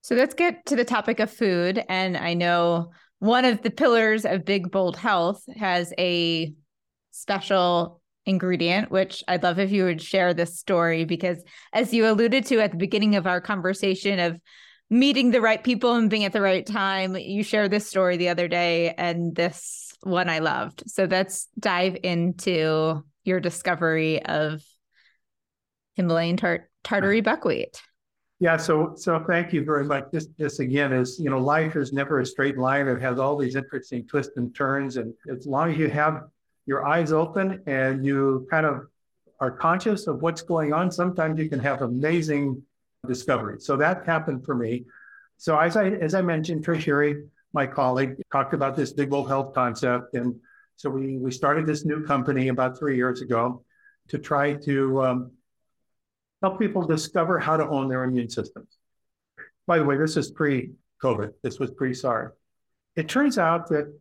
So 0.03 0.15
let's 0.15 0.35
get 0.35 0.67
to 0.67 0.77
the 0.77 0.85
topic 0.85 1.21
of 1.21 1.31
food. 1.31 1.83
And 1.89 2.17
I 2.17 2.35
know 2.35 2.91
one 3.21 3.45
of 3.45 3.63
the 3.63 3.71
pillars 3.71 4.27
of 4.27 4.45
Big 4.45 4.71
Bold 4.71 4.97
Health 4.97 5.43
has 5.57 5.95
a 5.99 6.53
special 7.11 8.03
ingredient, 8.27 8.91
which 8.91 9.23
I'd 9.29 9.43
love 9.43 9.59
if 9.59 9.71
you 9.71 9.85
would 9.85 10.03
share 10.03 10.35
this 10.35 10.59
story 10.59 11.05
because, 11.05 11.43
as 11.73 11.95
you 11.95 12.07
alluded 12.07 12.47
to 12.47 12.61
at 12.61 12.73
the 12.73 12.77
beginning 12.77 13.17
of 13.17 13.27
our 13.27 13.41
conversation 13.41 14.19
of 14.19 14.39
meeting 14.91 15.31
the 15.31 15.41
right 15.41 15.63
people 15.63 15.95
and 15.95 16.11
being 16.11 16.25
at 16.25 16.33
the 16.33 16.41
right 16.41 16.67
time, 16.67 17.17
you 17.17 17.43
shared 17.43 17.71
this 17.71 17.89
story 17.89 18.17
the 18.17 18.29
other 18.29 18.49
day, 18.49 18.95
and 18.99 19.35
this 19.35 19.84
one 20.05 20.29
I 20.29 20.39
loved. 20.39 20.85
So 20.87 21.05
let's 21.05 21.49
dive 21.59 21.97
into 22.03 23.03
your 23.25 23.41
discovery 23.41 24.25
of 24.25 24.63
Himalayan 25.95 26.37
tart- 26.37 26.71
tartary 26.83 27.21
uh-huh. 27.21 27.37
buckwheat. 27.37 27.81
Yeah, 28.41 28.57
so 28.57 28.95
so 28.97 29.25
thank 29.27 29.53
you 29.53 29.65
very 29.65 29.85
much. 29.85 30.11
This 30.11 30.29
this 30.37 30.59
again 30.59 30.93
is 30.93 31.19
you 31.19 31.31
know 31.31 31.39
life 31.39 31.77
is 31.77 31.93
never 31.93 32.21
a 32.21 32.27
straight 32.27 32.59
line. 32.59 32.89
It 32.89 33.01
has 33.01 33.19
all 33.19 33.37
these 33.37 33.55
interesting 33.55 34.07
twists 34.07 34.37
and 34.37 34.55
turns, 34.55 34.97
and 34.97 35.15
as 35.31 35.47
long 35.47 35.71
as 35.71 35.79
you 35.79 35.89
have 35.89 36.25
your 36.67 36.85
eyes 36.85 37.13
open 37.13 37.63
and 37.67 38.05
you 38.05 38.47
kind 38.51 38.67
of 38.67 38.87
are 39.41 39.51
conscious 39.51 40.07
of 40.07 40.21
what's 40.21 40.43
going 40.43 40.73
on, 40.73 40.91
sometimes 40.91 41.39
you 41.39 41.49
can 41.49 41.61
have 41.61 41.83
amazing 41.83 42.61
discoveries. 43.07 43.65
So 43.65 43.77
that 43.77 44.05
happened 44.05 44.45
for 44.45 44.55
me. 44.55 44.85
So 45.37 45.59
as 45.59 45.77
I 45.77 45.91
as 45.91 46.15
I 46.15 46.23
mentioned, 46.23 46.67
Trish 46.67 46.87
my 47.55 47.67
colleague, 47.67 48.17
talked 48.33 48.53
about 48.53 48.77
this 48.77 48.93
big 48.93 49.09
bold 49.09 49.29
health 49.29 49.55
concept, 49.55 50.15
and 50.15 50.35
so 50.77 50.91
we 50.91 51.17
we 51.17 51.31
started 51.31 51.67
this 51.67 51.85
new 51.85 52.05
company 52.05 52.49
about 52.49 52.79
three 52.79 52.97
years 52.97 53.23
ago 53.23 53.65
to 54.09 54.19
try 54.19 54.55
to 54.55 55.03
um, 55.03 55.31
help 56.43 56.59
people 56.59 56.87
discover 56.87 57.39
how 57.39 57.57
to 57.57 57.67
own 57.67 57.89
their 57.89 58.05
immune 58.05 58.29
systems. 58.29 58.77
By 59.67 59.79
the 59.79 59.85
way, 59.85 59.97
this 59.97 60.17
is 60.17 60.31
pre-COVID. 60.31 61.33
This 61.43 61.59
was 61.59 61.71
pre-SARS. 61.71 62.33
It 62.97 63.09
turns 63.09 63.39
out 63.39 63.69
that 63.71 63.99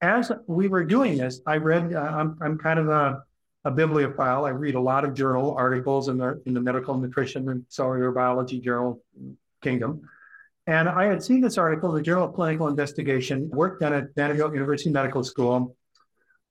as 0.00 0.30
we 0.46 0.68
were 0.68 0.84
doing 0.84 1.16
this, 1.16 1.40
I 1.46 1.56
read. 1.56 1.94
Uh, 1.94 2.00
I'm 2.00 2.38
I'm 2.40 2.58
kind 2.58 2.78
of 2.78 2.88
a 2.88 3.24
a 3.64 3.70
bibliophile. 3.70 4.44
I 4.44 4.50
read 4.50 4.74
a 4.74 4.80
lot 4.80 5.04
of 5.04 5.14
journal 5.14 5.54
articles 5.56 6.08
in 6.08 6.18
the 6.18 6.42
in 6.44 6.52
the 6.52 6.60
medical 6.60 6.96
nutrition 6.96 7.48
and 7.48 7.64
cellular 7.68 8.12
biology 8.12 8.60
journal 8.60 9.02
kingdom. 9.62 10.02
And 10.66 10.88
I 10.88 11.04
had 11.04 11.22
seen 11.22 11.40
this 11.40 11.58
article 11.58 11.92
the 11.92 12.00
Journal 12.00 12.28
of 12.28 12.34
Clinical 12.34 12.68
Investigation, 12.68 13.50
work 13.50 13.80
done 13.80 13.92
at 13.92 14.14
Vanderbilt 14.14 14.54
University 14.54 14.90
Medical 14.90 15.22
School, 15.22 15.76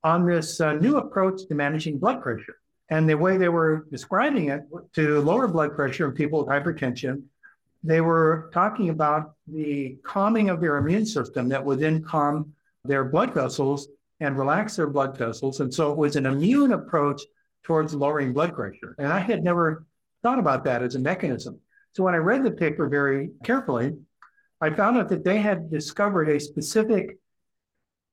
on 0.03 0.25
this 0.25 0.61
uh, 0.61 0.73
new 0.73 0.97
approach 0.97 1.47
to 1.47 1.55
managing 1.55 1.97
blood 1.97 2.21
pressure. 2.21 2.57
And 2.89 3.09
the 3.09 3.17
way 3.17 3.37
they 3.37 3.49
were 3.49 3.87
describing 3.89 4.49
it 4.49 4.63
to 4.93 5.19
lower 5.21 5.47
blood 5.47 5.75
pressure 5.75 6.05
in 6.05 6.11
people 6.11 6.39
with 6.39 6.47
hypertension, 6.47 7.23
they 7.83 8.01
were 8.01 8.51
talking 8.53 8.89
about 8.89 9.33
the 9.47 9.97
calming 10.03 10.49
of 10.49 10.61
their 10.61 10.77
immune 10.77 11.05
system 11.05 11.49
that 11.49 11.63
would 11.63 11.79
then 11.79 12.03
calm 12.03 12.53
their 12.83 13.05
blood 13.05 13.33
vessels 13.33 13.87
and 14.19 14.37
relax 14.37 14.75
their 14.75 14.87
blood 14.87 15.17
vessels. 15.17 15.59
And 15.59 15.73
so 15.73 15.91
it 15.91 15.97
was 15.97 16.15
an 16.15 16.25
immune 16.25 16.73
approach 16.73 17.21
towards 17.63 17.93
lowering 17.95 18.33
blood 18.33 18.53
pressure. 18.53 18.95
And 18.99 19.07
I 19.07 19.19
had 19.19 19.43
never 19.43 19.85
thought 20.21 20.39
about 20.39 20.63
that 20.65 20.83
as 20.83 20.95
a 20.95 20.99
mechanism. 20.99 21.59
So 21.93 22.03
when 22.03 22.15
I 22.15 22.17
read 22.17 22.43
the 22.43 22.51
paper 22.51 22.87
very 22.87 23.29
carefully, 23.43 23.93
I 24.59 24.69
found 24.71 24.97
out 24.97 25.09
that 25.09 25.23
they 25.23 25.39
had 25.39 25.69
discovered 25.69 26.29
a 26.29 26.39
specific 26.39 27.17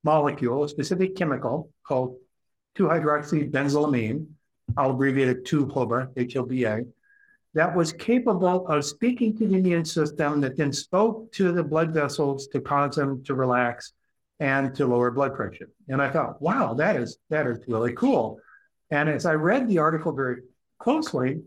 molecule, 0.05 0.65
a 0.65 0.69
specific 0.69 1.17
chemical 1.17 1.71
called 1.87 2.17
2-hydroxybenzylamine, 2.77 4.27
I'll 4.77 4.91
abbreviate 4.91 5.29
it 5.29 5.45
2-HOBA, 5.45 6.11
H-O-B-A, 6.17 6.85
that 7.55 7.75
was 7.75 7.93
capable 7.93 8.67
of 8.69 8.85
speaking 8.85 9.37
to 9.39 9.47
the 9.49 9.57
immune 9.57 9.85
system 9.85 10.41
that 10.41 10.57
then 10.57 10.73
spoke 10.73 11.33
to 11.33 11.51
the 11.53 11.65
blood 11.65 11.93
vessels 11.93 12.47
to 12.49 12.61
cause 12.61 12.97
them 12.97 13.25
to 13.25 13.35
relax 13.35 13.93
and 14.39 14.75
to 14.77 14.87
lower 14.87 15.11
blood 15.11 15.35
pressure. 15.35 15.69
And 15.89 16.01
I 16.01 16.11
thought, 16.11 16.41
wow, 16.41 16.75
that 16.75 16.97
is 16.97 17.19
that 17.29 17.47
is 17.47 17.59
really 17.67 17.93
cool. 17.93 18.39
And 18.91 19.09
as 19.09 19.27
I 19.27 19.35
read 19.35 19.69
the 19.69 19.79
article 19.79 20.13
very 20.13 20.43
closely, 20.79 21.43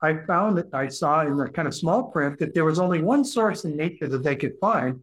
I 0.00 0.18
found 0.26 0.58
that 0.58 0.72
I 0.72 0.88
saw 0.88 1.22
in 1.22 1.36
the 1.36 1.48
kind 1.48 1.66
of 1.66 1.74
small 1.74 2.04
print 2.04 2.38
that 2.38 2.54
there 2.54 2.64
was 2.64 2.78
only 2.78 3.02
one 3.02 3.24
source 3.24 3.64
in 3.64 3.76
nature 3.76 4.08
that 4.08 4.22
they 4.22 4.36
could 4.36 4.54
find 4.60 5.02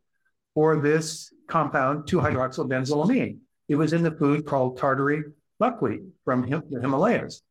for 0.54 0.78
this 0.78 1.34
compound 1.48 2.06
2-hydroxybenzylamine. 2.06 3.38
It 3.68 3.76
was 3.76 3.93
in 3.93 4.04
the 4.04 4.12
food 4.12 4.46
called 4.46 4.78
tartary 4.78 5.24
buckwheat 5.60 6.02
from 6.24 6.41
the 6.50 6.80
Himalayas. 6.80 7.41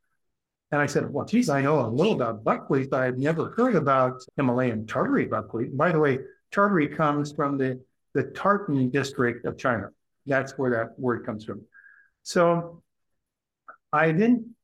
And 0.72 0.80
I 0.80 0.86
said, 0.86 1.12
well, 1.12 1.26
geez, 1.26 1.50
I 1.50 1.60
know 1.60 1.80
a 1.80 1.88
little 1.88 2.14
about 2.14 2.42
buckwheat, 2.42 2.90
but 2.90 3.02
I've 3.02 3.18
never 3.18 3.50
heard 3.50 3.76
about 3.76 4.22
Himalayan 4.36 4.86
tartary 4.86 5.26
buckwheat. 5.26 5.76
by 5.76 5.92
the 5.92 6.00
way, 6.00 6.18
tartary 6.50 6.88
comes 6.88 7.32
from 7.32 7.58
the, 7.58 7.80
the 8.14 8.24
tartan 8.24 8.90
district 8.90 9.44
of 9.44 9.58
China. 9.58 9.90
That's 10.26 10.52
where 10.58 10.70
that 10.70 10.98
word 10.98 11.26
comes 11.26 11.44
from. 11.44 11.62
So 12.22 12.82
I 13.92 14.12
then 14.12 14.54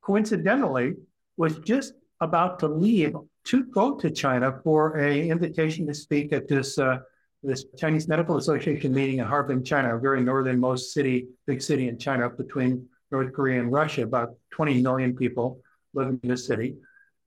coincidentally 0.00 0.94
was 1.36 1.58
just 1.58 1.92
about 2.20 2.58
to 2.60 2.68
leave 2.68 3.14
to 3.44 3.64
go 3.64 3.96
to 3.96 4.10
China 4.10 4.60
for 4.62 4.98
a 4.98 5.28
invitation 5.28 5.86
to 5.86 5.94
speak 5.94 6.32
at 6.32 6.48
this 6.48 6.78
uh, 6.78 6.98
this 7.42 7.64
Chinese 7.78 8.06
Medical 8.06 8.36
Association 8.36 8.92
meeting 8.92 9.18
in 9.18 9.24
Harbin, 9.24 9.64
China, 9.64 9.96
a 9.96 9.98
very 9.98 10.22
northernmost 10.22 10.92
city, 10.92 11.26
big 11.46 11.62
city 11.62 11.88
in 11.88 11.98
China, 11.98 12.28
between 12.28 12.86
North 13.10 13.32
Korea 13.32 13.60
and 13.60 13.72
Russia. 13.72 14.02
About 14.02 14.34
20 14.50 14.82
million 14.82 15.16
people 15.16 15.60
live 15.94 16.08
in 16.08 16.20
this 16.22 16.46
city. 16.46 16.76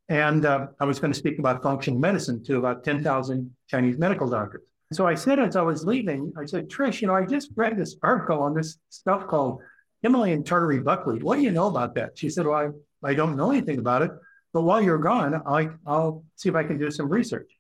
And 0.10 0.46
uh, 0.46 0.68
I 0.80 0.86
was 0.86 1.00
going 1.00 1.12
to 1.12 1.18
speak 1.18 1.40
about 1.40 1.64
functional 1.64 2.00
medicine 2.00 2.44
to 2.44 2.58
about 2.58 2.84
10,000 2.84 3.56
Chinese 3.68 3.98
medical 3.98 4.30
doctors. 4.30 4.62
So 4.92 5.08
I 5.08 5.16
said 5.16 5.40
as 5.40 5.56
I 5.56 5.64
was 5.64 5.86
leaving, 5.86 6.32
I 6.38 6.46
said, 6.46 6.70
Trish, 6.70 7.02
you 7.02 7.08
know, 7.08 7.16
I 7.16 7.26
just 7.26 7.50
read 7.56 7.78
this 7.78 7.96
article 8.04 8.42
on 8.42 8.54
this 8.54 8.78
stuff 8.90 9.28
called 9.28 9.62
Himalayan 10.04 10.44
tartary 10.44 10.80
buckwheat. 10.80 11.24
What 11.24 11.38
do 11.38 11.42
you 11.42 11.52
know 11.52 11.68
about 11.68 11.96
that? 11.96 12.18
She 12.18 12.30
said, 12.30 12.46
Well, 12.46 12.74
I, 13.04 13.10
I 13.10 13.14
don't 13.16 13.36
know 13.36 13.50
anything 13.50 13.80
about 13.80 14.04
it. 14.04 14.12
But 14.54 14.62
while 14.62 14.82
you're 14.82 15.00
gone, 15.00 15.42
I, 15.46 15.70
I'll 15.86 16.24
see 16.36 16.48
if 16.48 16.56
I 16.56 16.64
can 16.64 16.78
do 16.78 16.92
some 16.92 17.10
research. 17.10 17.52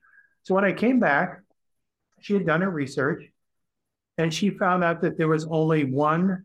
So 0.43 0.53
when 0.53 0.63
I 0.63 0.71
came 0.71 0.99
back, 0.99 1.41
she 2.21 2.33
had 2.33 2.45
done 2.45 2.61
her 2.61 2.69
research 2.69 3.23
and 4.17 4.33
she 4.33 4.51
found 4.51 4.83
out 4.83 5.01
that 5.01 5.17
there 5.17 5.27
was 5.27 5.45
only 5.45 5.83
one 5.85 6.43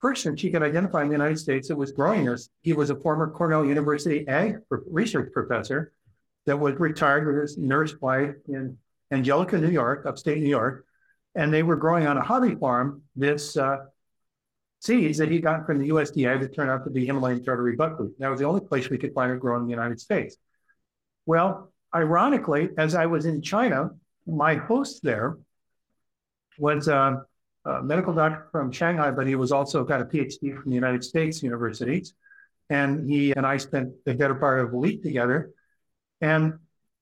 person 0.00 0.34
she 0.34 0.50
could 0.50 0.62
identify 0.62 1.02
in 1.02 1.08
the 1.08 1.14
United 1.14 1.38
States 1.38 1.68
that 1.68 1.76
was 1.76 1.92
growing 1.92 2.24
this. 2.24 2.48
He 2.62 2.72
was 2.72 2.88
a 2.88 2.96
former 2.96 3.30
Cornell 3.30 3.66
University 3.66 4.26
ag 4.26 4.56
research 4.70 5.30
professor 5.32 5.92
that 6.46 6.58
was 6.58 6.74
retired 6.76 7.26
with 7.26 7.36
his 7.36 7.58
nurse 7.58 7.94
wife 8.00 8.34
in 8.48 8.78
Angelica, 9.10 9.58
New 9.58 9.68
York, 9.68 10.06
upstate 10.06 10.38
New 10.38 10.48
York. 10.48 10.86
And 11.34 11.52
they 11.52 11.62
were 11.62 11.76
growing 11.76 12.06
on 12.06 12.16
a 12.16 12.22
hobby 12.22 12.54
farm 12.54 13.02
this 13.14 13.56
uh, 13.56 13.84
seeds 14.80 15.18
that 15.18 15.30
he 15.30 15.38
got 15.38 15.66
from 15.66 15.78
the 15.78 15.90
USDA 15.90 16.40
that 16.40 16.54
turned 16.54 16.70
out 16.70 16.84
to 16.84 16.90
be 16.90 17.06
Himalayan 17.06 17.44
tartary 17.44 17.76
buckwheat. 17.76 18.18
That 18.18 18.30
was 18.30 18.40
the 18.40 18.46
only 18.46 18.62
place 18.62 18.88
we 18.88 18.98
could 18.98 19.14
find 19.14 19.30
it 19.30 19.38
grown 19.38 19.60
in 19.60 19.66
the 19.66 19.70
United 19.70 20.00
States. 20.00 20.36
Well, 21.26 21.70
ironically, 21.94 22.70
as 22.78 22.94
I 22.94 23.06
was 23.06 23.26
in 23.26 23.42
China, 23.42 23.90
my 24.26 24.54
host 24.54 25.02
there 25.02 25.36
was 26.58 26.88
a, 26.88 27.22
a 27.66 27.82
medical 27.82 28.14
doctor 28.14 28.48
from 28.50 28.72
Shanghai, 28.72 29.10
but 29.10 29.26
he 29.26 29.34
was 29.34 29.52
also 29.52 29.84
got 29.84 30.00
a 30.00 30.04
PhD 30.06 30.56
from 30.56 30.70
the 30.70 30.74
United 30.74 31.04
States 31.04 31.42
universities. 31.42 32.14
And 32.70 33.08
he 33.08 33.32
and 33.32 33.46
I 33.46 33.58
spent 33.58 33.92
the 34.06 34.14
better 34.14 34.34
part 34.34 34.60
of 34.60 34.72
a 34.72 34.76
week 34.76 35.02
together. 35.02 35.50
And 36.22 36.54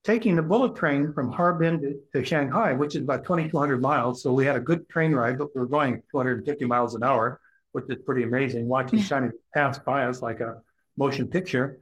taking 0.03 0.37
the 0.37 0.43
bullet 0.43 0.75
train 0.75 1.13
from 1.13 1.31
Harbin 1.31 1.81
to, 1.83 2.01
to, 2.15 2.25
Shanghai, 2.25 2.73
which 2.73 2.95
is 2.97 3.03
about 3.03 3.25
2,200 3.25 3.81
miles. 3.81 4.23
So 4.23 4.33
we 4.33 4.47
had 4.47 4.57
a 4.57 4.61
good 4.61 4.89
train 4.89 5.13
ride, 5.13 5.39
but 5.39 5.55
we 5.55 5.61
were 5.61 5.67
going 5.67 6.03
250 6.11 6.65
miles 6.65 6.95
an 6.95 7.03
hour 7.03 7.41
which 7.73 7.85
is 7.89 8.03
pretty 8.05 8.23
amazing, 8.23 8.67
watching 8.67 9.03
China 9.03 9.31
pass 9.55 9.79
by 9.79 10.05
us 10.05 10.23
like 10.23 10.41
a 10.41 10.63
motion 10.97 11.29
picture. 11.29 11.81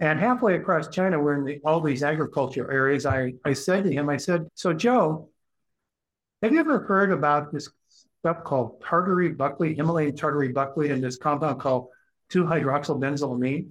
And 0.00 0.18
halfway 0.18 0.56
across 0.56 0.88
China, 0.88 1.20
we're 1.20 1.36
in 1.36 1.44
the, 1.44 1.60
all 1.64 1.80
these 1.80 2.02
agricultural 2.02 2.70
areas. 2.70 3.04
I, 3.04 3.34
I 3.44 3.52
said 3.52 3.84
to 3.84 3.92
him, 3.92 4.08
I 4.08 4.16
said, 4.16 4.48
So, 4.54 4.72
Joe, 4.72 5.28
have 6.42 6.52
you 6.52 6.60
ever 6.60 6.80
heard 6.80 7.12
about 7.12 7.52
this 7.52 7.68
stuff 8.20 8.44
called 8.44 8.82
tartary 8.82 9.30
buckwheat, 9.30 9.76
Himalayan 9.76 10.16
tartary 10.16 10.48
buckwheat, 10.48 10.90
and 10.90 11.04
this 11.04 11.18
compound 11.18 11.60
called 11.60 11.88
2 12.30 12.44
hydroxybenzylamine? 12.44 13.68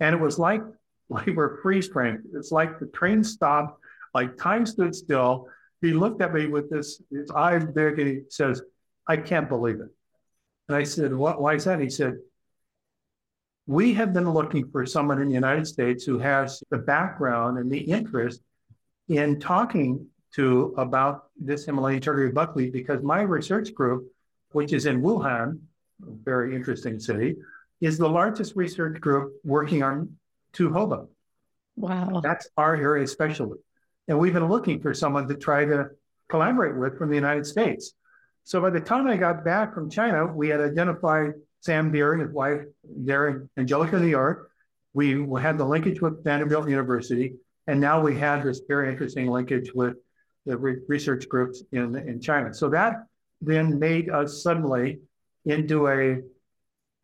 And 0.00 0.14
it 0.14 0.20
was 0.20 0.38
like 0.38 0.62
we 1.08 1.32
were 1.32 1.58
freeze 1.62 1.88
framed. 1.88 2.24
It's 2.34 2.50
like 2.50 2.78
the 2.78 2.86
train 2.86 3.22
stopped, 3.22 3.78
like 4.14 4.36
time 4.36 4.66
stood 4.66 4.94
still. 4.94 5.48
He 5.80 5.92
looked 5.92 6.22
at 6.22 6.34
me 6.34 6.46
with 6.46 6.70
this, 6.70 7.02
his 7.10 7.30
eyes 7.30 7.64
big, 7.64 7.98
and 7.98 8.08
he 8.08 8.20
says, 8.30 8.62
I 9.06 9.16
can't 9.16 9.48
believe 9.48 9.80
it. 9.80 9.88
And 10.68 10.76
I 10.76 10.84
said, 10.84 11.14
what, 11.14 11.40
why 11.40 11.54
is 11.54 11.64
that? 11.64 11.80
He 11.80 11.90
said, 11.90 12.18
we 13.66 13.94
have 13.94 14.12
been 14.12 14.30
looking 14.30 14.70
for 14.70 14.86
someone 14.86 15.20
in 15.20 15.28
the 15.28 15.34
United 15.34 15.66
States 15.66 16.04
who 16.04 16.18
has 16.18 16.62
the 16.70 16.78
background 16.78 17.58
and 17.58 17.70
the 17.70 17.78
interest 17.78 18.40
in 19.08 19.40
talking 19.40 20.06
to 20.34 20.74
about 20.76 21.28
this 21.38 21.64
Himalayan 21.64 22.00
tartary 22.00 22.32
buckwheat 22.32 22.72
because 22.72 23.02
my 23.02 23.22
research 23.22 23.74
group, 23.74 24.10
which 24.52 24.72
is 24.72 24.86
in 24.86 25.02
Wuhan, 25.02 25.58
a 26.02 26.10
very 26.24 26.54
interesting 26.54 26.98
city, 27.00 27.36
is 27.80 27.96
the 27.96 28.08
largest 28.08 28.56
research 28.56 29.00
group 29.00 29.32
working 29.44 29.82
on 29.82 30.16
2 30.52 30.70
hoba. 30.70 31.06
Wow. 31.76 32.20
That's 32.22 32.48
our 32.56 32.74
area 32.74 33.06
specialty. 33.06 33.60
And 34.08 34.18
we've 34.18 34.32
been 34.32 34.48
looking 34.48 34.80
for 34.80 34.92
someone 34.94 35.28
to 35.28 35.34
try 35.34 35.64
to 35.64 35.90
collaborate 36.28 36.76
with 36.76 36.98
from 36.98 37.08
the 37.08 37.14
United 37.14 37.46
States. 37.46 37.92
So 38.48 38.62
by 38.62 38.70
the 38.70 38.80
time 38.80 39.06
I 39.06 39.18
got 39.18 39.44
back 39.44 39.74
from 39.74 39.90
China, 39.90 40.26
we 40.26 40.48
had 40.48 40.62
identified 40.62 41.34
Sam 41.60 41.90
Beer 41.90 42.14
and 42.14 42.22
his 42.22 42.30
wife 42.30 42.62
there 42.82 43.46
Angelica, 43.58 43.98
York. 44.08 44.50
We 44.94 45.22
had 45.38 45.58
the 45.58 45.66
linkage 45.66 46.00
with 46.00 46.24
Vanderbilt 46.24 46.66
University, 46.66 47.34
and 47.66 47.78
now 47.78 48.00
we 48.00 48.16
had 48.16 48.42
this 48.42 48.62
very 48.66 48.90
interesting 48.90 49.26
linkage 49.26 49.72
with 49.74 49.96
the 50.46 50.56
re- 50.56 50.78
research 50.88 51.28
groups 51.28 51.62
in, 51.72 51.94
in 51.94 52.22
China. 52.22 52.54
So 52.54 52.70
that 52.70 53.04
then 53.42 53.78
made 53.78 54.08
us 54.08 54.42
suddenly 54.42 55.00
into 55.44 55.86
a 55.88 56.22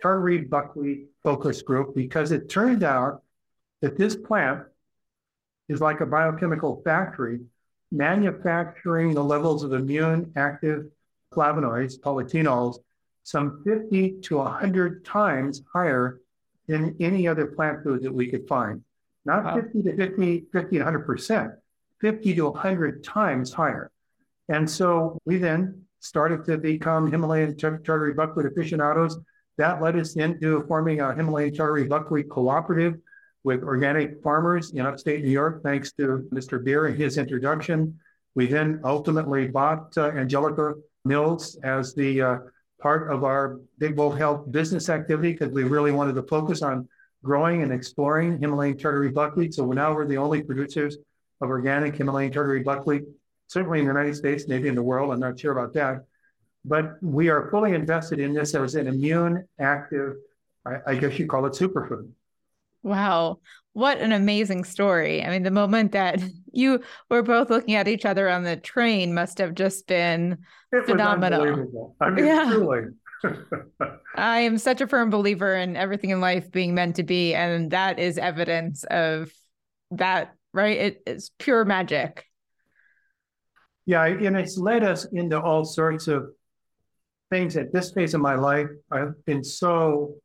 tartary 0.00 0.38
buckwheat 0.46 1.08
focus 1.22 1.60
group 1.60 1.94
because 1.94 2.32
it 2.32 2.48
turned 2.48 2.82
out 2.82 3.20
that 3.82 3.98
this 3.98 4.16
plant 4.16 4.62
is 5.68 5.82
like 5.82 6.00
a 6.00 6.06
biochemical 6.06 6.80
factory 6.86 7.40
manufacturing 7.92 9.12
the 9.12 9.22
levels 9.22 9.62
of 9.62 9.74
immune 9.74 10.32
active 10.36 10.86
flavonoids, 11.34 11.98
polyphenols, 11.98 12.78
some 13.22 13.62
50 13.64 14.20
to 14.22 14.36
100 14.36 15.04
times 15.04 15.62
higher 15.72 16.20
than 16.68 16.96
any 17.00 17.26
other 17.26 17.46
plant 17.46 17.82
food 17.82 18.02
that 18.02 18.12
we 18.12 18.28
could 18.28 18.46
find. 18.46 18.82
Not 19.24 19.44
wow. 19.44 19.60
50 19.62 19.82
to 19.82 19.96
50, 19.96 20.44
50 20.52 20.78
to 20.78 20.84
100%, 20.84 21.56
50 22.00 22.34
to 22.34 22.50
100 22.50 23.04
times 23.04 23.52
higher. 23.52 23.90
And 24.48 24.68
so 24.68 25.18
we 25.24 25.38
then 25.38 25.84
started 26.00 26.44
to 26.44 26.58
become 26.58 27.10
Himalayan 27.10 27.56
tartary 27.56 28.12
buckwheat 28.12 28.46
aficionados. 28.46 29.18
That 29.56 29.80
led 29.80 29.96
us 29.96 30.16
into 30.16 30.64
forming 30.68 31.00
a 31.00 31.14
Himalayan 31.14 31.54
tartary 31.54 31.84
buckwheat 31.84 32.28
cooperative 32.28 32.96
with 33.42 33.62
organic 33.62 34.22
farmers 34.22 34.72
in 34.72 34.80
upstate 34.80 35.22
New 35.22 35.30
York, 35.30 35.62
thanks 35.62 35.92
to 35.92 36.26
Mr. 36.32 36.62
Beer 36.62 36.86
and 36.86 36.96
his 36.96 37.18
introduction. 37.18 37.98
We 38.34 38.46
then 38.46 38.80
ultimately 38.84 39.48
bought 39.48 39.96
uh, 39.96 40.10
Angelica 40.10 40.74
Mills 41.04 41.56
as 41.62 41.94
the 41.94 42.22
uh, 42.22 42.38
part 42.80 43.10
of 43.10 43.24
our 43.24 43.60
Big 43.78 43.94
Bold 43.94 44.18
Health 44.18 44.50
business 44.50 44.88
activity 44.88 45.32
because 45.32 45.50
we 45.50 45.64
really 45.64 45.92
wanted 45.92 46.14
to 46.14 46.22
focus 46.22 46.62
on 46.62 46.88
growing 47.22 47.62
and 47.62 47.72
exploring 47.72 48.38
Himalayan 48.38 48.76
tartary 48.76 49.10
buckwheat. 49.10 49.54
So 49.54 49.66
now 49.72 49.94
we're 49.94 50.06
the 50.06 50.18
only 50.18 50.42
producers 50.42 50.96
of 51.40 51.48
organic 51.48 51.96
Himalayan 51.96 52.32
tartary 52.32 52.62
buckwheat, 52.62 53.02
certainly 53.48 53.80
in 53.80 53.84
the 53.84 53.90
United 53.90 54.16
States, 54.16 54.48
maybe 54.48 54.68
in 54.68 54.74
the 54.74 54.82
world. 54.82 55.12
I'm 55.12 55.20
not 55.20 55.38
sure 55.38 55.52
about 55.52 55.74
that. 55.74 56.04
But 56.64 57.02
we 57.02 57.28
are 57.28 57.50
fully 57.50 57.74
invested 57.74 58.18
in 58.18 58.32
this 58.32 58.54
as 58.54 58.74
an 58.74 58.86
immune 58.86 59.46
active, 59.58 60.14
I, 60.66 60.76
I 60.86 60.94
guess 60.94 61.18
you 61.18 61.26
call 61.26 61.44
it 61.44 61.52
superfood. 61.52 62.08
Wow. 62.82 63.40
What 63.72 63.98
an 63.98 64.12
amazing 64.12 64.64
story. 64.64 65.22
I 65.22 65.30
mean, 65.30 65.42
the 65.42 65.50
moment 65.50 65.92
that 65.92 66.22
you 66.56 66.80
were 67.10 67.22
both 67.22 67.50
looking 67.50 67.74
at 67.74 67.88
each 67.88 68.04
other 68.04 68.28
on 68.28 68.44
the 68.44 68.56
train 68.56 69.14
must 69.14 69.38
have 69.38 69.54
just 69.54 69.86
been 69.86 70.38
it 70.72 70.86
phenomenal. 70.86 71.96
I 72.00 72.10
mean, 72.10 72.26
yeah. 72.26 72.50
truly. 72.50 72.82
I 74.16 74.40
am 74.40 74.58
such 74.58 74.80
a 74.80 74.86
firm 74.86 75.10
believer 75.10 75.54
in 75.54 75.76
everything 75.76 76.10
in 76.10 76.20
life 76.20 76.50
being 76.50 76.74
meant 76.74 76.96
to 76.96 77.02
be. 77.02 77.34
And 77.34 77.70
that 77.70 77.98
is 77.98 78.18
evidence 78.18 78.84
of 78.84 79.32
that, 79.92 80.34
right? 80.52 80.76
It 80.76 81.02
is 81.06 81.30
pure 81.38 81.64
magic. 81.64 82.24
Yeah. 83.86 84.04
And 84.04 84.36
it's 84.36 84.56
led 84.56 84.82
us 84.82 85.06
into 85.12 85.40
all 85.40 85.64
sorts 85.64 86.08
of 86.08 86.30
things 87.30 87.56
at 87.56 87.72
this 87.72 87.92
phase 87.92 88.14
of 88.14 88.20
my 88.20 88.34
life. 88.34 88.68
I've 88.90 89.24
been 89.24 89.44
so 89.44 90.16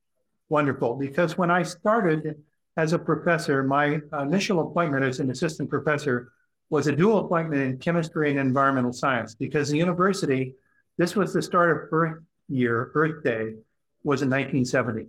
wonderful 0.49 0.95
because 0.95 1.38
when 1.38 1.51
I 1.51 1.63
started, 1.63 2.36
as 2.80 2.93
a 2.93 2.99
professor, 2.99 3.61
my 3.61 3.99
initial 4.21 4.61
appointment 4.61 5.03
as 5.03 5.19
an 5.19 5.30
assistant 5.30 5.69
professor 5.69 6.32
was 6.69 6.88
a 6.88 6.95
dual 6.95 7.25
appointment 7.25 7.61
in 7.61 7.77
chemistry 7.77 8.30
and 8.30 8.39
environmental 8.39 8.93
science 8.93 9.36
because 9.36 9.69
the 9.69 9.77
university, 9.77 10.55
this 10.97 11.13
was 11.13 11.34
the 11.34 11.41
start 11.41 11.71
of 11.71 11.89
Earth 11.91 12.23
Year, 12.47 12.91
Earth 12.93 13.21
Day, 13.21 13.55
was 14.03 14.21
in 14.21 14.30
1970. 14.30 15.07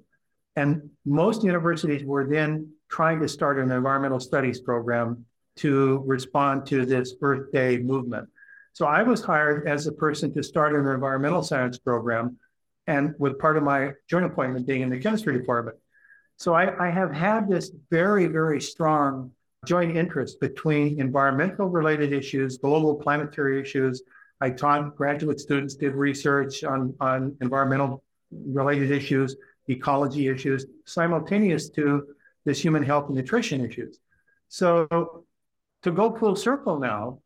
And 0.56 0.90
most 1.06 1.44
universities 1.44 2.02
were 2.04 2.26
then 2.26 2.72
trying 2.88 3.20
to 3.20 3.28
start 3.28 3.60
an 3.60 3.70
environmental 3.70 4.18
studies 4.18 4.60
program 4.60 5.24
to 5.58 6.02
respond 6.06 6.66
to 6.66 6.84
this 6.84 7.14
Earth 7.22 7.52
Day 7.52 7.78
movement. 7.78 8.28
So 8.72 8.86
I 8.86 9.04
was 9.04 9.22
hired 9.22 9.68
as 9.68 9.86
a 9.86 9.92
person 9.92 10.34
to 10.34 10.42
start 10.42 10.74
an 10.74 10.88
environmental 10.88 11.44
science 11.44 11.78
program, 11.78 12.36
and 12.88 13.14
with 13.20 13.38
part 13.38 13.56
of 13.56 13.62
my 13.62 13.92
joint 14.08 14.24
appointment 14.24 14.66
being 14.66 14.80
in 14.80 14.90
the 14.90 14.98
chemistry 14.98 15.38
department. 15.38 15.76
So 16.41 16.55
I, 16.55 16.86
I 16.86 16.91
have 16.91 17.12
had 17.12 17.51
this 17.51 17.70
very, 17.91 18.26
very 18.26 18.62
strong 18.62 19.30
joint 19.66 19.95
interest 19.95 20.41
between 20.41 20.99
environmental 20.99 21.66
related 21.66 22.14
issues, 22.14 22.57
global 22.57 22.95
planetary 22.95 23.61
issues. 23.61 24.03
I 24.41 24.49
taught 24.49 24.97
graduate 24.97 25.38
students, 25.38 25.74
did 25.74 25.95
research 25.95 26.64
on, 26.64 26.95
on 26.99 27.36
environmental 27.43 28.03
related 28.30 28.91
issues, 28.91 29.36
ecology 29.68 30.28
issues, 30.28 30.64
simultaneous 30.86 31.68
to 31.70 32.07
this 32.47 32.59
human 32.59 32.82
health 32.82 33.09
and 33.09 33.16
nutrition 33.16 33.62
issues. 33.62 33.99
So 34.49 35.26
to 35.82 35.91
go 35.91 36.16
full 36.16 36.36
circle 36.36 36.78
now 36.78 37.20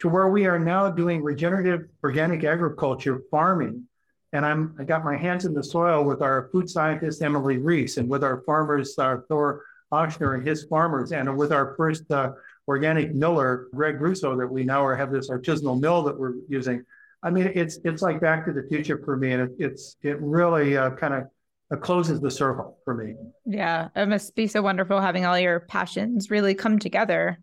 to 0.00 0.10
where 0.10 0.28
we 0.28 0.44
are 0.44 0.58
now 0.58 0.90
doing 0.90 1.22
regenerative 1.22 1.88
organic 2.04 2.44
agriculture 2.44 3.22
farming. 3.30 3.84
And 4.32 4.44
I'm 4.44 4.74
I 4.78 4.84
got 4.84 5.04
my 5.04 5.16
hands 5.16 5.44
in 5.44 5.54
the 5.54 5.64
soil 5.64 6.04
with 6.04 6.20
our 6.22 6.48
food 6.52 6.68
scientist 6.68 7.22
Emily 7.22 7.58
Reese 7.58 7.96
and 7.96 8.08
with 8.08 8.22
our 8.22 8.42
farmers 8.42 8.98
uh, 8.98 9.18
Thor 9.28 9.64
Ochsner 9.92 10.34
and 10.34 10.46
his 10.46 10.64
farmers 10.64 11.12
and 11.12 11.34
with 11.36 11.52
our 11.52 11.74
first 11.76 12.10
uh, 12.10 12.32
organic 12.66 13.14
miller 13.14 13.68
Greg 13.74 14.00
Russo 14.00 14.36
that 14.36 14.46
we 14.46 14.64
now 14.64 14.84
are, 14.84 14.94
have 14.94 15.10
this 15.10 15.30
artisanal 15.30 15.80
mill 15.80 16.02
that 16.02 16.18
we're 16.18 16.34
using. 16.48 16.84
I 17.22 17.30
mean, 17.30 17.50
it's 17.54 17.78
it's 17.84 18.02
like 18.02 18.20
Back 18.20 18.44
to 18.44 18.52
the 18.52 18.66
Future 18.68 19.00
for 19.04 19.16
me, 19.16 19.32
and 19.32 19.42
it, 19.42 19.56
it's 19.58 19.96
it 20.02 20.20
really 20.20 20.76
uh, 20.76 20.90
kind 20.90 21.14
of 21.14 21.24
uh, 21.72 21.76
closes 21.76 22.20
the 22.20 22.30
circle 22.30 22.78
for 22.84 22.94
me. 22.94 23.14
Yeah, 23.44 23.88
it 23.96 24.08
must 24.08 24.34
be 24.36 24.46
so 24.46 24.62
wonderful 24.62 25.00
having 25.00 25.24
all 25.24 25.38
your 25.38 25.60
passions 25.60 26.30
really 26.30 26.54
come 26.54 26.78
together. 26.78 27.40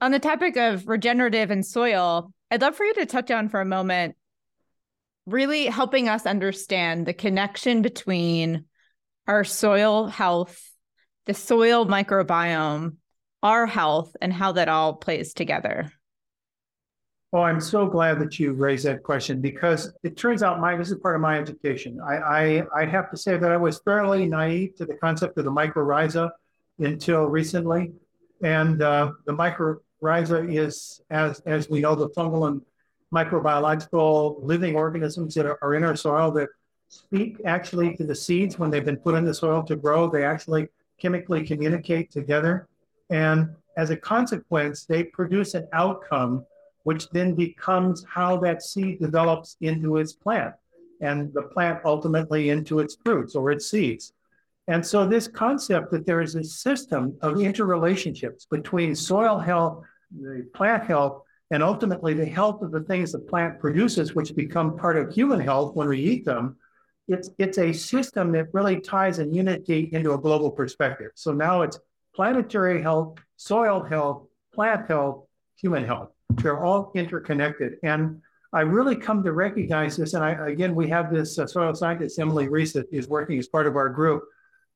On 0.00 0.12
the 0.12 0.18
topic 0.18 0.56
of 0.56 0.86
regenerative 0.86 1.50
and 1.50 1.64
soil, 1.64 2.30
I'd 2.50 2.60
love 2.60 2.76
for 2.76 2.84
you 2.84 2.94
to 2.94 3.06
touch 3.06 3.30
on 3.30 3.48
for 3.48 3.60
a 3.60 3.66
moment, 3.66 4.14
really 5.26 5.66
helping 5.66 6.08
us 6.08 6.24
understand 6.24 7.06
the 7.06 7.12
connection 7.12 7.82
between 7.82 8.64
our 9.26 9.44
soil 9.44 10.06
health, 10.06 10.60
the 11.26 11.34
soil 11.34 11.84
microbiome, 11.86 12.96
our 13.42 13.66
health, 13.66 14.16
and 14.20 14.32
how 14.32 14.52
that 14.52 14.68
all 14.68 14.94
plays 14.94 15.34
together. 15.34 15.92
Oh, 17.32 17.42
I'm 17.42 17.60
so 17.60 17.86
glad 17.86 18.20
that 18.20 18.38
you 18.38 18.52
raised 18.52 18.86
that 18.86 19.02
question 19.02 19.40
because 19.40 19.92
it 20.04 20.16
turns 20.16 20.42
out 20.42 20.60
my 20.60 20.76
this 20.76 20.90
is 20.90 20.98
part 21.00 21.16
of 21.16 21.20
my 21.20 21.38
education. 21.38 22.00
I 22.00 22.16
I, 22.16 22.82
I 22.82 22.86
have 22.86 23.10
to 23.10 23.16
say 23.16 23.36
that 23.36 23.50
I 23.50 23.56
was 23.56 23.80
fairly 23.84 24.26
naive 24.26 24.76
to 24.76 24.86
the 24.86 24.94
concept 24.94 25.36
of 25.36 25.44
the 25.44 25.50
mycorrhiza 25.50 26.30
until 26.78 27.24
recently, 27.24 27.92
and 28.42 28.80
uh, 28.80 29.12
the 29.26 29.32
mycorrhiza 29.32 30.56
is, 30.56 31.00
as, 31.10 31.40
as 31.40 31.68
we 31.68 31.80
know, 31.80 31.94
the 31.94 32.10
fungal 32.10 32.48
and 32.48 32.62
microbiological 33.14 34.42
living 34.42 34.76
organisms 34.76 35.34
that 35.34 35.46
are, 35.46 35.74
in 35.74 35.84
our 35.84 35.96
soil 35.96 36.30
that 36.32 36.48
speak 36.88 37.40
actually 37.44 37.96
to 37.96 38.04
the 38.04 38.14
seeds 38.14 38.58
when 38.58 38.70
they've 38.70 38.84
been 38.84 38.96
put 38.96 39.14
in 39.14 39.24
the 39.24 39.34
soil 39.34 39.62
to 39.62 39.76
grow. 39.76 40.08
They 40.08 40.24
actually 40.24 40.68
chemically 40.98 41.46
communicate 41.46 42.10
together. 42.10 42.68
And 43.10 43.50
as 43.76 43.90
a 43.90 43.96
consequence, 43.96 44.84
they 44.84 45.04
produce 45.04 45.54
an 45.54 45.68
outcome 45.72 46.44
which 46.84 47.10
then 47.10 47.34
becomes 47.34 48.04
how 48.08 48.36
that 48.36 48.62
seed 48.62 49.00
develops 49.00 49.56
into 49.60 49.96
its 49.96 50.12
plant 50.12 50.54
and 51.00 51.32
the 51.34 51.42
plant 51.42 51.80
ultimately 51.84 52.50
into 52.50 52.78
its 52.78 52.96
fruits 53.04 53.34
or 53.34 53.50
its 53.50 53.68
seeds. 53.68 54.12
And 54.68 54.84
so, 54.84 55.06
this 55.06 55.28
concept 55.28 55.92
that 55.92 56.06
there 56.06 56.20
is 56.20 56.34
a 56.34 56.42
system 56.42 57.16
of 57.22 57.34
interrelationships 57.34 58.48
between 58.48 58.94
soil 58.94 59.38
health, 59.38 59.84
the 60.16 60.46
plant 60.54 60.84
health, 60.84 61.22
and 61.50 61.62
ultimately 61.62 62.14
the 62.14 62.26
health 62.26 62.62
of 62.62 62.72
the 62.72 62.80
things 62.80 63.12
the 63.12 63.18
plant 63.18 63.60
produces, 63.60 64.14
which 64.14 64.34
become 64.34 64.76
part 64.76 64.96
of 64.96 65.12
human 65.12 65.40
health 65.40 65.74
when 65.74 65.88
we 65.88 66.00
eat 66.00 66.24
them, 66.24 66.56
it's, 67.08 67.30
it's 67.38 67.58
a 67.58 67.72
system 67.72 68.32
that 68.32 68.52
really 68.52 68.80
ties 68.80 69.18
a 69.20 69.26
unity 69.26 69.90
into 69.92 70.12
a 70.12 70.18
global 70.18 70.50
perspective. 70.50 71.12
So 71.14 71.32
now 71.32 71.62
it's 71.62 71.78
planetary 72.14 72.82
health, 72.82 73.18
soil 73.36 73.82
health, 73.82 74.26
plant 74.52 74.88
health, 74.88 75.26
human 75.56 75.84
health. 75.84 76.10
They're 76.30 76.64
all 76.64 76.90
interconnected. 76.94 77.74
And 77.84 78.22
I 78.52 78.62
really 78.62 78.96
come 78.96 79.22
to 79.22 79.32
recognize 79.32 79.96
this. 79.96 80.14
And 80.14 80.24
I, 80.24 80.48
again, 80.48 80.74
we 80.74 80.88
have 80.88 81.12
this 81.12 81.38
uh, 81.38 81.46
soil 81.46 81.74
scientist, 81.74 82.18
Emily 82.18 82.48
Reese, 82.48 82.72
that 82.72 82.86
is 82.90 83.06
working 83.06 83.38
as 83.38 83.46
part 83.46 83.66
of 83.66 83.76
our 83.76 83.88
group 83.88 84.24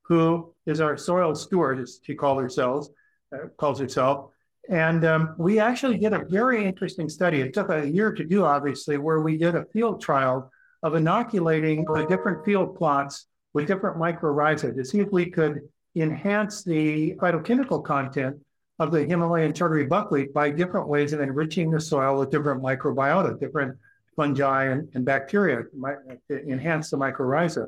who 0.03 0.53
is 0.67 0.81
our 0.81 0.97
soil 0.97 1.35
steward, 1.35 1.79
as 1.79 2.01
she 2.03 2.15
calls 2.15 2.43
herself, 2.43 2.89
uh, 3.33 3.47
calls 3.57 3.79
herself. 3.79 4.33
And 4.69 5.05
um, 5.05 5.35
we 5.39 5.59
actually 5.59 5.99
did 5.99 6.13
a 6.13 6.25
very 6.27 6.65
interesting 6.65 7.09
study. 7.09 7.41
It 7.41 7.55
took 7.55 7.71
a 7.71 7.89
year 7.89 8.13
to 8.13 8.25
do, 8.25 8.45
obviously, 8.45 8.99
where 8.99 9.21
we 9.21 9.37
did 9.37 9.55
a 9.55 9.65
field 9.73 10.01
trial 10.01 10.51
of 10.83 10.95
inoculating 10.95 11.85
the 11.85 12.07
different 12.09 12.45
field 12.45 12.77
plots 12.77 13.27
with 13.53 13.67
different 13.67 13.97
mycorrhiza 13.97 14.75
to 14.77 14.85
see 14.85 15.01
if 15.01 15.11
we 15.11 15.27
could 15.31 15.61
enhance 15.97 16.63
the 16.63 17.15
phytochemical 17.17 17.85
content 17.85 18.37
of 18.79 18.93
the 18.93 19.05
Himalayan 19.05 19.53
tartary 19.53 19.87
buckwheat 19.87 20.33
by 20.33 20.51
different 20.51 20.89
ways 20.89 21.13
of 21.13 21.21
enriching 21.21 21.71
the 21.71 21.81
soil 21.81 22.19
with 22.19 22.31
different 22.31 22.63
microbiota, 22.63 23.39
different 23.39 23.77
fungi 24.17 24.67
and, 24.67 24.89
and 24.95 25.05
bacteria 25.05 25.65
to 25.65 26.49
enhance 26.49 26.91
the 26.91 26.97
mycorrhiza. 26.97 27.67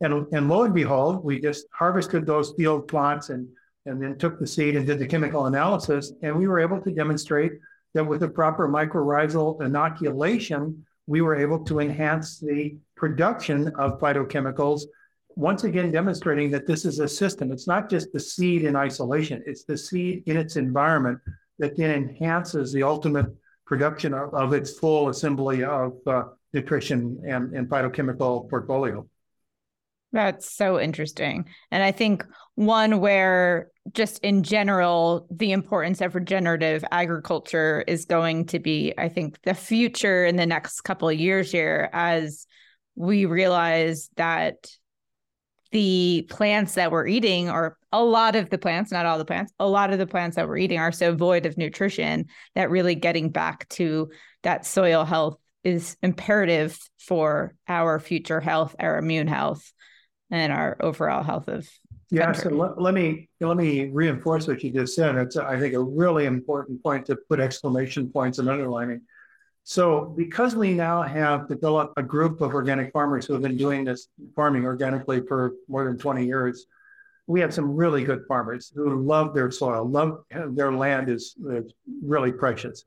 And, 0.00 0.26
and 0.32 0.48
lo 0.48 0.62
and 0.62 0.74
behold, 0.74 1.24
we 1.24 1.40
just 1.40 1.66
harvested 1.72 2.24
those 2.24 2.54
field 2.56 2.88
plots 2.88 3.28
and, 3.28 3.48
and 3.88 4.00
then 4.00 4.16
took 4.18 4.38
the 4.38 4.46
seed 4.46 4.76
and 4.76 4.86
did 4.86 4.98
the 4.98 5.06
chemical 5.06 5.46
analysis. 5.46 6.12
And 6.22 6.36
we 6.36 6.46
were 6.46 6.60
able 6.60 6.80
to 6.82 6.92
demonstrate 6.92 7.52
that 7.94 8.04
with 8.04 8.20
the 8.20 8.28
proper 8.28 8.68
mycorrhizal 8.68 9.62
inoculation, 9.62 10.84
we 11.06 11.22
were 11.22 11.36
able 11.36 11.64
to 11.64 11.80
enhance 11.80 12.38
the 12.38 12.76
production 12.96 13.68
of 13.76 13.98
phytochemicals, 13.98 14.82
once 15.36 15.64
again 15.64 15.90
demonstrating 15.90 16.50
that 16.50 16.66
this 16.66 16.84
is 16.84 16.98
a 16.98 17.08
system. 17.08 17.50
It's 17.50 17.66
not 17.66 17.88
just 17.88 18.12
the 18.12 18.20
seed 18.20 18.64
in 18.64 18.76
isolation, 18.76 19.42
it's 19.46 19.64
the 19.64 19.78
seed 19.78 20.24
in 20.26 20.36
its 20.36 20.56
environment 20.56 21.18
that 21.58 21.76
then 21.76 21.90
enhances 21.90 22.72
the 22.72 22.82
ultimate 22.82 23.26
production 23.66 24.14
of, 24.14 24.34
of 24.34 24.52
its 24.52 24.78
full 24.78 25.08
assembly 25.08 25.64
of 25.64 25.94
uh, 26.06 26.24
nutrition 26.52 27.20
and, 27.26 27.54
and 27.54 27.68
phytochemical 27.68 28.48
portfolio. 28.50 29.06
That's 30.12 30.50
so 30.50 30.80
interesting. 30.80 31.46
And 31.70 31.82
I 31.82 31.92
think 31.92 32.24
one 32.54 33.00
where 33.00 33.70
just 33.92 34.18
in 34.20 34.42
general, 34.42 35.26
the 35.30 35.52
importance 35.52 36.00
of 36.00 36.14
regenerative 36.14 36.84
agriculture 36.90 37.84
is 37.86 38.06
going 38.06 38.46
to 38.46 38.58
be, 38.58 38.94
I 38.96 39.08
think, 39.08 39.40
the 39.42 39.54
future 39.54 40.24
in 40.24 40.36
the 40.36 40.46
next 40.46 40.80
couple 40.82 41.08
of 41.08 41.18
years 41.18 41.52
here 41.52 41.90
as 41.92 42.46
we 42.94 43.26
realize 43.26 44.10
that 44.16 44.70
the 45.70 46.26
plants 46.30 46.74
that 46.74 46.90
we're 46.90 47.06
eating 47.06 47.50
or 47.50 47.76
a 47.92 48.02
lot 48.02 48.34
of 48.34 48.48
the 48.48 48.56
plants 48.56 48.90
not 48.90 49.04
all 49.04 49.18
the 49.18 49.24
plants 49.24 49.52
a 49.58 49.68
lot 49.68 49.92
of 49.92 49.98
the 49.98 50.06
plants 50.06 50.36
that 50.36 50.48
we're 50.48 50.56
eating 50.56 50.78
are 50.78 50.92
so 50.92 51.14
void 51.14 51.44
of 51.44 51.58
nutrition 51.58 52.24
that 52.54 52.70
really 52.70 52.94
getting 52.94 53.28
back 53.28 53.68
to 53.68 54.10
that 54.42 54.64
soil 54.64 55.04
health 55.04 55.36
is 55.64 55.98
imperative 56.02 56.78
for 56.98 57.54
our 57.68 58.00
future 58.00 58.40
health 58.40 58.74
our 58.80 58.96
immune 58.96 59.26
health 59.26 59.72
and 60.30 60.52
our 60.52 60.76
overall 60.80 61.22
health 61.22 61.48
of 61.48 61.68
yeah 62.10 62.32
so 62.32 62.48
let, 62.50 62.80
let, 62.80 62.94
me 62.94 63.28
let 63.40 63.56
me 63.56 63.86
reinforce 63.86 64.46
what 64.46 64.62
you 64.62 64.70
just 64.70 64.94
said. 64.94 65.16
It's 65.16 65.36
i 65.36 65.58
think 65.58 65.74
a 65.74 65.82
really 65.82 66.26
important 66.26 66.82
point 66.82 67.06
to 67.06 67.16
put 67.16 67.40
exclamation 67.40 68.10
points 68.10 68.38
and 68.38 68.48
underlining. 68.48 69.02
So 69.64 70.14
because 70.16 70.56
we 70.56 70.72
now 70.72 71.02
have 71.02 71.46
developed 71.46 71.98
a 71.98 72.02
group 72.02 72.40
of 72.40 72.54
organic 72.54 72.90
farmers 72.90 73.26
who 73.26 73.34
have 73.34 73.42
been 73.42 73.58
doing 73.58 73.84
this 73.84 74.08
farming 74.34 74.64
organically 74.64 75.20
for 75.26 75.52
more 75.68 75.84
than 75.84 75.98
20 75.98 76.24
years 76.24 76.66
we 77.26 77.40
have 77.40 77.52
some 77.52 77.76
really 77.76 78.04
good 78.04 78.24
farmers 78.26 78.72
who 78.74 79.04
love 79.04 79.34
their 79.34 79.50
soil 79.50 79.86
love 79.86 80.24
their 80.30 80.72
land 80.72 81.10
is, 81.10 81.34
is 81.50 81.74
really 82.02 82.32
precious. 82.32 82.84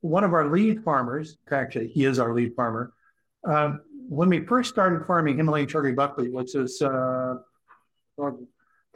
One 0.00 0.24
of 0.24 0.34
our 0.34 0.50
lead 0.50 0.82
farmers 0.82 1.38
actually 1.50 1.88
he 1.88 2.04
is 2.04 2.18
our 2.18 2.34
lead 2.34 2.54
farmer 2.56 2.92
um, 3.44 3.80
when 4.08 4.28
we 4.28 4.44
first 4.44 4.70
started 4.70 5.06
farming 5.06 5.36
Himalayan 5.36 5.68
tartary 5.68 5.92
buckwheat, 5.92 6.32
which 6.32 6.54
is 6.54 6.78
because 6.78 8.38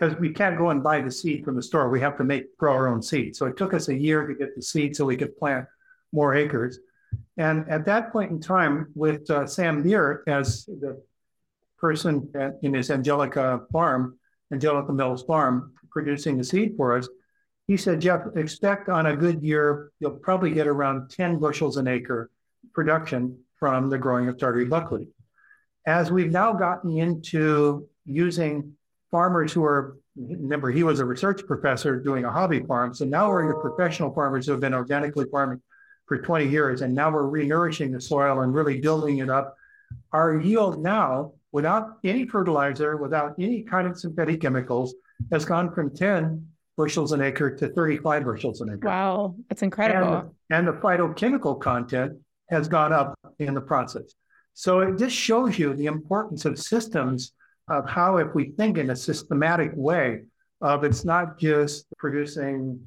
uh, 0.01 0.17
we 0.21 0.31
can't 0.31 0.59
go 0.59 0.71
and 0.71 0.83
buy 0.83 1.01
the 1.01 1.11
seed 1.11 1.45
from 1.45 1.57
the 1.57 1.63
store, 1.63 1.89
we 1.89 2.01
have 2.01 2.17
to 2.19 2.25
make 2.25 2.57
grow 2.57 2.73
our 2.73 2.89
own 2.89 3.03
seed. 3.03 3.37
So 3.37 3.47
it 3.47 3.57
took 3.57 3.75
us 3.75 3.89
a 3.89 3.95
year 3.95 4.27
to 4.27 4.35
get 4.35 4.55
the 4.55 4.63
seed 4.63 4.97
so 4.97 5.05
we 5.05 5.17
could 5.17 5.37
plant 5.37 5.67
more 6.13 6.35
acres. 6.35 6.79
And 7.37 7.69
at 7.69 7.87
that 7.87 8.13
point 8.13 8.31
in 8.31 8.41
time, 8.41 8.89
with 8.95 9.31
uh, 9.31 9.47
Sam 9.47 9.83
Beer 9.83 10.23
as 10.27 10.67
the 10.67 11.03
person 11.79 12.31
at, 12.35 12.59
in 12.63 12.75
his 12.75 12.91
Angelica 12.91 13.63
farm, 13.73 14.19
Angelica 14.53 14.93
Mills 14.93 15.23
farm, 15.23 15.73
producing 15.91 16.37
the 16.37 16.45
seed 16.45 16.75
for 16.77 16.97
us, 16.97 17.09
he 17.67 17.77
said, 17.77 18.01
Jeff, 18.01 18.23
expect 18.35 18.89
on 18.89 19.07
a 19.07 19.17
good 19.17 19.43
year, 19.43 19.93
you'll 20.01 20.13
probably 20.13 20.51
get 20.51 20.67
around 20.67 21.11
10 21.11 21.39
bushels 21.39 21.77
an 21.77 21.87
acre 21.87 22.31
production 22.73 23.39
from 23.59 23.91
the 23.91 23.99
growing 23.99 24.29
of 24.29 24.39
tartary 24.39 24.65
buckwheat. 24.65 25.09
As 25.87 26.11
we've 26.11 26.31
now 26.31 26.53
gotten 26.53 26.97
into 26.97 27.89
using 28.05 28.75
farmers 29.11 29.53
who 29.53 29.65
are, 29.65 29.97
remember, 30.17 30.71
he 30.71 30.83
was 30.83 31.01
a 31.01 31.05
research 31.05 31.47
professor 31.47 31.99
doing 31.99 32.25
a 32.25 32.31
hobby 32.31 32.61
farm. 32.61 32.95
So 32.95 33.05
now 33.05 33.29
we're 33.29 33.49
into 33.49 33.61
professional 33.61 34.13
farmers 34.13 34.47
who 34.47 34.53
have 34.53 34.61
been 34.61 34.75
organically 34.75 35.27
farming 35.31 35.63
for 36.07 36.19
20 36.19 36.47
years. 36.47 36.83
And 36.83 36.95
now 36.95 37.11
we're 37.11 37.25
renourishing 37.25 37.93
the 37.93 38.01
soil 38.01 38.41
and 38.41 38.53
really 38.53 38.81
building 38.81 39.19
it 39.19 39.31
up. 39.31 39.57
Our 40.13 40.39
yield 40.41 40.83
now, 40.83 41.33
without 41.53 41.99
any 42.05 42.27
fertilizer, 42.27 42.97
without 42.97 43.35
any 43.39 43.63
kind 43.63 43.89
of 43.89 43.99
synthetic 43.99 44.41
chemicals, 44.41 44.95
has 45.33 45.45
gone 45.45 45.73
from 45.75 45.95
10 45.95 46.47
bushels 46.77 47.13
an 47.13 47.21
acre 47.21 47.55
to 47.57 47.69
35 47.69 48.25
bushels 48.25 48.61
an 48.61 48.71
acre. 48.71 48.87
Wow, 48.87 49.35
that's 49.49 49.63
incredible. 49.63 50.35
And, 50.51 50.67
and 50.67 50.69
the 50.69 50.81
phytochemical 50.81 51.61
content 51.61 52.19
has 52.49 52.69
gone 52.69 52.93
up 52.93 53.15
in 53.39 53.55
the 53.55 53.61
process. 53.61 54.15
So 54.55 54.81
it 54.81 54.99
just 54.99 55.15
shows 55.15 55.59
you 55.59 55.75
the 55.75 55.87
importance 55.87 56.45
of 56.45 56.59
systems 56.59 57.33
of 57.69 57.89
how, 57.89 58.17
if 58.17 58.35
we 58.35 58.51
think 58.51 58.79
in 58.79 58.91
a 58.91 58.97
systematic 58.97 59.71
way, 59.75 60.23
of 60.61 60.83
it's 60.83 61.05
not 61.05 61.39
just 61.39 61.87
producing 61.97 62.81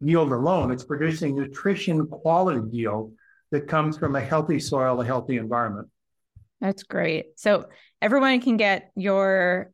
yield 0.00 0.30
alone, 0.30 0.70
it's 0.70 0.84
producing 0.84 1.34
nutrition 1.34 2.06
quality 2.06 2.60
yield 2.70 3.12
that 3.50 3.66
comes 3.66 3.98
from 3.98 4.14
a 4.14 4.20
healthy 4.20 4.60
soil, 4.60 5.00
a 5.00 5.04
healthy 5.04 5.36
environment. 5.36 5.88
That's 6.60 6.84
great. 6.84 7.38
So 7.38 7.66
everyone 8.00 8.40
can 8.40 8.56
get 8.56 8.90
your 8.94 9.72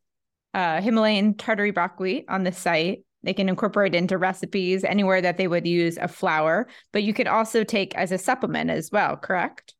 uh, 0.55 0.81
Himalayan 0.81 1.35
tartary 1.35 1.71
buckwheat 1.71 2.27
on 2.29 2.45
the 2.45 2.53
site. 2.53 3.05
They 3.23 3.35
can 3.35 3.49
incorporate 3.49 3.95
into 3.95 4.19
recipes 4.19 4.85
anywhere 4.85 5.21
that 5.21 5.37
they 5.37 5.49
would 5.49 5.67
use 5.67 5.97
a 5.99 6.09
flour, 6.09 6.67
but 6.93 7.03
you 7.03 7.15
could 7.15 7.29
also 7.29 7.65
take 7.65 7.95
as 7.95 8.13
a 8.13 8.19
supplement 8.19 8.71
as 8.71 8.91
well, 8.91 9.17
correct? 9.17 9.75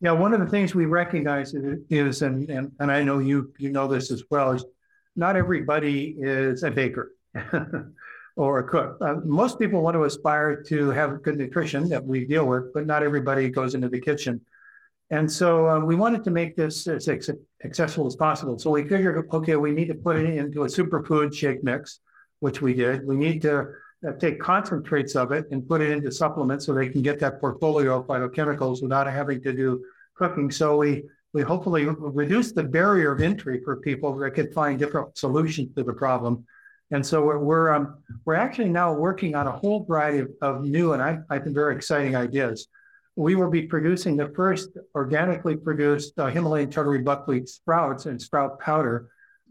Yeah, 0.00 0.12
one 0.12 0.34
of 0.34 0.40
the 0.40 0.46
things 0.46 0.74
we 0.74 0.86
recognize 0.86 1.54
is, 1.54 2.22
and, 2.22 2.48
and, 2.50 2.72
and 2.78 2.92
I 2.92 3.02
know 3.02 3.20
you 3.20 3.52
you 3.58 3.70
know 3.70 3.88
this 3.88 4.10
as 4.10 4.22
well, 4.30 4.52
is 4.52 4.64
not 5.16 5.36
everybody 5.36 6.16
is 6.18 6.62
a 6.62 6.70
baker 6.70 7.12
or 8.36 8.58
a 8.58 8.64
cook. 8.64 8.98
Uh, 9.00 9.14
most 9.24 9.58
people 9.58 9.82
want 9.82 9.94
to 9.94 10.04
aspire 10.04 10.62
to 10.64 10.90
have 10.90 11.22
good 11.22 11.38
nutrition 11.38 11.88
that 11.88 12.04
we 12.04 12.26
deal 12.26 12.46
with, 12.46 12.72
but 12.74 12.86
not 12.86 13.02
everybody 13.02 13.48
goes 13.48 13.74
into 13.74 13.88
the 13.88 14.00
kitchen. 14.00 14.40
And 15.10 15.30
so 15.30 15.68
uh, 15.68 15.80
we 15.80 15.94
wanted 15.94 16.24
to 16.24 16.30
make 16.30 16.56
this 16.56 16.86
as 16.86 17.08
accessible 17.64 18.06
as 18.06 18.16
possible. 18.16 18.58
So 18.58 18.70
we 18.70 18.82
figured, 18.82 19.28
okay, 19.32 19.56
we 19.56 19.70
need 19.70 19.88
to 19.88 19.94
put 19.94 20.16
it 20.16 20.36
into 20.36 20.64
a 20.64 20.66
superfood 20.66 21.34
shake 21.34 21.62
mix, 21.62 22.00
which 22.44 22.60
we 22.60 22.74
did. 22.74 23.06
We 23.06 23.16
need 23.16 23.40
to 23.48 23.54
uh, 24.06 24.12
take 24.24 24.38
concentrates 24.38 25.14
of 25.16 25.32
it 25.32 25.44
and 25.50 25.66
put 25.66 25.80
it 25.80 25.90
into 25.96 26.12
supplements 26.12 26.66
so 26.66 26.74
they 26.74 26.90
can 26.90 27.00
get 27.00 27.18
that 27.20 27.40
portfolio 27.40 27.90
of 27.98 28.06
phytochemicals 28.06 28.82
without 28.82 29.06
having 29.20 29.40
to 29.46 29.52
do 29.62 29.82
cooking. 30.14 30.50
So 30.50 30.66
we 30.76 30.90
we 31.32 31.40
hopefully 31.52 31.84
reduce 32.22 32.52
the 32.52 32.62
barrier 32.62 33.10
of 33.12 33.20
entry 33.22 33.56
for 33.64 33.74
people 33.88 34.10
that 34.18 34.32
could 34.36 34.52
find 34.60 34.78
different 34.78 35.16
solutions 35.16 35.74
to 35.76 35.82
the 35.82 35.96
problem. 36.06 36.32
And 36.94 37.02
so 37.10 37.16
we're 37.26 37.42
we're, 37.48 37.68
um, 37.76 37.84
we're 38.26 38.42
actually 38.46 38.72
now 38.82 38.88
working 38.92 39.34
on 39.40 39.46
a 39.46 39.56
whole 39.62 39.80
variety 39.90 40.18
of, 40.24 40.28
of 40.48 40.54
new 40.76 40.92
and 40.92 41.02
I, 41.02 41.12
I 41.34 41.38
think 41.38 41.54
very 41.54 41.74
exciting 41.74 42.14
ideas. 42.26 42.68
We 43.16 43.32
will 43.38 43.52
be 43.58 43.62
producing 43.74 44.14
the 44.18 44.28
first 44.40 44.68
organically 44.94 45.56
produced 45.68 46.12
uh, 46.18 46.26
Himalayan 46.26 46.70
tartary 46.70 47.02
buckwheat 47.10 47.48
sprouts 47.48 48.04
and 48.08 48.20
sprout 48.20 48.60
powder. 48.60 48.96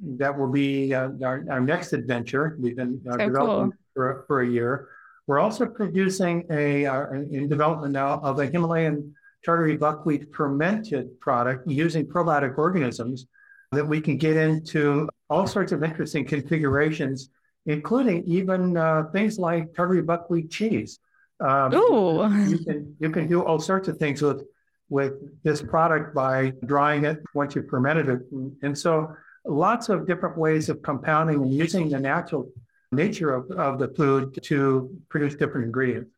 That 0.01 0.37
will 0.37 0.51
be 0.51 0.93
uh, 0.93 1.09
our, 1.23 1.45
our 1.49 1.59
next 1.59 1.93
adventure. 1.93 2.57
We've 2.59 2.75
been 2.75 3.01
uh, 3.07 3.11
so 3.11 3.17
developing 3.17 3.71
cool. 3.71 3.77
for, 3.93 4.25
for 4.27 4.41
a 4.41 4.47
year. 4.47 4.89
We're 5.27 5.39
also 5.39 5.65
producing 5.65 6.45
a 6.49 6.85
uh, 6.85 7.11
in 7.11 7.47
development 7.47 7.93
now 7.93 8.19
of 8.19 8.39
a 8.39 8.45
Himalayan 8.45 9.13
tartary 9.45 9.77
buckwheat 9.77 10.33
fermented 10.33 11.19
product 11.19 11.67
using 11.67 12.05
probiotic 12.05 12.57
organisms 12.57 13.25
that 13.71 13.87
we 13.87 14.01
can 14.01 14.17
get 14.17 14.37
into 14.37 15.09
all 15.29 15.47
sorts 15.47 15.71
of 15.71 15.83
interesting 15.83 16.25
configurations, 16.25 17.29
including 17.65 18.23
even 18.25 18.77
uh, 18.77 19.03
things 19.11 19.39
like 19.39 19.73
tartary 19.73 20.01
buckwheat 20.01 20.49
cheese. 20.49 20.99
Um, 21.39 21.73
Ooh. 21.73 22.27
You 22.47 22.57
can 22.59 22.95
you 22.99 23.09
can 23.09 23.27
do 23.27 23.43
all 23.43 23.59
sorts 23.59 23.87
of 23.87 23.97
things 23.97 24.21
with 24.21 24.43
with 24.89 25.13
this 25.43 25.61
product 25.61 26.13
by 26.13 26.53
drying 26.65 27.05
it 27.05 27.19
once 27.33 27.55
you've 27.55 27.67
fermented 27.67 28.09
it, 28.09 28.21
and 28.61 28.77
so 28.77 29.15
lots 29.45 29.89
of 29.89 30.07
different 30.07 30.37
ways 30.37 30.69
of 30.69 30.81
compounding 30.81 31.43
and 31.43 31.53
using 31.53 31.89
the 31.89 31.99
natural 31.99 32.49
nature 32.91 33.33
of, 33.33 33.51
of 33.51 33.79
the 33.79 33.87
food 33.89 34.37
to 34.43 34.89
produce 35.09 35.35
different 35.35 35.65
ingredients. 35.65 36.11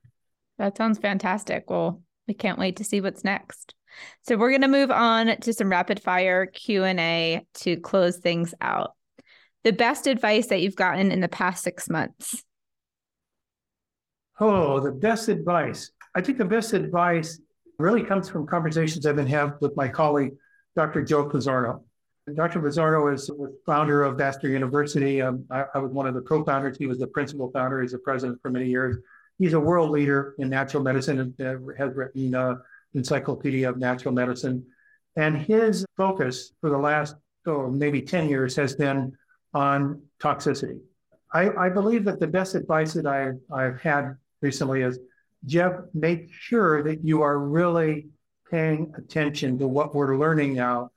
That 0.58 0.78
sounds 0.78 1.00
fantastic. 1.00 1.70
Well, 1.70 2.02
we 2.28 2.34
can't 2.34 2.60
wait 2.60 2.78
to 2.78 2.84
see 2.84 3.02
what's 3.02 3.24
next. 3.24 3.76
So 4.24 4.36
we're 4.36 4.50
going 4.50 4.62
to 4.62 4.68
move 4.68 4.92
on 4.92 5.28
to 5.40 5.54
some 5.54 5.70
rapid 5.70 6.02
fire 6.02 6.46
Q&A 6.46 7.46
to 7.56 7.78
close 7.78 8.18
things 8.18 8.54
out. 8.60 8.94
The 9.64 9.72
best 9.74 10.06
advice 10.06 10.48
that 10.48 10.62
you've 10.62 10.76
gotten 10.76 11.12
in 11.12 11.22
the 11.22 11.28
past 11.28 11.64
6 11.64 11.90
months. 11.90 12.44
Oh, 14.40 14.82
the 14.82 14.92
best 14.92 15.30
advice. 15.30 15.92
I 16.14 16.22
think 16.22 16.38
the 16.38 16.46
best 16.46 16.74
advice 16.74 17.40
really 17.80 18.04
comes 18.04 18.30
from 18.30 18.46
conversations 18.48 19.06
I've 19.06 19.16
been 19.16 19.28
having 19.28 19.56
with 19.62 19.76
my 19.78 19.88
colleague, 19.88 20.34
Dr. 20.76 21.04
Joe 21.04 21.30
Pizzorno. 21.30 21.84
Dr. 22.34 22.60
Pizzorno 22.60 23.14
is 23.14 23.28
the 23.28 23.56
founder 23.66 24.04
of 24.04 24.18
Bastyr 24.18 24.50
University. 24.50 25.22
Um, 25.22 25.46
I, 25.52 25.66
I 25.76 25.78
was 25.78 25.92
one 25.92 26.08
of 26.08 26.16
the 26.16 26.22
co-founders. 26.22 26.78
He 26.78 26.88
was 26.88 26.98
the 26.98 27.08
principal 27.08 27.52
founder. 27.52 27.82
He's 27.82 27.92
the 27.92 28.00
president 28.00 28.42
for 28.42 28.50
many 28.50 28.68
years 28.68 28.98
he's 29.38 29.54
a 29.54 29.60
world 29.60 29.92
leader 29.92 30.36
in 30.38 30.50
natural 30.50 30.84
medicine 30.84 31.20
and 31.20 31.42
uh, 31.42 31.74
has 31.78 31.94
written 31.96 32.34
uh, 32.34 32.56
Encyclopedia 32.94 33.70
of 33.70 33.78
Natural 33.78 34.14
Medicine. 34.14 34.66
And 35.16 35.38
his 35.38 35.86
focus 35.98 36.52
for 36.62 36.70
the 36.70 36.78
last 36.78 37.16
oh, 37.46 37.70
maybe 37.70 38.02
10 38.02 38.28
years 38.30 38.56
has 38.56 38.76
been 38.76 39.14
on 39.54 40.02
toxicity. 40.20 40.80
I, 41.34 41.50
I 41.52 41.70
believe 41.70 42.06
that 42.06 42.20
the 42.20 42.28
best 42.28 42.56
advice 42.56 42.94
that 42.94 43.06
I, 43.06 43.32
I've 43.54 43.82
had 43.82 44.16
recently 44.42 44.82
is 44.82 45.00
Jeff, 45.46 45.74
make 45.94 46.32
sure 46.32 46.82
that 46.84 47.04
you 47.04 47.22
are 47.22 47.38
really 47.38 48.08
paying 48.50 48.94
attention 48.98 49.60
to 49.60 49.68
what 49.68 49.94
we're 49.94 50.18
learning 50.18 50.54
now 50.54 50.92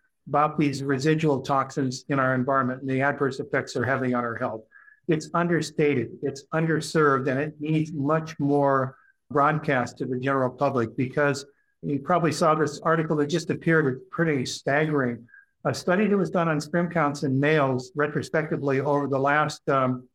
these 0.59 0.83
residual 0.83 1.41
toxins 1.41 2.05
in 2.09 2.19
our 2.19 2.35
environment 2.35 2.81
and 2.83 2.91
the 2.91 3.01
adverse 3.01 3.41
effects 3.41 3.75
they're 3.75 3.85
having 3.85 4.15
on 4.15 4.25
our 4.25 4.37
health 4.37 4.63
it's 5.09 5.31
understated, 5.33 6.11
it's 6.23 6.45
underserved, 6.53 7.29
and 7.29 7.41
it 7.41 7.55
needs 7.59 7.93
much 7.93 8.39
more 8.39 8.97
broadcast 9.31 9.99
to 9.99 10.05
the 10.07 10.19
general 10.19 10.51
public 10.51 10.97
because 10.97 11.47
you 11.83 11.99
probably 11.99 12.33
saw 12.33 12.55
this 12.55 12.79
article 12.81 13.17
that 13.17 13.27
just 13.29 13.51
appeared, 13.51 14.09
pretty 14.11 14.45
staggering. 14.45 15.27
A 15.65 15.75
study 15.75 16.07
that 16.07 16.17
was 16.17 16.31
done 16.31 16.49
on 16.49 16.61
sperm 16.61 16.91
counts 16.91 17.23
in 17.23 17.41
males 17.41 17.91
retrospectively 17.95 18.81
over 18.81 19.09
the 19.09 19.19
last 19.19 19.67
um, 19.69 20.07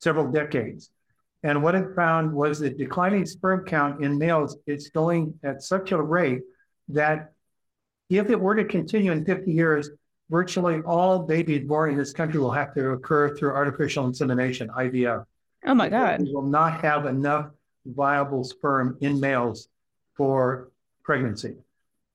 several 0.00 0.30
decades. 0.30 0.90
And 1.42 1.62
what 1.62 1.74
it 1.74 1.94
found 1.94 2.32
was 2.32 2.58
that 2.60 2.76
declining 2.76 3.26
sperm 3.26 3.64
count 3.64 4.02
in 4.04 4.18
males 4.18 4.56
is 4.66 4.90
going 4.90 5.38
at 5.42 5.62
such 5.62 5.92
a 5.92 6.00
rate 6.00 6.42
that 6.88 7.32
if 8.18 8.30
it 8.30 8.40
were 8.40 8.54
to 8.54 8.64
continue 8.64 9.12
in 9.12 9.24
50 9.24 9.52
years, 9.52 9.90
virtually 10.30 10.80
all 10.82 11.20
babies 11.20 11.66
born 11.66 11.90
in 11.90 11.96
this 11.96 12.12
country 12.12 12.40
will 12.40 12.50
have 12.50 12.74
to 12.74 12.90
occur 12.90 13.36
through 13.36 13.52
artificial 13.52 14.06
insemination, 14.06 14.68
IVF. 14.68 15.24
Oh 15.66 15.74
my 15.74 15.88
God. 15.88 16.20
We 16.22 16.32
will 16.32 16.42
not 16.42 16.80
have 16.80 17.06
enough 17.06 17.50
viable 17.86 18.44
sperm 18.44 18.96
in 19.00 19.20
males 19.20 19.68
for 20.14 20.70
pregnancy. 21.02 21.56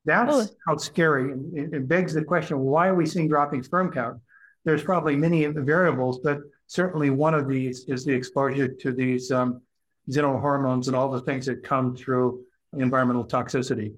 That's 0.06 0.36
oh. 0.36 0.48
how 0.68 0.78
scary. 0.78 1.32
And 1.32 1.74
it 1.74 1.88
begs 1.88 2.14
the 2.14 2.24
question 2.24 2.60
why 2.60 2.88
are 2.88 2.96
we 2.96 3.06
seeing 3.06 3.28
dropping 3.28 3.64
sperm 3.64 3.92
count? 3.92 4.20
There's 4.64 4.84
probably 4.84 5.16
many 5.16 5.46
variables, 5.46 6.20
but 6.20 6.40
certainly 6.68 7.10
one 7.10 7.34
of 7.34 7.48
these 7.48 7.86
is 7.86 8.06
the 8.06 8.14
exposure 8.14 8.68
to 8.68 8.92
these 8.92 9.32
um, 9.32 9.62
xenohormones 10.10 10.88
and 10.88 10.96
all 10.96 11.10
the 11.10 11.22
things 11.22 11.46
that 11.46 11.64
come 11.64 11.96
through 11.96 12.44
environmental 12.74 13.26
toxicity. 13.26 13.94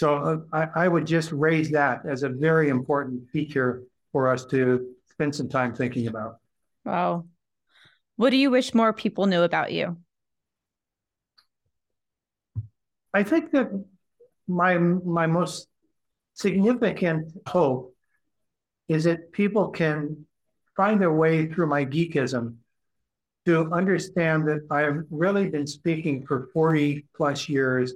So 0.00 0.14
uh, 0.16 0.38
I, 0.50 0.84
I 0.84 0.88
would 0.88 1.06
just 1.06 1.30
raise 1.30 1.72
that 1.72 2.06
as 2.08 2.22
a 2.22 2.30
very 2.30 2.70
important 2.70 3.28
feature 3.28 3.82
for 4.12 4.28
us 4.28 4.46
to 4.46 4.94
spend 5.10 5.34
some 5.34 5.50
time 5.50 5.74
thinking 5.74 6.06
about. 6.06 6.38
Wow. 6.86 7.26
What 8.16 8.30
do 8.30 8.38
you 8.38 8.50
wish 8.50 8.72
more 8.72 8.94
people 8.94 9.26
knew 9.26 9.42
about 9.42 9.72
you? 9.72 9.98
I 13.12 13.22
think 13.24 13.50
that 13.50 13.68
my 14.48 14.78
my 14.78 15.26
most 15.26 15.68
significant 16.32 17.32
hope 17.46 17.94
is 18.88 19.04
that 19.04 19.32
people 19.32 19.68
can 19.68 20.24
find 20.78 20.98
their 20.98 21.12
way 21.12 21.46
through 21.46 21.66
my 21.66 21.84
geekism 21.84 22.54
to 23.44 23.70
understand 23.70 24.48
that 24.48 24.66
I've 24.70 25.04
really 25.10 25.50
been 25.50 25.66
speaking 25.66 26.24
for 26.24 26.48
40 26.54 27.04
plus 27.14 27.50
years 27.50 27.92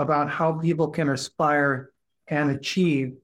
about 0.00 0.30
how 0.30 0.54
people 0.54 0.88
can 0.88 1.08
aspire 1.10 1.90
and 2.28 2.50
achieve 2.50 3.14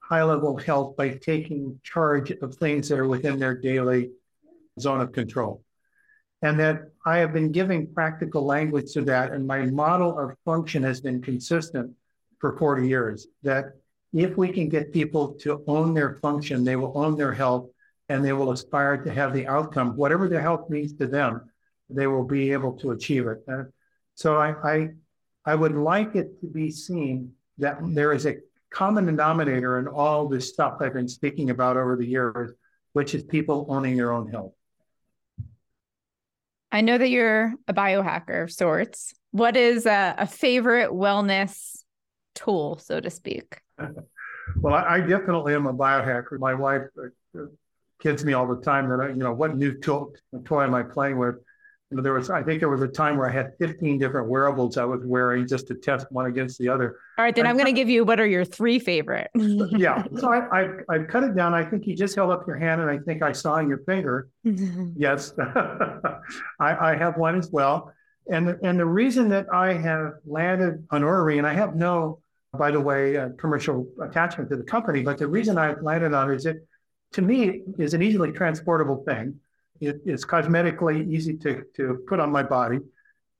high 0.00 0.22
level 0.22 0.56
health 0.56 0.96
by 0.96 1.10
taking 1.10 1.80
charge 1.82 2.30
of 2.30 2.54
things 2.54 2.88
that 2.88 2.98
are 2.98 3.06
within 3.06 3.38
their 3.38 3.54
daily 3.54 4.10
zone 4.80 5.00
of 5.00 5.12
control. 5.12 5.62
And 6.42 6.58
that 6.60 6.90
I 7.04 7.18
have 7.18 7.32
been 7.32 7.52
giving 7.52 7.92
practical 7.92 8.44
language 8.44 8.92
to 8.92 9.02
that, 9.02 9.32
and 9.32 9.46
my 9.46 9.66
model 9.66 10.18
of 10.18 10.36
function 10.44 10.82
has 10.82 11.00
been 11.00 11.20
consistent 11.20 11.94
for 12.38 12.56
40 12.56 12.86
years. 12.88 13.26
That 13.42 13.72
if 14.12 14.36
we 14.36 14.48
can 14.48 14.68
get 14.68 14.92
people 14.92 15.34
to 15.40 15.62
own 15.66 15.94
their 15.94 16.14
function, 16.14 16.64
they 16.64 16.76
will 16.76 16.96
own 16.96 17.16
their 17.16 17.32
health 17.32 17.68
and 18.08 18.24
they 18.24 18.32
will 18.32 18.52
aspire 18.52 18.96
to 18.96 19.12
have 19.12 19.34
the 19.34 19.46
outcome, 19.46 19.96
whatever 19.96 20.28
their 20.28 20.40
health 20.40 20.70
means 20.70 20.94
to 20.94 21.06
them, 21.06 21.50
they 21.90 22.06
will 22.06 22.24
be 22.24 22.52
able 22.52 22.72
to 22.78 22.92
achieve 22.92 23.26
it. 23.26 23.44
So 24.14 24.36
I, 24.36 24.54
I, 24.64 24.88
I 25.48 25.54
would 25.54 25.74
like 25.74 26.14
it 26.14 26.38
to 26.42 26.46
be 26.46 26.70
seen 26.70 27.32
that 27.56 27.78
there 27.80 28.12
is 28.12 28.26
a 28.26 28.36
common 28.70 29.06
denominator 29.06 29.78
in 29.78 29.88
all 29.88 30.28
this 30.28 30.50
stuff 30.50 30.76
I've 30.80 30.92
been 30.92 31.08
speaking 31.08 31.48
about 31.48 31.78
over 31.78 31.96
the 31.96 32.04
years, 32.06 32.52
which 32.92 33.14
is 33.14 33.24
people 33.24 33.64
owning 33.70 33.96
their 33.96 34.12
own 34.12 34.30
health. 34.30 34.52
I 36.70 36.82
know 36.82 36.98
that 36.98 37.08
you're 37.08 37.54
a 37.66 37.72
biohacker 37.72 38.42
of 38.42 38.52
sorts. 38.52 39.14
What 39.30 39.56
is 39.56 39.86
a, 39.86 40.14
a 40.18 40.26
favorite 40.26 40.90
wellness 40.90 41.78
tool, 42.34 42.76
so 42.76 43.00
to 43.00 43.08
speak? 43.08 43.62
well, 44.60 44.74
I, 44.74 44.96
I, 44.96 45.00
definitely 45.00 45.54
am 45.54 45.66
a 45.66 45.72
biohacker. 45.72 46.38
My 46.38 46.52
wife 46.52 46.82
uh, 46.98 47.46
kids 48.02 48.22
me 48.22 48.34
all 48.34 48.46
the 48.46 48.60
time 48.60 48.90
that 48.90 49.00
I, 49.00 49.08
you 49.08 49.16
know, 49.16 49.32
what 49.32 49.56
new 49.56 49.80
toy, 49.80 50.08
toy 50.44 50.64
am 50.64 50.74
I 50.74 50.82
playing 50.82 51.16
with? 51.16 51.36
You 51.90 51.96
know, 51.96 52.02
there 52.02 52.12
was, 52.12 52.28
I 52.28 52.42
think 52.42 52.60
there 52.60 52.68
was 52.68 52.82
a 52.82 52.88
time 52.88 53.16
where 53.16 53.26
I 53.26 53.32
had 53.32 53.54
15 53.58 53.98
different 53.98 54.28
wearables 54.28 54.76
I 54.76 54.84
was 54.84 55.00
wearing 55.06 55.48
just 55.48 55.68
to 55.68 55.74
test 55.74 56.06
one 56.10 56.26
against 56.26 56.58
the 56.58 56.68
other. 56.68 56.98
All 57.16 57.24
right, 57.24 57.34
then 57.34 57.46
I, 57.46 57.50
am 57.50 57.56
going 57.56 57.66
to 57.66 57.72
give 57.72 57.88
you 57.88 58.04
what 58.04 58.20
are 58.20 58.26
your 58.26 58.44
three 58.44 58.78
favorite? 58.78 59.30
yeah, 59.34 60.04
so 60.18 60.30
I, 60.30 60.60
I 60.60 60.68
I 60.90 60.98
cut 61.04 61.24
it 61.24 61.34
down. 61.34 61.54
I 61.54 61.64
think 61.64 61.86
you 61.86 61.96
just 61.96 62.14
held 62.14 62.30
up 62.30 62.46
your 62.46 62.56
hand, 62.56 62.82
and 62.82 62.90
I 62.90 62.98
think 62.98 63.22
I 63.22 63.32
saw 63.32 63.56
in 63.56 63.68
your 63.68 63.78
finger. 63.78 64.28
yes, 64.44 65.32
I, 65.38 66.18
I 66.60 66.96
have 66.96 67.16
one 67.16 67.38
as 67.38 67.50
well. 67.50 67.90
And 68.30 68.58
and 68.62 68.78
the 68.78 68.84
reason 68.84 69.30
that 69.30 69.46
I 69.50 69.72
have 69.72 70.12
landed 70.26 70.86
on 70.90 71.02
Ring, 71.02 71.38
and 71.38 71.46
I 71.46 71.54
have 71.54 71.74
no, 71.74 72.20
by 72.52 72.70
the 72.70 72.80
way, 72.80 73.16
uh, 73.16 73.30
commercial 73.38 73.88
attachment 74.02 74.50
to 74.50 74.56
the 74.56 74.62
company, 74.62 75.02
but 75.02 75.16
the 75.16 75.26
reason 75.26 75.56
I've 75.56 75.80
landed 75.82 76.12
on 76.12 76.30
it 76.30 76.36
is 76.36 76.44
it, 76.44 76.66
to 77.12 77.22
me, 77.22 77.62
is 77.78 77.94
an 77.94 78.02
easily 78.02 78.30
transportable 78.32 79.02
thing. 79.08 79.40
It 79.80 80.00
is 80.04 80.24
cosmetically 80.24 81.08
easy 81.12 81.36
to, 81.38 81.62
to 81.76 82.04
put 82.06 82.20
on 82.20 82.30
my 82.30 82.42
body. 82.42 82.78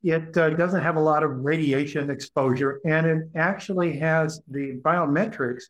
It 0.03 0.37
uh, 0.37 0.51
doesn't 0.51 0.81
have 0.81 0.95
a 0.95 1.01
lot 1.01 1.23
of 1.23 1.31
radiation 1.43 2.09
exposure, 2.09 2.79
and 2.85 3.05
it 3.05 3.29
actually 3.35 3.97
has 3.99 4.41
the 4.47 4.79
biometrics 4.81 5.63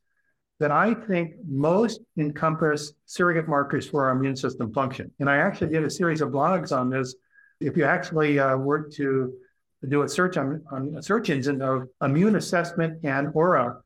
that 0.59 0.71
I 0.71 0.93
think 0.93 1.35
most 1.47 2.01
encompass 2.17 2.93
surrogate 3.05 3.47
markers 3.47 3.89
for 3.89 4.05
our 4.05 4.11
immune 4.11 4.35
system 4.35 4.73
function. 4.73 5.11
And 5.19 5.29
I 5.29 5.37
actually 5.37 5.71
did 5.71 5.83
a 5.83 5.89
series 5.89 6.21
of 6.21 6.29
blogs 6.29 6.75
on 6.77 6.89
this. 6.89 7.15
If 7.59 7.75
you 7.77 7.85
actually 7.85 8.39
uh, 8.39 8.57
were 8.57 8.89
to 8.95 9.33
do 9.87 10.01
a 10.01 10.09
search 10.09 10.37
on, 10.37 10.61
on 10.71 10.95
a 10.97 11.01
search 11.01 11.29
engine 11.29 11.61
of 11.61 11.87
immune 12.01 12.35
assessment 12.35 12.99
and 13.03 13.29
Oura, 13.29 13.77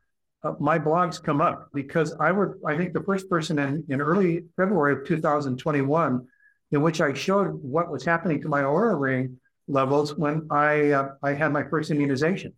uh, 0.43 0.53
my 0.59 0.77
blogs 0.79 1.21
come 1.21 1.39
up 1.39 1.69
because 1.73 2.13
I 2.19 2.31
were, 2.31 2.57
I 2.65 2.75
think, 2.75 2.93
the 2.93 3.03
first 3.03 3.29
person 3.29 3.59
in, 3.59 3.85
in 3.87 4.01
early 4.01 4.43
February 4.57 4.93
of 4.93 5.05
2021 5.05 6.27
in 6.73 6.81
which 6.81 7.01
I 7.01 7.13
showed 7.13 7.49
what 7.61 7.91
was 7.91 8.03
happening 8.03 8.41
to 8.41 8.49
my 8.49 8.63
Oura 8.63 8.99
ring 8.99 9.39
levels 9.67 10.17
when 10.17 10.47
I 10.51 10.91
uh, 10.91 11.09
I 11.21 11.33
had 11.33 11.53
my 11.53 11.63
first 11.63 11.91
immunization, 11.91 12.53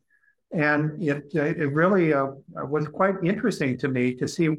and 0.51 1.03
it 1.03 1.25
uh, 1.35 1.43
it 1.43 1.73
really 1.73 2.13
uh, 2.13 2.27
was 2.53 2.87
quite 2.87 3.15
interesting 3.23 3.77
to 3.79 3.89
me 3.89 4.15
to 4.15 4.27
see 4.27 4.49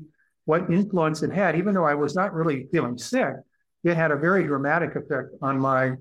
what 0.44 0.70
influence 0.70 1.22
it 1.22 1.32
had. 1.32 1.56
Even 1.56 1.74
though 1.74 1.86
I 1.86 1.94
was 1.94 2.14
not 2.14 2.34
really 2.34 2.68
feeling 2.70 2.98
sick, 2.98 3.34
it 3.82 3.96
had 3.96 4.10
a 4.10 4.16
very 4.16 4.44
dramatic 4.44 4.94
effect 4.94 5.30
on 5.40 5.58
my 5.58 5.94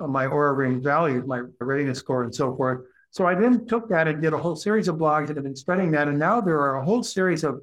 on 0.00 0.10
my 0.10 0.26
Oura 0.26 0.56
ring 0.56 0.82
values, 0.82 1.24
my 1.26 1.42
readiness 1.60 2.00
score, 2.00 2.24
and 2.24 2.34
so 2.34 2.56
forth. 2.56 2.80
So 3.10 3.24
I 3.24 3.36
then 3.36 3.66
took 3.66 3.88
that 3.88 4.08
and 4.08 4.20
did 4.20 4.32
a 4.32 4.38
whole 4.38 4.56
series 4.56 4.88
of 4.88 4.96
blogs 4.96 5.28
and 5.28 5.36
have 5.36 5.44
been 5.44 5.56
studying 5.56 5.92
that, 5.92 6.08
and 6.08 6.18
now 6.18 6.40
there 6.40 6.58
are 6.58 6.78
a 6.78 6.84
whole 6.84 7.04
series 7.04 7.44
of 7.44 7.60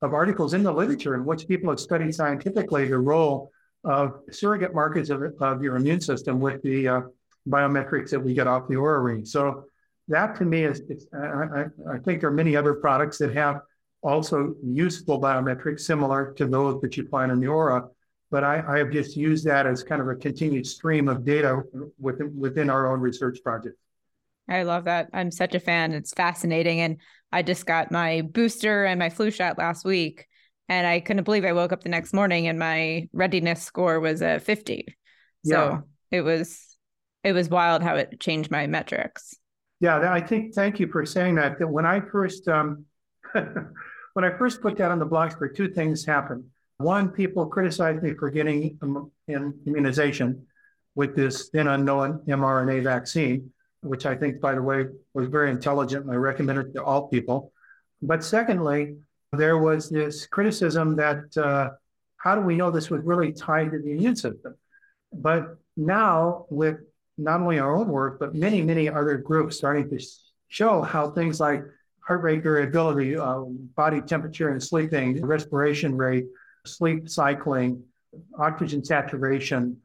of 0.00 0.14
articles 0.14 0.54
in 0.54 0.62
the 0.62 0.72
literature 0.72 1.14
in 1.14 1.24
which 1.26 1.46
people 1.46 1.70
have 1.70 1.80
studied 1.80 2.14
scientifically 2.14 2.88
the 2.88 2.98
role 2.98 3.50
of 3.86 4.20
surrogate 4.30 4.74
markers 4.74 5.10
of, 5.10 5.22
of 5.40 5.62
your 5.62 5.76
immune 5.76 6.00
system 6.00 6.40
with 6.40 6.60
the 6.62 6.88
uh, 6.88 7.00
biometrics 7.48 8.10
that 8.10 8.20
we 8.20 8.34
get 8.34 8.48
off 8.48 8.66
the 8.68 8.74
Oura 8.74 9.02
ring. 9.02 9.24
So 9.24 9.64
that 10.08 10.36
to 10.36 10.44
me 10.44 10.64
is, 10.64 10.82
I, 11.14 11.18
I, 11.18 11.64
I, 11.94 11.98
think 11.98 12.20
there 12.20 12.30
are 12.30 12.34
many 12.34 12.56
other 12.56 12.74
products 12.74 13.18
that 13.18 13.34
have 13.34 13.60
also 14.02 14.54
useful 14.62 15.20
biometrics 15.20 15.80
similar 15.80 16.34
to 16.36 16.46
those 16.46 16.80
that 16.82 16.96
you 16.96 17.06
find 17.08 17.30
in 17.30 17.40
the 17.40 17.46
Oura. 17.46 17.88
But 18.30 18.42
I, 18.42 18.62
I 18.66 18.78
have 18.78 18.90
just 18.90 19.16
used 19.16 19.44
that 19.46 19.66
as 19.66 19.84
kind 19.84 20.02
of 20.02 20.08
a 20.08 20.16
continued 20.16 20.66
stream 20.66 21.08
of 21.08 21.24
data 21.24 21.62
within, 22.00 22.36
within 22.36 22.68
our 22.68 22.92
own 22.92 23.00
research 23.00 23.38
project. 23.44 23.76
I 24.48 24.64
love 24.64 24.84
that. 24.84 25.10
I'm 25.12 25.30
such 25.30 25.54
a 25.54 25.60
fan. 25.60 25.92
It's 25.92 26.12
fascinating. 26.12 26.80
And 26.80 26.98
I 27.30 27.42
just 27.42 27.66
got 27.66 27.92
my 27.92 28.22
booster 28.22 28.84
and 28.84 28.98
my 28.98 29.10
flu 29.10 29.30
shot 29.30 29.58
last 29.58 29.84
week. 29.84 30.26
And 30.68 30.86
I 30.86 31.00
couldn't 31.00 31.24
believe 31.24 31.44
I 31.44 31.52
woke 31.52 31.72
up 31.72 31.82
the 31.82 31.88
next 31.88 32.12
morning 32.12 32.48
and 32.48 32.58
my 32.58 33.08
readiness 33.12 33.62
score 33.62 34.00
was 34.00 34.20
a 34.20 34.40
50. 34.40 34.96
So 35.44 35.52
yeah. 35.52 36.18
it 36.18 36.22
was 36.22 36.76
it 37.22 37.32
was 37.32 37.48
wild 37.48 37.82
how 37.82 37.96
it 37.96 38.20
changed 38.20 38.50
my 38.50 38.66
metrics. 38.66 39.36
Yeah, 39.80 40.10
I 40.10 40.20
think 40.20 40.54
thank 40.54 40.80
you 40.80 40.88
for 40.88 41.04
saying 41.04 41.34
that. 41.36 41.58
That 41.58 41.68
when 41.68 41.84
I 41.84 42.00
first 42.00 42.48
um, 42.48 42.84
when 43.32 44.24
I 44.24 44.36
first 44.38 44.62
put 44.62 44.76
that 44.78 44.90
on 44.90 44.98
the 44.98 45.04
blog 45.04 45.32
script, 45.32 45.56
two 45.56 45.68
things 45.68 46.04
happened. 46.04 46.44
One, 46.78 47.08
people 47.10 47.46
criticized 47.46 48.02
me 48.02 48.14
for 48.14 48.30
getting 48.30 48.78
an 49.28 49.60
immunization 49.66 50.46
with 50.94 51.14
this 51.14 51.50
then 51.50 51.68
unknown 51.68 52.20
mRNA 52.26 52.82
vaccine, 52.82 53.50
which 53.82 54.06
I 54.06 54.14
think, 54.14 54.40
by 54.40 54.54
the 54.54 54.62
way, 54.62 54.86
was 55.14 55.28
very 55.28 55.50
intelligent 55.50 56.04
and 56.04 56.12
I 56.12 56.16
recommend 56.16 56.58
it 56.58 56.74
to 56.74 56.82
all 56.82 57.08
people. 57.08 57.52
But 58.02 58.24
secondly, 58.24 58.96
there 59.36 59.58
was 59.58 59.88
this 59.88 60.26
criticism 60.26 60.96
that 60.96 61.36
uh, 61.36 61.70
how 62.16 62.34
do 62.34 62.40
we 62.40 62.56
know 62.56 62.70
this 62.70 62.90
was 62.90 63.02
really 63.04 63.32
tied 63.32 63.70
to 63.70 63.78
the 63.78 63.92
immune 63.92 64.16
system? 64.16 64.56
But 65.12 65.56
now, 65.76 66.46
with 66.50 66.78
not 67.18 67.40
only 67.40 67.58
our 67.58 67.76
own 67.76 67.88
work, 67.88 68.18
but 68.18 68.34
many, 68.34 68.62
many 68.62 68.88
other 68.88 69.16
groups 69.16 69.56
starting 69.56 69.88
to 69.90 70.04
show 70.48 70.82
how 70.82 71.10
things 71.10 71.40
like 71.40 71.62
heart 72.00 72.22
rate 72.22 72.42
variability, 72.42 73.16
uh, 73.16 73.40
body 73.74 74.00
temperature 74.00 74.50
and 74.50 74.62
sleeping, 74.62 75.24
respiration 75.24 75.96
rate, 75.96 76.26
sleep 76.64 77.08
cycling, 77.08 77.82
oxygen 78.38 78.84
saturation, 78.84 79.76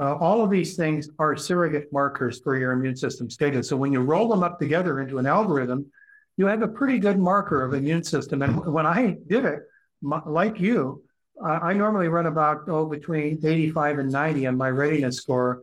uh, 0.00 0.14
all 0.14 0.42
of 0.42 0.50
these 0.50 0.76
things 0.76 1.10
are 1.18 1.36
surrogate 1.36 1.92
markers 1.92 2.40
for 2.40 2.56
your 2.56 2.72
immune 2.72 2.96
system 2.96 3.28
status. 3.28 3.68
So 3.68 3.76
when 3.76 3.92
you 3.92 4.00
roll 4.00 4.28
them 4.28 4.42
up 4.42 4.58
together 4.58 5.00
into 5.00 5.18
an 5.18 5.26
algorithm, 5.26 5.92
you 6.40 6.46
have 6.46 6.62
a 6.62 6.68
pretty 6.68 6.98
good 6.98 7.18
marker 7.18 7.62
of 7.62 7.74
immune 7.74 8.02
system. 8.02 8.40
And 8.40 8.64
when 8.72 8.86
I 8.86 9.18
did 9.26 9.44
it, 9.44 9.60
my, 10.00 10.22
like 10.24 10.58
you, 10.58 11.04
uh, 11.38 11.58
I 11.62 11.74
normally 11.74 12.08
run 12.08 12.24
about 12.24 12.66
oh 12.66 12.86
between 12.86 13.38
85 13.44 13.98
and 13.98 14.10
90 14.10 14.46
on 14.46 14.56
my 14.56 14.70
readiness 14.70 15.18
score, 15.18 15.60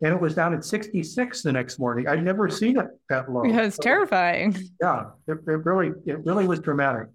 and 0.00 0.14
it 0.14 0.18
was 0.18 0.34
down 0.34 0.54
at 0.54 0.64
66 0.64 1.42
the 1.42 1.52
next 1.52 1.78
morning. 1.78 2.08
I'd 2.08 2.24
never 2.24 2.48
seen 2.48 2.78
it 2.78 2.86
that 3.10 3.30
low. 3.30 3.44
Yeah, 3.44 3.64
it's 3.64 3.76
so, 3.76 3.82
terrifying. 3.82 4.56
Yeah, 4.80 5.10
it, 5.28 5.40
it 5.46 5.64
really 5.66 5.92
it 6.06 6.24
really 6.24 6.46
was 6.46 6.60
dramatic. 6.60 7.08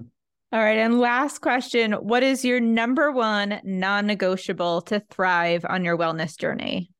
All 0.00 0.60
right, 0.60 0.78
and 0.78 0.98
last 0.98 1.38
question: 1.38 1.92
What 1.92 2.24
is 2.24 2.44
your 2.44 2.58
number 2.58 3.12
one 3.12 3.60
non-negotiable 3.62 4.82
to 4.82 4.98
thrive 5.08 5.64
on 5.68 5.84
your 5.84 5.96
wellness 5.96 6.36
journey? 6.36 6.90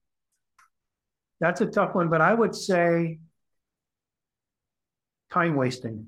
That's 1.40 1.60
a 1.60 1.66
tough 1.66 1.96
one, 1.96 2.08
but 2.08 2.20
I 2.20 2.32
would 2.32 2.54
say 2.54 3.18
time 5.34 5.56
wasting. 5.56 6.06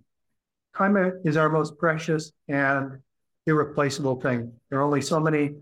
Time 0.76 0.96
is 1.24 1.36
our 1.36 1.48
most 1.48 1.76
precious 1.78 2.32
and 2.48 2.98
irreplaceable 3.46 4.20
thing. 4.20 4.52
There 4.70 4.78
are 4.78 4.82
only 4.82 5.02
so 5.02 5.18
many 5.18 5.54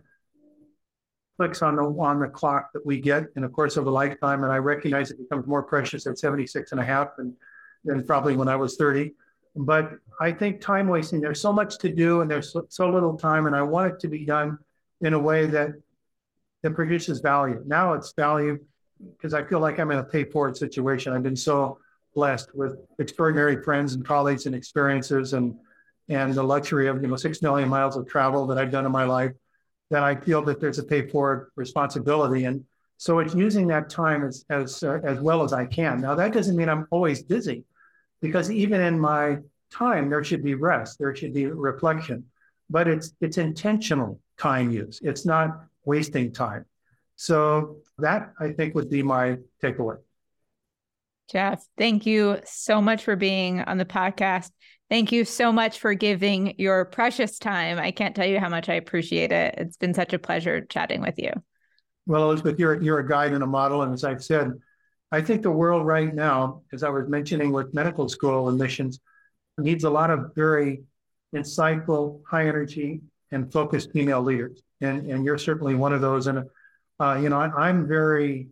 clicks 1.39 1.63
on 1.63 1.77
the 1.77 1.83
on 1.83 2.21
the 2.21 2.29
clock 2.29 2.71
that 2.75 2.85
we 2.85 3.01
get 3.01 3.25
in 3.35 3.43
the 3.43 3.49
course 3.49 3.77
of 3.77 3.87
a 3.87 3.91
lifetime, 3.91 4.45
and 4.45 4.53
I 4.53 4.59
recognize 4.59 5.11
it 5.11 5.19
becomes 5.19 5.47
more 5.47 5.63
precious 5.63 6.07
at 6.07 6.19
76 6.19 6.73
and 6.73 6.81
a 6.81 6.85
half 6.85 7.17
than, 7.17 7.35
than 7.85 8.07
probably 8.07 8.37
when 8.37 8.49
I 8.49 8.57
was 8.57 8.77
30. 8.77 9.15
But 9.57 9.93
I 10.21 10.33
think 10.33 10.61
time 10.61 10.89
wasting, 10.89 11.21
there's 11.21 11.41
so 11.41 11.53
much 11.53 11.79
to 11.79 11.89
do 11.89 12.21
and 12.21 12.31
there's 12.31 12.53
so, 12.53 12.67
so 12.69 12.91
little 12.91 13.17
time, 13.17 13.47
and 13.47 13.57
I 13.57 13.63
want 13.63 13.95
it 13.95 14.01
to 14.01 14.09
be 14.09 14.27
done 14.27 14.59
in 15.01 15.15
a 15.15 15.19
way 15.19 15.47
that 15.47 15.71
that 16.63 16.75
produces 16.75 17.21
value. 17.21 17.63
Now 17.67 17.95
it's 17.95 18.13
value 18.13 18.59
because 19.17 19.33
I 19.33 19.45
feel 19.45 19.61
like 19.61 19.79
I'm 19.79 19.91
in 19.91 19.99
a 19.99 20.05
pay 20.05 20.25
forward 20.25 20.57
situation. 20.57 21.13
I've 21.13 21.23
been 21.23 21.37
so 21.37 21.79
blessed 22.15 22.55
with 22.55 22.77
extraordinary 22.99 23.63
friends 23.63 23.95
and 23.95 24.05
colleagues 24.05 24.47
and 24.47 24.55
experiences 24.55 25.33
and 25.33 25.55
and 26.09 26.35
the 26.35 26.43
luxury 26.43 26.87
of 26.89 27.01
you 27.03 27.09
know 27.09 27.17
six 27.17 27.43
million 27.43 27.69
miles 27.69 27.97
of 27.97 28.07
travel 28.07 28.47
that 28.47 28.59
I've 28.59 28.71
done 28.71 28.87
in 28.87 28.93
my 28.93 29.05
life 29.05 29.33
that 29.91 30.03
I 30.03 30.15
feel 30.15 30.43
that 30.43 30.61
there's 30.61 30.79
a 30.79 30.85
pay 30.85 31.09
forward 31.09 31.51
responsibility 31.57 32.45
and 32.45 32.65
so 32.97 33.19
it's 33.19 33.35
using 33.35 33.67
that 33.69 33.91
time 33.91 34.25
as 34.25 34.45
as 34.51 34.83
uh, 34.83 35.01
as 35.05 35.21
well 35.21 35.43
as 35.43 35.53
I 35.53 35.67
can. 35.67 36.01
Now 36.01 36.15
that 36.15 36.33
doesn't 36.33 36.57
mean 36.57 36.69
I'm 36.69 36.87
always 36.91 37.23
busy 37.23 37.65
because 38.21 38.51
even 38.51 38.81
in 38.81 38.99
my 38.99 39.39
time 39.71 40.09
there 40.09 40.23
should 40.25 40.43
be 40.43 40.55
rest, 40.55 40.99
there 40.99 41.15
should 41.15 41.35
be 41.35 41.47
reflection, 41.47 42.25
but 42.71 42.87
it's 42.89 43.13
it's 43.21 43.39
intentional 43.39 44.21
time 44.39 44.71
use. 44.71 45.01
It's 45.03 45.27
not 45.27 45.65
wasting 45.85 46.33
time. 46.33 46.65
So 47.17 47.79
that 47.99 48.33
I 48.41 48.53
think 48.53 48.75
would 48.75 48.91
be 48.91 49.03
my 49.03 49.39
takeaway. 49.63 49.99
Jeff, 51.31 51.65
thank 51.79 52.07
you 52.07 52.39
so 52.45 52.81
much 52.81 53.05
for 53.05 53.17
being 53.17 53.61
on 53.61 53.79
the 53.79 53.85
podcast. 53.85 54.51
Thank 54.91 55.13
you 55.13 55.25
so 55.25 55.51
much 55.51 55.79
for 55.79 55.95
giving 55.95 56.55
your 56.59 56.85
precious 56.85 57.39
time. 57.39 57.79
I 57.79 57.91
can't 57.91 58.15
tell 58.15 58.27
you 58.27 58.39
how 58.39 58.51
much 58.51 58.69
I 58.69 58.75
appreciate 58.75 59.33
it. 59.33 59.55
It's 59.57 59.77
been 59.77 59.95
such 59.95 60.13
a 60.13 60.19
pleasure 60.19 60.61
chatting 60.67 61.01
with 61.01 61.15
you. 61.19 61.33
Well, 62.07 62.25
Elizabeth, 62.25 62.59
you're, 62.59 62.81
you're 62.81 62.99
a 62.99 63.09
guide 63.09 63.33
and 63.33 63.43
a 63.43 63.47
model. 63.47 63.83
And 63.83 63.95
as 63.95 64.05
I've 64.05 64.23
said, 64.23 64.53
I 65.11 65.23
think 65.23 65.43
the 65.43 65.51
world 65.51 65.87
right 65.87 66.15
now, 66.15 66.63
as 66.73 66.83
I 66.83 66.91
was 66.91 67.09
mentioning 67.09 67.53
with 67.53 67.73
medical 67.73 68.09
school 68.09 68.49
admissions, 68.49 69.01
needs 69.57 69.85
a 69.85 69.91
lot 69.91 70.11
of 70.11 70.33
very 70.35 70.83
insightful, 71.35 72.21
high 72.29 72.47
energy, 72.47 73.01
and 73.33 73.51
focused 73.51 73.93
female 73.93 74.23
leaders. 74.23 74.63
And, 74.81 75.11
and 75.11 75.25
you're 75.25 75.39
certainly 75.39 75.75
one 75.75 75.95
of 75.95 76.03
those. 76.03 76.27
And, 76.27 76.45
uh, 77.01 77.19
you 77.21 77.31
know, 77.31 77.41
I, 77.41 77.69
I'm 77.69 77.89
very 77.89 78.49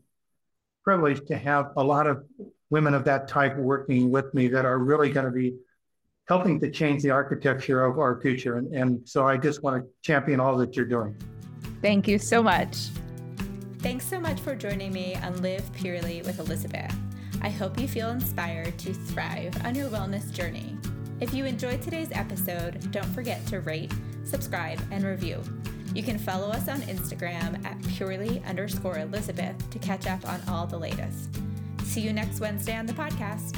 privileged 0.82 1.26
to 1.28 1.36
have 1.36 1.72
a 1.76 1.84
lot 1.84 2.06
of 2.06 2.24
women 2.72 2.94
of 2.94 3.04
that 3.04 3.28
type 3.28 3.54
working 3.58 4.10
with 4.10 4.32
me 4.32 4.48
that 4.48 4.64
are 4.64 4.78
really 4.78 5.10
going 5.12 5.26
to 5.26 5.30
be 5.30 5.54
helping 6.26 6.58
to 6.58 6.70
change 6.70 7.02
the 7.02 7.10
architecture 7.10 7.84
of 7.84 7.98
our 7.98 8.18
future. 8.22 8.56
And, 8.56 8.74
and 8.74 9.06
so 9.06 9.28
I 9.28 9.36
just 9.36 9.62
want 9.62 9.84
to 9.84 9.90
champion 10.00 10.40
all 10.40 10.56
that 10.56 10.74
you're 10.74 10.86
doing. 10.86 11.14
Thank 11.82 12.08
you 12.08 12.18
so 12.18 12.42
much. 12.42 12.88
Thanks 13.80 14.06
so 14.06 14.18
much 14.18 14.40
for 14.40 14.54
joining 14.54 14.90
me 14.90 15.16
on 15.16 15.42
Live 15.42 15.70
Purely 15.74 16.22
with 16.22 16.38
Elizabeth. 16.38 16.94
I 17.42 17.50
hope 17.50 17.78
you 17.78 17.86
feel 17.86 18.08
inspired 18.08 18.78
to 18.78 18.94
thrive 18.94 19.54
on 19.66 19.74
your 19.74 19.90
wellness 19.90 20.32
journey. 20.32 20.74
If 21.20 21.34
you 21.34 21.44
enjoyed 21.44 21.82
today's 21.82 22.10
episode, 22.12 22.90
don't 22.90 23.12
forget 23.14 23.46
to 23.48 23.60
rate, 23.60 23.92
subscribe, 24.24 24.80
and 24.90 25.04
review. 25.04 25.42
You 25.94 26.02
can 26.02 26.18
follow 26.18 26.48
us 26.48 26.68
on 26.68 26.80
Instagram 26.82 27.62
at 27.66 27.82
purely 27.88 28.42
underscore 28.46 28.98
Elizabeth 28.98 29.68
to 29.70 29.78
catch 29.78 30.06
up 30.06 30.26
on 30.26 30.40
all 30.48 30.66
the 30.66 30.78
latest. 30.78 31.28
See 31.92 32.00
you 32.00 32.14
next 32.14 32.40
Wednesday 32.40 32.74
on 32.74 32.86
the 32.86 32.94
podcast. 32.94 33.54